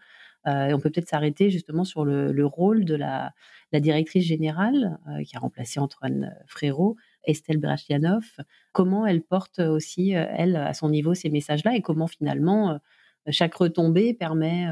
Euh, 0.47 0.73
on 0.73 0.79
peut 0.79 0.89
peut-être 0.89 1.09
s'arrêter 1.09 1.49
justement 1.49 1.83
sur 1.83 2.05
le, 2.05 2.45
rôle 2.45 2.85
de 2.85 2.95
la, 2.95 3.33
directrice 3.73 4.23
générale 4.23 4.97
qui 5.25 5.35
a 5.35 5.39
remplacé 5.39 5.81
Antoine 5.81 6.33
Frérot, 6.47 6.95
Estelle 7.25 7.57
Brachianov. 7.57 8.23
Comment 8.71 9.05
elle 9.05 9.21
porte 9.21 9.59
aussi 9.59 10.11
elle 10.11 10.55
à 10.55 10.73
son 10.73 10.89
niveau 10.89 11.13
ces 11.13 11.29
messages-là 11.29 11.75
et 11.75 11.81
comment 11.81 12.07
finalement 12.07 12.79
chaque 13.27 13.53
retombée 13.55 14.13
permet 14.13 14.65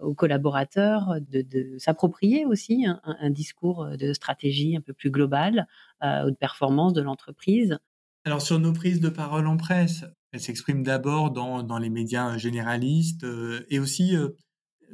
aux 0.00 0.14
collaborateurs 0.14 1.14
de, 1.30 1.76
s'approprier 1.78 2.44
aussi 2.44 2.86
un, 3.04 3.30
discours 3.30 3.86
de 3.96 4.12
stratégie 4.12 4.76
un 4.76 4.80
peu 4.80 4.92
plus 4.92 5.10
global 5.10 5.66
euh, 6.02 6.26
ou 6.26 6.30
de 6.30 6.36
performance 6.36 6.92
de 6.92 7.02
l'entreprise? 7.02 7.78
Alors 8.24 8.42
sur 8.42 8.58
nos 8.58 8.72
prises 8.72 9.00
de 9.00 9.08
parole 9.08 9.46
en 9.46 9.56
presse, 9.56 10.04
elles 10.32 10.40
s'expriment 10.40 10.82
d'abord 10.82 11.30
dans, 11.30 11.78
les 11.78 11.90
médias 11.90 12.36
généralistes 12.38 13.24
euh, 13.24 13.64
et 13.70 13.78
aussi 13.78 14.16
euh, 14.16 14.30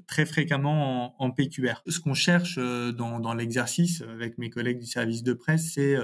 très 0.07 0.27
fréquemment 0.27 1.21
en, 1.23 1.31
PQR. 1.31 1.83
Ce 1.87 2.01
qu'on 2.01 2.15
cherche 2.15 2.59
dans, 2.59 3.35
l'exercice 3.35 4.03
avec 4.03 4.39
mes 4.39 4.51
collègues 4.51 4.79
du 4.79 4.87
service 4.87 5.23
de 5.23 5.33
presse, 5.33 5.73
c'est 5.75 5.97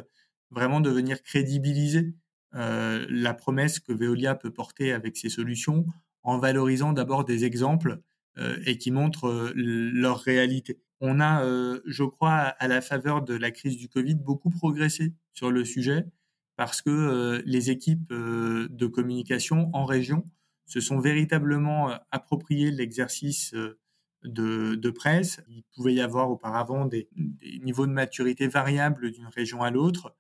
vraiment 0.50 0.80
de 0.80 0.90
venir 0.90 1.22
crédibiliser 1.22 2.14
la 2.52 3.34
promesse 3.34 3.80
que 3.80 3.92
Veolia 3.92 4.34
peut 4.34 4.52
porter 4.52 4.92
avec 4.92 5.16
ses 5.16 5.28
solutions 5.28 5.86
en 6.22 6.38
valorisant 6.38 6.92
d'abord 6.92 7.24
des 7.24 7.44
exemples 7.44 8.00
euh, 8.38 8.56
et 8.66 8.78
qui 8.78 8.90
montrent 8.90 9.28
euh, 9.28 9.52
leur 9.56 10.20
réalité. 10.20 10.78
On 11.00 11.20
a, 11.20 11.42
euh, 11.44 11.80
je 11.86 12.04
crois, 12.04 12.34
à 12.34 12.68
la 12.68 12.80
faveur 12.80 13.22
de 13.22 13.34
la 13.34 13.50
crise 13.50 13.76
du 13.76 13.88
Covid, 13.88 14.16
beaucoup 14.16 14.50
progressé 14.50 15.14
sur 15.32 15.50
le 15.50 15.64
sujet 15.64 16.04
parce 16.56 16.82
que 16.82 17.40
les 17.46 17.70
équipes 17.70 18.12
de 18.12 18.86
communication 18.88 19.70
en 19.74 19.84
région 19.84 20.28
se 20.68 20.80
sont 20.80 21.00
véritablement 21.00 21.90
appropriées 22.12 22.70
l'exercice 22.70 23.52
de, 24.22 24.90
presse. 24.90 25.40
Il 25.48 25.64
pouvait 25.74 25.94
y 25.94 26.00
avoir 26.00 26.30
auparavant 26.30 26.86
des, 26.86 27.08
niveaux 27.62 27.86
de 27.86 27.92
maturité 27.92 28.46
variables 28.46 29.10
d'une 29.10 29.26
région 29.26 29.62
à 29.62 29.70
l'autre. 29.70 30.14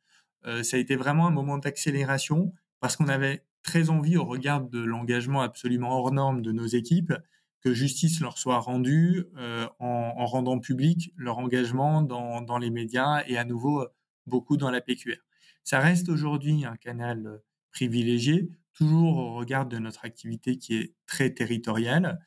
ça 0.62 0.76
a 0.76 0.80
été 0.80 0.96
vraiment 0.96 1.28
un 1.28 1.30
moment 1.30 1.58
d'accélération 1.58 2.52
parce 2.80 2.96
qu'on 2.96 3.08
avait 3.08 3.44
très 3.62 3.90
envie, 3.90 4.16
au 4.16 4.24
regard 4.24 4.62
de 4.62 4.80
l'engagement 4.80 5.42
absolument 5.42 5.90
hors 5.90 6.12
norme 6.12 6.42
de 6.42 6.52
nos 6.52 6.66
équipes, 6.66 7.12
que 7.60 7.74
justice 7.74 8.20
leur 8.20 8.38
soit 8.38 8.58
rendue 8.58 9.26
euh, 9.36 9.66
en, 9.78 10.24
rendant 10.26 10.58
public 10.58 11.12
leur 11.16 11.38
engagement 11.38 12.02
dans, 12.02 12.58
les 12.58 12.70
médias 12.70 13.24
et 13.26 13.36
à 13.36 13.44
nouveau 13.44 13.82
euh, 13.82 13.88
beaucoup 14.26 14.56
dans 14.56 14.70
la 14.70 14.80
PQR. 14.80 15.18
Ça 15.64 15.80
reste 15.80 16.08
aujourd'hui 16.08 16.64
un 16.64 16.76
canal 16.76 17.26
euh, 17.26 17.38
privilégié, 17.72 18.48
toujours 18.78 19.18
au 19.18 19.34
regard 19.34 19.66
de 19.66 19.78
notre 19.78 20.04
activité 20.04 20.56
qui 20.58 20.76
est 20.76 20.94
très 21.06 21.30
territoriale. 21.30 22.20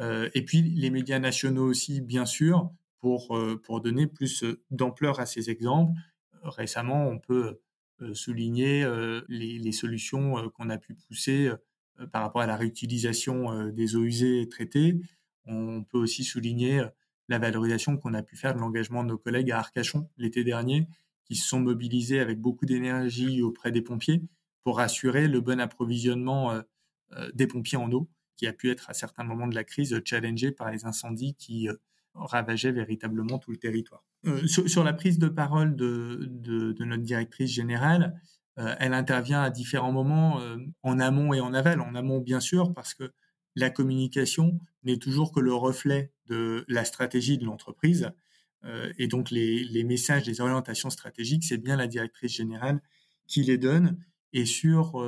et 0.00 0.44
puis 0.44 0.62
les 0.62 0.90
médias 0.90 1.20
nationaux 1.20 1.64
aussi, 1.64 2.00
bien 2.00 2.26
sûr, 2.26 2.70
pour, 2.98 3.38
pour 3.62 3.80
donner 3.80 4.08
plus 4.08 4.44
d'ampleur 4.70 5.20
à 5.20 5.26
ces 5.26 5.48
exemples. 5.48 5.92
Récemment, 6.42 7.06
on 7.06 7.20
peut 7.20 7.60
souligner 8.14 8.84
les, 9.28 9.58
les 9.58 9.72
solutions 9.72 10.50
qu'on 10.50 10.70
a 10.70 10.78
pu 10.78 10.94
pousser 10.94 11.52
euh, 12.00 12.06
par 12.06 12.22
rapport 12.22 12.42
à 12.42 12.46
la 12.46 12.56
réutilisation 12.56 13.52
euh, 13.52 13.70
des 13.70 13.96
eaux 13.96 14.04
usées 14.04 14.40
et 14.40 14.48
traitées. 14.48 15.00
On 15.46 15.84
peut 15.84 15.98
aussi 15.98 16.24
souligner 16.24 16.80
euh, 16.80 16.88
la 17.28 17.38
valorisation 17.38 17.96
qu'on 17.96 18.14
a 18.14 18.22
pu 18.22 18.36
faire 18.36 18.54
de 18.54 18.60
l'engagement 18.60 19.02
de 19.02 19.08
nos 19.08 19.18
collègues 19.18 19.50
à 19.50 19.58
Arcachon 19.58 20.08
l'été 20.16 20.44
dernier, 20.44 20.88
qui 21.24 21.36
se 21.36 21.46
sont 21.46 21.60
mobilisés 21.60 22.20
avec 22.20 22.40
beaucoup 22.40 22.66
d'énergie 22.66 23.42
auprès 23.42 23.72
des 23.72 23.82
pompiers 23.82 24.22
pour 24.64 24.80
assurer 24.80 25.28
le 25.28 25.40
bon 25.40 25.60
approvisionnement 25.60 26.60
des 27.34 27.46
pompiers 27.46 27.78
en 27.78 27.90
eau, 27.92 28.08
qui 28.36 28.46
a 28.46 28.52
pu 28.52 28.70
être 28.70 28.88
à 28.88 28.94
certains 28.94 29.24
moments 29.24 29.48
de 29.48 29.54
la 29.54 29.64
crise 29.64 30.00
challengé 30.04 30.52
par 30.52 30.70
les 30.70 30.84
incendies 30.84 31.34
qui 31.34 31.68
ravageaient 32.14 32.72
véritablement 32.72 33.38
tout 33.38 33.50
le 33.50 33.56
territoire. 33.56 34.04
sur, 34.46 34.84
la 34.84 34.92
prise 34.92 35.18
de 35.18 35.28
parole 35.28 35.76
de, 35.76 36.74
notre 36.78 37.02
directrice 37.02 37.50
générale, 37.50 38.14
euh, 38.58 38.74
elle 38.78 38.92
intervient 38.94 39.42
à 39.42 39.50
différents 39.50 39.92
moments 39.92 40.40
euh, 40.40 40.58
en 40.82 40.98
amont 40.98 41.32
et 41.32 41.40
en 41.40 41.54
aval. 41.54 41.80
En 41.80 41.94
amont, 41.94 42.20
bien 42.20 42.40
sûr, 42.40 42.72
parce 42.74 42.94
que 42.94 43.12
la 43.56 43.70
communication 43.70 44.60
n'est 44.84 44.98
toujours 44.98 45.32
que 45.32 45.40
le 45.40 45.54
reflet 45.54 46.12
de 46.26 46.64
la 46.68 46.84
stratégie 46.84 47.38
de 47.38 47.44
l'entreprise. 47.44 48.10
Euh, 48.64 48.92
et 48.98 49.08
donc, 49.08 49.30
les, 49.30 49.84
messages, 49.84 50.26
les 50.26 50.40
orientations 50.40 50.90
stratégiques, 50.90 51.44
c'est 51.44 51.58
bien 51.58 51.76
la 51.76 51.86
directrice 51.86 52.32
générale 52.32 52.80
qui 53.26 53.42
les 53.42 53.58
donne. 53.58 53.98
Et 54.32 54.46
sur, 54.46 55.04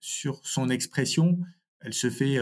sur 0.00 0.40
son 0.44 0.68
expression, 0.68 1.38
elle 1.80 1.94
se 1.94 2.10
fait 2.10 2.38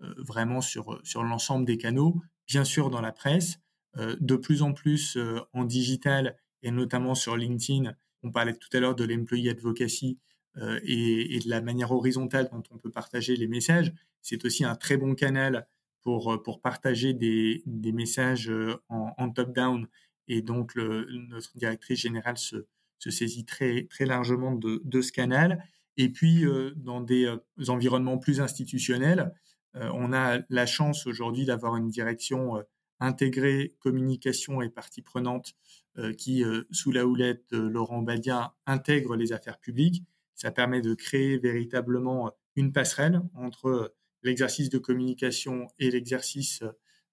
vraiment 0.00 0.60
sur, 0.60 1.00
sur 1.04 1.22
l'ensemble 1.22 1.66
des 1.66 1.76
canaux, 1.76 2.22
bien 2.46 2.64
sûr 2.64 2.90
dans 2.90 3.00
la 3.00 3.12
presse, 3.12 3.60
de 3.96 4.36
plus 4.36 4.62
en 4.62 4.72
plus 4.72 5.18
en 5.52 5.64
digital 5.64 6.36
et 6.62 6.70
notamment 6.70 7.14
sur 7.14 7.36
LinkedIn 7.36 7.94
on 8.22 8.30
parlait 8.30 8.54
tout 8.54 8.68
à 8.72 8.80
l'heure 8.80 8.94
de 8.94 9.04
l'employee 9.04 9.48
advocacy 9.48 10.18
euh, 10.56 10.80
et, 10.82 11.38
de 11.38 11.48
la 11.48 11.60
manière 11.60 11.92
horizontale 11.92 12.48
dont 12.52 12.62
on 12.70 12.78
peut 12.78 12.90
partager 12.90 13.36
les 13.36 13.46
messages. 13.46 13.92
C'est 14.22 14.44
aussi 14.44 14.64
un 14.64 14.76
très 14.76 14.96
bon 14.96 15.14
canal 15.14 15.66
pour, 16.02 16.32
euh, 16.32 16.42
pour 16.42 16.60
partager 16.60 17.14
des, 17.14 17.62
messages 17.92 18.50
euh, 18.50 18.76
en, 18.88 19.30
top-down. 19.30 19.86
Et 20.28 20.42
donc, 20.42 20.76
notre 20.76 21.56
directrice 21.56 22.00
générale 22.00 22.38
se, 22.38 22.66
saisit 23.08 23.46
très, 23.46 23.86
très 23.88 24.04
largement 24.04 24.54
de, 24.54 25.00
ce 25.00 25.12
canal. 25.12 25.64
Et 25.96 26.10
puis, 26.10 26.44
dans 26.76 27.00
des 27.00 27.32
environnements 27.68 28.18
plus 28.18 28.40
institutionnels, 28.40 29.32
on 29.74 30.12
a 30.12 30.40
la 30.50 30.66
chance 30.66 31.06
aujourd'hui 31.06 31.46
d'avoir 31.46 31.76
une 31.76 31.88
direction 31.88 32.62
intégrée 33.00 33.74
communication 33.80 34.62
et 34.62 34.68
partie 34.68 35.02
prenante 35.02 35.54
euh, 35.98 36.12
qui, 36.12 36.44
euh, 36.44 36.62
sous 36.70 36.92
la 36.92 37.06
houlette 37.06 37.44
de 37.50 37.58
Laurent 37.58 38.02
Badia, 38.02 38.54
intègre 38.66 39.16
les 39.16 39.32
affaires 39.32 39.58
publiques. 39.58 40.04
Ça 40.34 40.50
permet 40.50 40.82
de 40.82 40.94
créer 40.94 41.38
véritablement 41.38 42.30
une 42.56 42.72
passerelle 42.72 43.20
entre 43.34 43.94
l'exercice 44.22 44.68
de 44.68 44.78
communication 44.78 45.68
et 45.78 45.90
l'exercice 45.90 46.62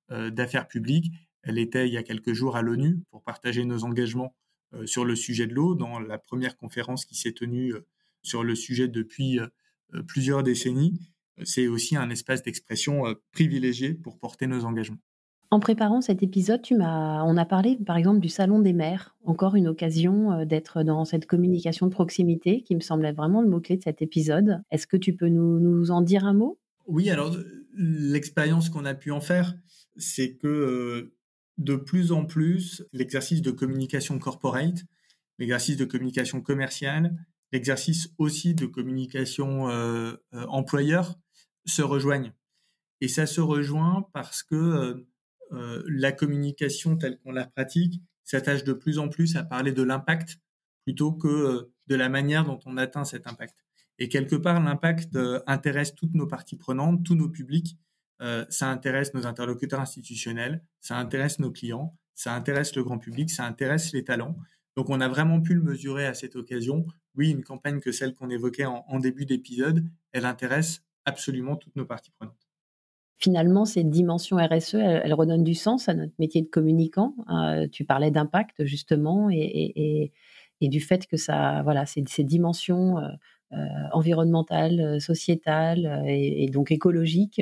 d'affaires 0.09 0.67
publiques. 0.67 1.11
Elle 1.43 1.57
était 1.57 1.87
il 1.87 1.93
y 1.93 1.97
a 1.97 2.03
quelques 2.03 2.31
jours 2.31 2.55
à 2.55 2.61
l'ONU 2.61 2.99
pour 3.11 3.23
partager 3.23 3.65
nos 3.65 3.83
engagements 3.83 4.33
sur 4.85 5.05
le 5.05 5.15
sujet 5.15 5.47
de 5.47 5.53
l'eau 5.53 5.75
dans 5.75 5.99
la 5.99 6.17
première 6.17 6.57
conférence 6.57 7.05
qui 7.05 7.15
s'est 7.15 7.33
tenue 7.33 7.73
sur 8.21 8.43
le 8.43 8.55
sujet 8.55 8.87
depuis 8.87 9.39
plusieurs 10.07 10.43
décennies. 10.43 10.99
C'est 11.43 11.67
aussi 11.67 11.95
un 11.95 12.09
espace 12.09 12.43
d'expression 12.43 13.03
privilégié 13.31 13.93
pour 13.93 14.17
porter 14.19 14.47
nos 14.47 14.65
engagements. 14.65 14.99
En 15.49 15.61
préparant 15.61 16.01
cet 16.01 16.23
épisode, 16.23 16.61
tu 16.61 16.75
m'as, 16.75 17.23
on 17.23 17.37
a 17.37 17.45
parlé 17.45 17.77
par 17.85 17.95
exemple 17.95 18.19
du 18.19 18.27
Salon 18.27 18.59
des 18.59 18.73
maires, 18.73 19.15
encore 19.23 19.55
une 19.55 19.69
occasion 19.69 20.31
euh, 20.33 20.45
d'être 20.45 20.83
dans 20.83 21.05
cette 21.05 21.25
communication 21.25 21.87
de 21.87 21.91
proximité 21.91 22.63
qui 22.63 22.75
me 22.75 22.81
semblait 22.81 23.13
vraiment 23.13 23.41
le 23.41 23.47
mot-clé 23.47 23.77
de 23.77 23.83
cet 23.83 24.01
épisode. 24.01 24.61
Est-ce 24.71 24.87
que 24.87 24.97
tu 24.97 25.15
peux 25.15 25.29
nous, 25.29 25.89
en 25.89 26.01
dire 26.01 26.25
un 26.25 26.33
mot? 26.33 26.59
Oui, 26.85 27.09
alors 27.09 27.33
l'expérience 27.73 28.69
qu'on 28.69 28.83
a 28.83 28.93
pu 28.93 29.11
en 29.11 29.21
faire, 29.21 29.55
c'est 29.95 30.35
que 30.35 30.47
euh, 30.47 31.16
de 31.57 31.75
plus 31.75 32.11
en 32.11 32.25
plus, 32.25 32.83
l'exercice 32.93 33.41
de 33.41 33.51
communication 33.51 34.19
corporate, 34.19 34.83
l'exercice 35.39 35.77
de 35.77 35.85
communication 35.85 36.41
commerciale, 36.41 37.15
l'exercice 37.51 38.09
aussi 38.17 38.53
de 38.53 38.65
communication 38.65 39.69
euh, 39.69 40.15
employeur 40.33 41.15
se 41.65 41.81
rejoignent. 41.81 42.33
Et 43.01 43.07
ça 43.07 43.25
se 43.25 43.41
rejoint 43.41 44.07
parce 44.13 44.43
que 44.43 45.05
euh, 45.53 45.83
la 45.87 46.11
communication 46.11 46.97
telle 46.97 47.19
qu'on 47.19 47.31
la 47.31 47.45
pratique 47.45 48.01
s'attache 48.23 48.63
de 48.63 48.73
plus 48.73 48.99
en 48.99 49.07
plus 49.07 49.35
à 49.37 49.43
parler 49.43 49.71
de 49.71 49.83
l'impact 49.83 50.39
plutôt 50.83 51.13
que 51.13 51.27
euh, 51.27 51.73
de 51.87 51.95
la 51.95 52.09
manière 52.09 52.43
dont 52.43 52.59
on 52.65 52.77
atteint 52.77 53.05
cet 53.05 53.27
impact. 53.27 53.55
Et 53.99 54.09
quelque 54.09 54.35
part, 54.35 54.61
l'impact 54.61 55.15
euh, 55.15 55.39
intéresse 55.47 55.95
toutes 55.95 56.13
nos 56.13 56.27
parties 56.27 56.57
prenantes, 56.57 57.03
tous 57.03 57.15
nos 57.15 57.29
publics. 57.29 57.77
Ça 58.49 58.69
intéresse 58.69 59.13
nos 59.13 59.25
interlocuteurs 59.27 59.79
institutionnels, 59.79 60.63
ça 60.81 60.97
intéresse 60.97 61.39
nos 61.39 61.51
clients, 61.51 61.95
ça 62.15 62.33
intéresse 62.33 62.75
le 62.75 62.83
grand 62.83 62.97
public, 62.97 63.29
ça 63.29 63.45
intéresse 63.45 63.93
les 63.93 64.03
talents. 64.03 64.35
Donc, 64.75 64.89
on 64.89 65.01
a 65.01 65.07
vraiment 65.07 65.41
pu 65.41 65.53
le 65.53 65.61
mesurer 65.61 66.05
à 66.07 66.13
cette 66.13 66.35
occasion. 66.35 66.85
Oui, 67.15 67.29
une 67.29 67.43
campagne 67.43 67.79
que 67.79 67.91
celle 67.91 68.13
qu'on 68.13 68.29
évoquait 68.29 68.65
en 68.65 68.99
début 68.99 69.25
d'épisode, 69.25 69.83
elle 70.13 70.25
intéresse 70.25 70.81
absolument 71.05 71.55
toutes 71.55 71.75
nos 71.75 71.85
parties 71.85 72.11
prenantes 72.11 72.47
finalement, 73.17 73.65
cette 73.65 73.89
dimension 73.89 74.37
RSE, 74.37 74.75
elle, 74.75 75.13
redonne 75.13 75.43
du 75.43 75.55
sens 75.55 75.89
à 75.89 75.93
notre 75.93 76.13
métier 76.19 76.41
de 76.41 76.47
communicant. 76.47 77.15
Euh, 77.29 77.67
tu 77.71 77.83
parlais 77.83 78.11
d'impact, 78.11 78.63
justement, 78.65 79.29
et, 79.31 80.11
du 80.61 80.79
fait 80.81 81.05
que 81.07 81.17
ça, 81.17 81.61
voilà, 81.63 81.85
ces, 81.85 82.03
ces 82.07 82.23
dimensions 82.23 82.97
euh, 82.97 83.07
euh, 83.53 83.57
environnementales, 83.93 84.99
sociétales 85.01 86.03
et, 86.07 86.49
donc 86.49 86.71
écologiques 86.71 87.41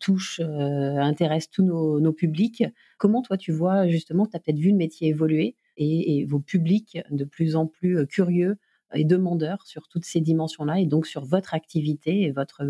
touchent, 0.00 0.40
intéressent 0.40 1.50
tous 1.50 1.62
nos, 1.62 2.12
publics. 2.12 2.64
Comment, 2.98 3.22
toi, 3.22 3.36
tu 3.36 3.52
vois, 3.52 3.88
justement, 3.88 4.26
tu 4.26 4.36
as 4.36 4.40
peut-être 4.40 4.58
vu 4.58 4.70
le 4.70 4.76
métier 4.76 5.08
évoluer 5.08 5.56
et, 5.76 6.24
vos 6.24 6.40
publics 6.40 6.98
de 7.10 7.24
plus 7.24 7.56
en 7.56 7.66
plus 7.66 8.06
curieux 8.06 8.58
et 8.94 9.04
demandeurs 9.04 9.66
sur 9.66 9.88
toutes 9.88 10.04
ces 10.04 10.20
dimensions-là 10.20 10.80
et 10.80 10.86
donc 10.86 11.06
sur 11.06 11.24
votre 11.24 11.54
activité 11.54 12.22
et 12.22 12.30
votre, 12.30 12.62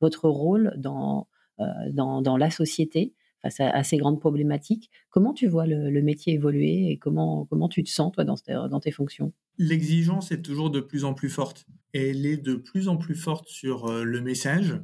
votre 0.00 0.28
rôle 0.28 0.72
dans, 0.76 1.28
euh, 1.60 1.64
dans, 1.92 2.36
la 2.36 2.50
société 2.50 3.14
face 3.42 3.60
à, 3.60 3.82
ces 3.84 3.96
grandes 3.96 4.20
problématiques? 4.20 4.90
Comment 5.10 5.32
tu 5.32 5.46
vois 5.46 5.66
le, 5.66 6.02
métier 6.02 6.34
évoluer 6.34 6.90
et 6.90 6.96
comment, 6.96 7.44
comment 7.44 7.68
tu 7.68 7.84
te 7.84 7.90
sens, 7.90 8.10
toi, 8.12 8.24
dans, 8.24 8.36
dans 8.68 8.80
tes 8.80 8.90
fonctions? 8.90 9.32
L'exigence 9.58 10.32
est 10.32 10.42
toujours 10.42 10.70
de 10.70 10.80
plus 10.80 11.04
en 11.04 11.14
plus 11.14 11.28
forte. 11.28 11.66
Elle 11.92 12.26
est 12.26 12.38
de 12.38 12.56
plus 12.56 12.88
en 12.88 12.96
plus 12.96 13.14
forte 13.14 13.48
sur 13.48 13.86
euh, 13.86 14.02
le 14.02 14.20
message. 14.20 14.80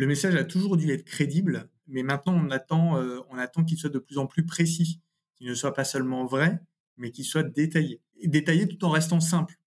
Le 0.00 0.06
message 0.06 0.34
a 0.34 0.44
toujours 0.44 0.76
dû 0.76 0.90
être 0.90 1.04
crédible, 1.04 1.68
mais 1.86 2.02
maintenant, 2.02 2.34
on 2.34 2.50
attend, 2.50 2.96
euh, 2.96 3.20
on 3.28 3.36
attend 3.36 3.64
qu'il 3.64 3.76
soit 3.76 3.90
de 3.90 3.98
plus 3.98 4.16
en 4.18 4.26
plus 4.26 4.46
précis, 4.46 5.00
qu'il 5.36 5.48
ne 5.48 5.54
soit 5.54 5.74
pas 5.74 5.84
seulement 5.84 6.24
vrai, 6.24 6.60
mais 6.96 7.10
qu'il 7.10 7.24
soit 7.24 7.42
détaillé. 7.42 8.00
détaillé 8.24 8.66
tout 8.66 8.82
en 8.84 8.90
restant 8.90 9.20
simple. 9.20 9.58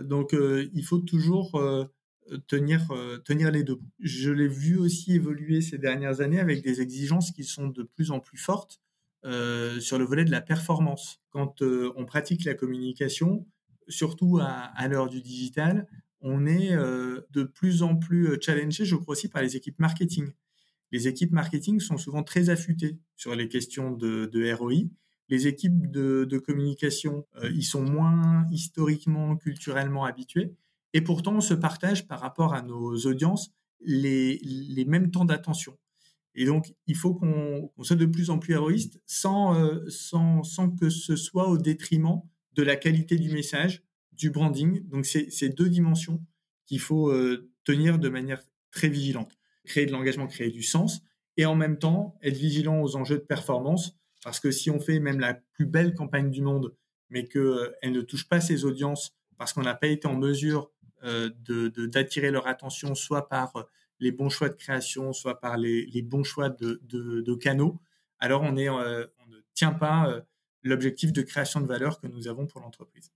donc, 0.00 0.34
il 0.34 0.84
faut 0.84 0.98
toujours 0.98 1.60
tenir, 2.46 2.90
euh, 2.90 3.50
les 3.50 3.62
deux 3.62 3.78
Je 4.00 4.30
l'ai 4.30 4.48
vu 4.48 4.76
aussi 4.76 5.14
évoluer 5.14 5.60
ces 5.60 5.78
dernières 5.78 6.20
années 6.20 6.40
avec 6.40 6.62
des 6.62 6.80
exigences 6.80 7.30
qui 7.30 7.44
sont 7.44 7.68
de 7.68 7.82
plus 7.82 8.10
en 8.10 8.20
plus 8.20 8.38
fortes 8.38 8.80
euh, 9.24 9.80
sur 9.80 9.98
le 9.98 10.04
volet 10.04 10.24
de 10.24 10.30
la 10.30 10.40
performance. 10.40 11.20
Quand 11.30 11.62
euh, 11.62 11.92
on 11.96 12.04
pratique 12.04 12.44
la 12.44 12.54
communication, 12.54 13.46
surtout 13.88 14.38
à, 14.40 14.88
l'heure 14.88 15.08
du 15.08 15.20
digital, 15.20 15.86
on 16.20 16.46
est 16.46 16.70
de 16.74 17.42
plus 17.42 17.82
en 17.82 17.96
plus 17.96 18.40
challengé, 18.40 18.84
je 18.84 18.96
crois 18.96 19.12
aussi, 19.12 19.28
par 19.28 19.42
les 19.42 19.56
équipes 19.56 19.78
marketing. 19.78 20.30
Les 20.92 21.08
équipes 21.08 21.32
marketing 21.32 21.80
sont 21.80 21.98
souvent 21.98 22.22
très 22.22 22.48
affûtées 22.50 22.98
sur 23.16 23.34
les 23.34 23.48
questions 23.48 23.90
de, 23.90 24.52
ROI. 24.54 24.88
Les 25.28 25.46
équipes 25.46 25.90
de, 25.90 26.38
communication, 26.38 27.26
ils 27.42 27.64
sont 27.64 27.82
moins 27.82 28.46
historiquement, 28.50 29.36
culturellement 29.36 30.04
habitués. 30.04 30.54
Et 30.92 31.02
pourtant, 31.02 31.36
on 31.36 31.40
se 31.40 31.54
partage 31.54 32.06
par 32.06 32.20
rapport 32.20 32.54
à 32.54 32.62
nos 32.62 32.96
audiences 33.06 33.50
les, 33.80 34.84
mêmes 34.86 35.10
temps 35.10 35.24
d'attention. 35.24 35.76
Et 36.34 36.44
donc, 36.44 36.74
il 36.86 36.96
faut 36.96 37.14
qu'on 37.14 37.70
soit 37.82 37.96
de 37.96 38.06
plus 38.06 38.30
en 38.30 38.38
plus 38.38 38.54
héroïste 38.54 39.00
euh, 39.24 39.84
sans, 39.88 40.42
sans, 40.42 40.70
que 40.70 40.90
ce 40.90 41.16
soit 41.16 41.48
au 41.48 41.56
détriment 41.56 42.20
de 42.52 42.62
la 42.62 42.76
qualité 42.76 43.16
du 43.16 43.30
message, 43.30 43.82
du 44.16 44.30
branding. 44.30 44.86
Donc, 44.88 45.06
c'est 45.06 45.30
ces 45.30 45.48
deux 45.48 45.68
dimensions 45.68 46.20
qu'il 46.66 46.80
faut 46.80 47.10
euh, 47.10 47.50
tenir 47.64 47.98
de 47.98 48.08
manière 48.08 48.42
très 48.70 48.88
vigilante. 48.88 49.32
Créer 49.64 49.86
de 49.86 49.92
l'engagement, 49.92 50.26
créer 50.26 50.50
du 50.50 50.62
sens, 50.62 51.02
et 51.36 51.46
en 51.46 51.54
même 51.54 51.78
temps, 51.78 52.18
être 52.22 52.36
vigilant 52.36 52.80
aux 52.82 52.96
enjeux 52.96 53.18
de 53.18 53.22
performance, 53.22 53.96
parce 54.22 54.40
que 54.40 54.50
si 54.50 54.70
on 54.70 54.80
fait 54.80 54.98
même 54.98 55.20
la 55.20 55.34
plus 55.34 55.66
belle 55.66 55.94
campagne 55.94 56.30
du 56.30 56.42
monde, 56.42 56.74
mais 57.10 57.24
qu'elle 57.24 57.42
euh, 57.42 57.72
ne 57.84 58.00
touche 58.00 58.28
pas 58.28 58.40
ses 58.40 58.64
audiences, 58.64 59.14
parce 59.38 59.52
qu'on 59.52 59.62
n'a 59.62 59.74
pas 59.74 59.88
été 59.88 60.08
en 60.08 60.16
mesure 60.16 60.70
euh, 61.04 61.30
d'attirer 61.88 62.30
leur 62.30 62.46
attention 62.46 62.94
soit 62.94 63.28
par 63.28 63.52
les 64.00 64.12
bons 64.12 64.30
choix 64.30 64.48
de 64.48 64.54
création, 64.54 65.12
soit 65.12 65.40
par 65.40 65.56
les, 65.56 66.02
bons 66.02 66.24
choix 66.24 66.48
de, 66.48 67.34
canaux, 67.34 67.78
alors 68.18 68.42
on 68.42 68.52
ne 68.52 69.04
tient 69.54 69.72
pas 69.72 70.24
l'objectif 70.62 71.12
de 71.12 71.22
création 71.22 71.60
de 71.60 71.66
valeur 71.66 72.00
que 72.00 72.06
nous 72.06 72.28
avons 72.28 72.46
pour 72.46 72.60
l'entreprise. 72.60 73.12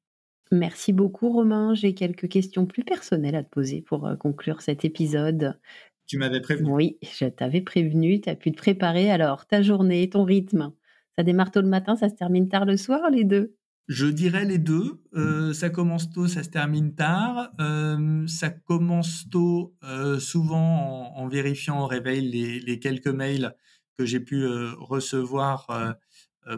Merci 0.51 0.93
beaucoup 0.93 1.33
Romain. 1.33 1.75
J'ai 1.75 1.95
quelques 1.95 2.29
questions 2.29 2.67
plus 2.67 2.85
personnelles 2.85 3.37
à 3.37 3.45
te 3.45 3.51
poser 3.51 3.83
pour 3.83 4.09
conclure 4.19 4.63
cet 4.63 4.85
épisode. 4.85 5.59
Tu 6.07 6.19
m'avais 6.19 6.41
prévenu. 6.41 6.73
Oui, 6.73 6.99
je 7.03 7.27
t'avais 7.27 7.61
prévenu, 7.61 8.21
tu 8.21 8.29
as 8.29 8.35
pu 8.35 8.51
te 8.51 8.57
préparer. 8.57 9.13
Alors, 9.13 9.47
ta 9.47 9.63
journée, 9.63 10.11
ton 10.11 10.25
rythme, 10.25 10.73
ça 11.17 11.23
démarre 11.23 11.53
tôt 11.53 11.61
le 11.61 11.69
matin, 11.69 11.95
ça 11.95 12.09
se 12.09 12.15
termine 12.15 12.49
tard 12.49 12.65
le 12.65 12.77
soir, 12.77 13.11
les 13.11 13.23
deux? 13.23 13.55
Je 13.91 14.07
dirais 14.07 14.45
les 14.45 14.59
deux. 14.59 15.03
Euh, 15.15 15.53
ça 15.53 15.69
commence 15.69 16.11
tôt, 16.11 16.29
ça 16.29 16.43
se 16.45 16.49
termine 16.49 16.95
tard. 16.95 17.51
Euh, 17.61 18.27
ça 18.27 18.51
commence 18.51 19.29
tôt, 19.31 19.75
euh, 19.83 20.19
souvent 20.19 21.13
en, 21.17 21.27
vérifiant 21.27 21.83
au 21.83 21.87
réveil 21.87 22.21
les, 22.21 22.79
quelques 22.79 23.09
mails 23.09 23.55
que 23.99 24.05
j'ai 24.05 24.21
pu 24.21 24.47
recevoir 24.79 25.97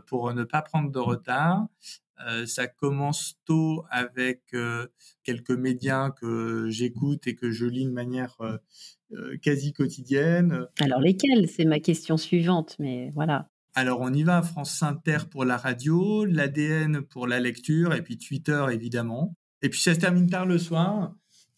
pour 0.06 0.32
ne 0.32 0.44
pas 0.44 0.62
prendre 0.62 0.90
de 0.90 0.98
retard. 0.98 1.66
Ça 2.46 2.66
commence 2.66 3.34
tôt 3.44 3.84
avec 3.90 4.54
quelques 5.24 5.50
médias 5.50 6.10
que 6.10 6.68
j'écoute 6.68 7.26
et 7.26 7.34
que 7.34 7.50
je 7.50 7.66
lis 7.66 7.84
de 7.84 7.90
manière 7.90 8.36
quasi 9.42 9.72
quotidienne. 9.72 10.66
Alors 10.80 11.00
lesquels? 11.00 11.48
C'est 11.48 11.64
ma 11.64 11.80
question 11.80 12.16
suivante, 12.16 12.76
mais 12.78 13.10
voilà. 13.14 13.48
Alors 13.74 14.00
on 14.00 14.12
y 14.12 14.22
va, 14.22 14.42
France 14.42 14.82
Inter 14.82 15.18
pour 15.30 15.44
la 15.44 15.56
radio, 15.56 16.26
l'ADN 16.26 17.02
pour 17.02 17.26
la 17.26 17.40
lecture, 17.40 17.94
et 17.94 18.02
puis 18.02 18.18
Twitter 18.18 18.64
évidemment. 18.70 19.34
Et 19.62 19.70
puis 19.70 19.80
ça 19.80 19.94
se 19.94 19.98
termine 20.00 20.28
tard 20.28 20.44
le 20.44 20.58
soir. 20.58 21.14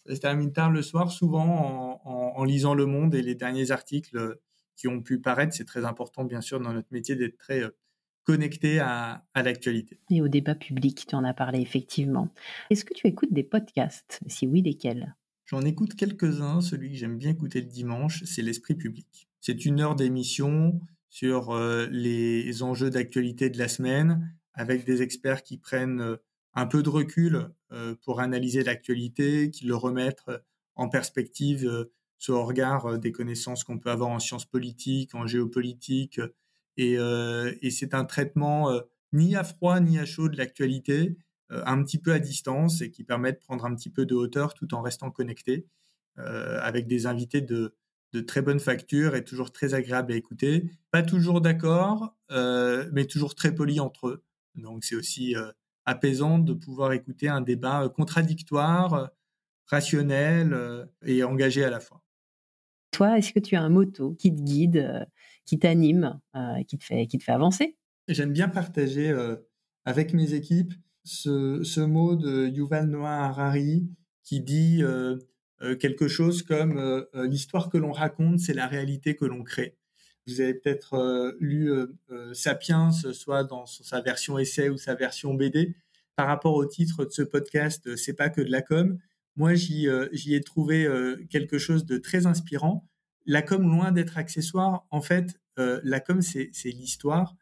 Ça 0.06 0.14
se 0.14 0.20
termine 0.20 0.52
tard 0.52 0.70
le 0.70 0.82
soir, 0.82 1.10
souvent 1.10 2.00
en, 2.04 2.44
lisant 2.44 2.74
Le 2.74 2.86
Monde 2.86 3.14
et 3.14 3.22
les 3.22 3.34
derniers 3.34 3.70
articles 3.70 4.38
qui 4.76 4.86
ont 4.86 5.00
pu 5.00 5.18
paraître. 5.18 5.54
C'est 5.54 5.64
très 5.64 5.84
important, 5.84 6.24
bien 6.24 6.42
sûr, 6.42 6.60
dans 6.60 6.72
notre 6.72 6.92
métier 6.92 7.16
d'être 7.16 7.38
très 7.38 7.62
euh, 7.62 7.70
connecté 8.24 8.80
à, 8.80 9.24
à 9.34 9.42
l'actualité. 9.42 10.00
Et 10.10 10.20
au 10.20 10.28
débat 10.28 10.54
public, 10.54 11.06
tu 11.06 11.14
en 11.14 11.24
as 11.24 11.34
parlé 11.34 11.60
effectivement. 11.60 12.28
Est-ce 12.70 12.84
que 12.84 12.94
tu 12.94 13.06
écoutes 13.06 13.32
des 13.32 13.44
podcasts? 13.44 14.20
Si 14.26 14.46
oui, 14.46 14.62
lesquels? 14.62 15.14
J'en 15.46 15.60
écoute 15.60 15.94
quelques-uns. 15.94 16.60
Celui 16.60 16.90
que 16.90 16.96
j'aime 16.96 17.18
bien 17.18 17.30
écouter 17.30 17.60
le 17.60 17.66
dimanche, 17.66 18.24
c'est 18.24 18.42
L'Esprit 18.42 18.74
public. 18.74 19.28
C'est 19.40 19.66
une 19.66 19.80
heure 19.80 19.94
d'émission 19.94 20.80
sur 21.10 21.50
euh, 21.50 21.86
les 21.92 22.62
enjeux 22.62 22.90
d'actualité 22.90 23.50
de 23.50 23.58
la 23.58 23.68
semaine, 23.68 24.34
avec 24.54 24.84
des 24.84 25.02
experts 25.02 25.42
qui 25.42 25.58
prennent 25.58 26.00
euh, 26.00 26.16
un 26.54 26.66
peu 26.66 26.82
de 26.82 26.88
recul 26.88 27.50
euh, 27.72 27.94
pour 28.04 28.20
analyser 28.20 28.64
l'actualité, 28.64 29.50
qui 29.50 29.66
le 29.66 29.76
remettent 29.76 30.24
en 30.76 30.88
perspective 30.88 31.88
sur 32.18 32.46
regard 32.46 32.98
des 32.98 33.12
connaissances 33.12 33.64
qu'on 33.64 33.78
peut 33.78 33.90
avoir 33.90 34.10
en 34.10 34.18
sciences 34.18 34.46
politiques, 34.46 35.14
en 35.14 35.26
géopolitique. 35.26 36.20
Et, 36.76 36.94
et 36.94 37.70
c'est 37.70 37.94
un 37.94 38.04
traitement 38.04 38.72
ni 39.12 39.36
à 39.36 39.44
froid 39.44 39.78
ni 39.80 39.98
à 39.98 40.04
chaud 40.04 40.28
de 40.28 40.36
l'actualité, 40.36 41.16
un 41.50 41.82
petit 41.84 41.98
peu 41.98 42.12
à 42.12 42.18
distance 42.18 42.80
et 42.80 42.90
qui 42.90 43.04
permet 43.04 43.32
de 43.32 43.38
prendre 43.38 43.64
un 43.64 43.74
petit 43.74 43.90
peu 43.90 44.06
de 44.06 44.14
hauteur 44.14 44.54
tout 44.54 44.74
en 44.74 44.82
restant 44.82 45.10
connecté 45.10 45.66
avec 46.16 46.86
des 46.86 47.06
invités 47.06 47.40
de, 47.40 47.74
très 48.22 48.42
bonne 48.42 48.60
facture 48.60 49.16
et 49.16 49.24
toujours 49.24 49.52
très 49.52 49.74
agréable 49.74 50.12
à 50.12 50.16
écouter. 50.16 50.70
Pas 50.90 51.02
toujours 51.02 51.40
d'accord, 51.40 52.14
euh, 52.30 52.88
mais 52.92 53.06
toujours 53.06 53.34
très 53.34 53.54
poli 53.54 53.80
entre 53.80 54.08
eux. 54.08 54.24
Donc 54.54 54.84
c'est 54.84 54.94
aussi 54.94 55.36
euh, 55.36 55.50
apaisant 55.84 56.38
de 56.38 56.52
pouvoir 56.52 56.92
écouter 56.92 57.28
un 57.28 57.40
débat 57.40 57.88
contradictoire, 57.88 59.10
rationnel 59.66 60.88
et 61.02 61.24
engagé 61.24 61.64
à 61.64 61.70
la 61.70 61.80
fois. 61.80 62.02
Toi, 62.92 63.18
est-ce 63.18 63.32
que 63.32 63.40
tu 63.40 63.56
as 63.56 63.62
un 63.62 63.70
motto 63.70 64.14
qui 64.14 64.34
te 64.34 64.40
guide, 64.40 65.08
qui 65.46 65.58
t'anime, 65.58 66.20
qui, 66.66 66.78
te 66.78 66.84
fait, 66.84 67.06
qui 67.06 67.18
te 67.18 67.24
fait 67.24 67.32
avancer 67.32 67.76
J'aime 68.08 68.32
bien 68.32 68.48
partager 68.48 69.14
avec 69.84 70.14
mes 70.14 70.34
équipes 70.34 70.72
ce, 71.04 71.80
mot 71.80 72.16
de 72.16 72.48
Yuval 72.48 72.88
Noah 72.88 73.24
Harari 73.24 73.88
qui 74.22 74.40
dit 74.40 74.82
euh, 75.64 75.76
quelque 75.76 76.08
chose 76.08 76.42
comme 76.42 76.78
euh, 76.78 77.04
euh, 77.14 77.26
l'histoire 77.26 77.70
que 77.70 77.78
l'on 77.78 77.92
raconte, 77.92 78.40
c'est 78.40 78.54
la 78.54 78.66
réalité 78.66 79.14
que 79.16 79.24
l'on 79.24 79.42
crée. 79.42 79.76
Vous 80.26 80.40
avez 80.40 80.54
peut-être 80.54 81.36
lu 81.38 81.70
Sapiens, 82.32 82.90
soit 82.92 83.44
dans 83.44 83.66
sa 83.66 84.00
version 84.00 84.38
essai 84.38 84.70
ou 84.70 84.78
sa 84.78 84.94
version 84.94 85.34
BD. 85.34 85.76
Par 86.16 86.28
rapport 86.28 86.54
au 86.54 86.64
titre 86.64 87.04
de 87.04 87.10
ce 87.10 87.20
podcast, 87.20 87.94
c'est 87.96 88.14
pas 88.14 88.30
que 88.30 88.40
de 88.40 88.50
la 88.50 88.62
com. 88.62 88.98
Moi, 89.36 89.52
j'y 89.52 89.86
ai 89.86 90.40
trouvé 90.40 90.88
quelque 91.28 91.58
chose 91.58 91.84
de 91.84 91.98
très 91.98 92.24
inspirant. 92.24 92.88
La 93.26 93.42
com, 93.42 93.62
loin 93.62 93.92
d'être 93.92 94.18
accessoire, 94.18 94.86
en 94.90 95.00
fait, 95.00 95.40
la 95.56 96.00
com, 96.00 96.20
c'est 96.20 96.50
l'histoire. 96.64 97.36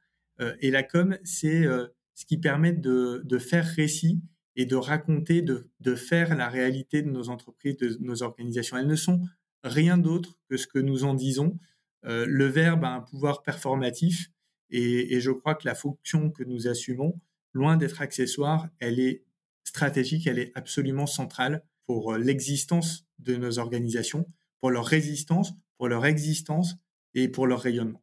et 0.61 0.71
la 0.71 0.83
com, 0.83 1.17
c'est 1.25 1.67
ce 2.15 2.25
qui 2.27 2.39
permet 2.39 2.73
de, 2.73 3.39
faire 3.39 3.67
récit 3.67 4.21
et 4.57 4.67
de 4.67 4.77
raconter, 4.77 5.43
de, 5.43 5.95
faire 5.95 6.37
la 6.37 6.49
réalité 6.49 7.03
de 7.03 7.11
nos 7.11 7.29
entreprises, 7.29 7.77
de 7.77 7.97
nos 8.01 8.23
organisations. 8.23 8.77
Elles 8.77 8.87
ne 8.87 8.97
sont 8.97 9.23
rien 9.65 9.99
d'autre 9.99 10.39
que 10.49 10.57
ce 10.57 10.67
que 10.67 10.79
nous 10.79 11.05
en 11.05 11.15
disons. 11.15 11.59
Euh, 12.05 12.27
le 12.29 12.47
verbe 12.47 12.85
a 12.85 12.95
un 12.95 13.01
pouvoir 13.01 13.43
performatif 13.43 14.31
et, 14.71 15.21
je 15.21 15.31
crois 15.31 15.55
que 15.55 15.67
la 15.67 15.75
fonction 15.75 16.31
que 16.31 16.45
nous 16.45 16.67
assumons, 16.67 17.21
loin 17.53 17.77
d'être 17.77 18.01
accessoire, 18.01 18.69
elle 18.79 18.99
est 18.99 19.23
stratégique, 19.65 20.27
elle 20.27 20.39
est 20.39 20.51
absolument 20.55 21.07
centrale 21.07 21.63
pour 21.87 22.15
euh, 22.15 22.19
l'existence 22.19 23.07
de 23.19 23.37
nos 23.37 23.59
organisations, 23.59 24.27
pour 24.61 24.71
leur 24.71 24.87
résistance, 24.87 25.53
pour 25.83 25.89
leur 25.89 26.07
existence 26.07 26.77
et 27.17 27.27
pour 27.27 27.49
leur 27.49 27.59
rayonnement 27.59 28.01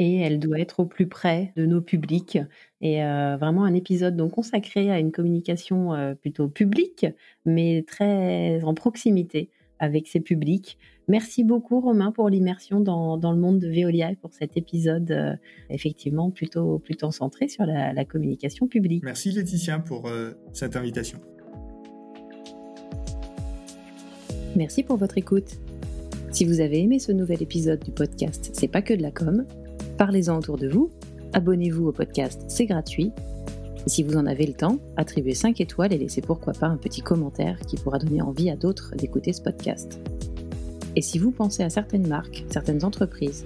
et 0.00 0.16
elle 0.16 0.40
doit 0.40 0.58
être 0.58 0.80
au 0.80 0.86
plus 0.86 1.06
près 1.06 1.52
de 1.54 1.66
nos 1.66 1.80
publics. 1.80 2.38
Et 2.80 3.04
euh, 3.04 3.36
vraiment 3.36 3.62
un 3.62 3.74
épisode 3.74 4.16
donc 4.16 4.32
consacré 4.32 4.90
à 4.90 4.98
une 4.98 5.12
communication 5.12 5.94
euh, 5.94 6.14
plutôt 6.14 6.48
publique, 6.48 7.06
mais 7.44 7.84
très 7.86 8.64
en 8.64 8.74
proximité 8.74 9.50
avec 9.78 10.08
ses 10.08 10.18
publics. 10.18 10.78
Merci 11.06 11.44
beaucoup 11.44 11.80
Romain 11.80 12.10
pour 12.10 12.28
l'immersion 12.28 12.80
dans, 12.80 13.16
dans, 13.18 13.30
le 13.30 13.38
monde 13.38 13.60
de 13.60 13.68
Veolia 13.68 14.10
et 14.10 14.16
pour 14.16 14.32
cet 14.32 14.56
épisode 14.56 15.12
euh, 15.12 15.36
effectivement 15.70 16.32
plutôt, 16.32 16.80
plutôt 16.80 17.12
centré 17.12 17.46
sur 17.46 17.64
la, 17.66 17.92
la 17.92 18.04
communication 18.04 18.66
publique. 18.66 19.04
Merci 19.04 19.30
Laetitia 19.30 19.78
pour 19.78 20.10
cette 20.52 20.74
invitation. 20.74 21.18
Merci 24.56 24.82
pour 24.82 24.96
votre 24.96 25.18
écoute. 25.18 25.60
Si 26.32 26.46
vous 26.46 26.60
avez 26.60 26.80
aimé 26.80 26.98
ce 26.98 27.12
nouvel 27.12 27.42
épisode 27.42 27.84
du 27.84 27.90
podcast 27.90 28.52
C'est 28.54 28.66
pas 28.66 28.80
que 28.80 28.94
de 28.94 29.02
la 29.02 29.10
com, 29.10 29.44
Parlez-en 29.98 30.38
autour 30.38 30.56
de 30.56 30.66
vous, 30.66 30.90
abonnez-vous 31.34 31.88
au 31.88 31.92
podcast, 31.92 32.40
c'est 32.48 32.64
gratuit. 32.64 33.12
Si 33.86 34.02
vous 34.02 34.16
en 34.16 34.24
avez 34.24 34.46
le 34.46 34.54
temps, 34.54 34.78
attribuez 34.96 35.34
5 35.34 35.60
étoiles 35.60 35.92
et 35.92 35.98
laissez 35.98 36.22
pourquoi 36.22 36.54
pas 36.54 36.68
un 36.68 36.78
petit 36.78 37.02
commentaire 37.02 37.58
qui 37.60 37.76
pourra 37.76 37.98
donner 37.98 38.22
envie 38.22 38.48
à 38.48 38.56
d'autres 38.56 38.94
d'écouter 38.96 39.34
ce 39.34 39.42
podcast. 39.42 40.00
Et 40.96 41.02
si 41.02 41.18
vous 41.18 41.32
pensez 41.32 41.64
à 41.64 41.70
certaines 41.70 42.08
marques, 42.08 42.46
certaines 42.48 42.82
entreprises, 42.82 43.44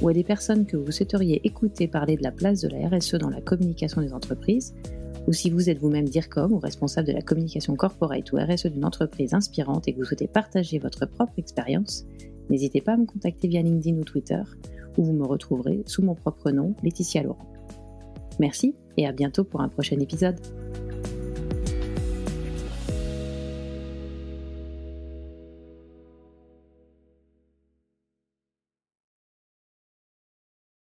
ou 0.00 0.08
à 0.08 0.12
des 0.12 0.22
personnes 0.22 0.64
que 0.64 0.76
vous 0.76 0.92
souhaiteriez 0.92 1.40
écouter 1.44 1.88
parler 1.88 2.16
de 2.16 2.22
la 2.22 2.30
place 2.30 2.60
de 2.60 2.68
la 2.68 2.88
RSE 2.88 3.16
dans 3.16 3.30
la 3.30 3.40
communication 3.40 4.00
des 4.00 4.12
entreprises, 4.12 4.74
ou 5.26 5.32
si 5.34 5.50
vous 5.50 5.68
êtes 5.68 5.78
vous-même 5.78 6.08
DIRCOM 6.08 6.52
ou 6.52 6.58
responsable 6.58 7.08
de 7.08 7.12
la 7.12 7.20
communication 7.20 7.76
corporate 7.76 8.32
ou 8.32 8.36
RSE 8.36 8.66
d'une 8.66 8.86
entreprise 8.86 9.34
inspirante 9.34 9.86
et 9.86 9.92
que 9.92 9.98
vous 9.98 10.04
souhaitez 10.06 10.26
partager 10.26 10.78
votre 10.78 11.04
propre 11.04 11.34
expérience, 11.36 12.06
n'hésitez 12.50 12.80
pas 12.80 12.92
à 12.92 12.96
me 12.96 13.06
contacter 13.06 13.48
via 13.48 13.62
LinkedIn 13.62 13.98
ou 13.98 14.04
Twitter 14.04 14.42
où 14.96 15.04
vous 15.04 15.12
me 15.12 15.24
retrouverez 15.24 15.82
sous 15.86 16.02
mon 16.02 16.14
propre 16.14 16.50
nom, 16.50 16.74
Laetitia 16.82 17.22
Laurent. 17.22 17.46
Merci 18.40 18.74
et 18.96 19.06
à 19.06 19.12
bientôt 19.12 19.44
pour 19.44 19.60
un 19.60 19.68
prochain 19.68 19.98
épisode. 20.00 20.38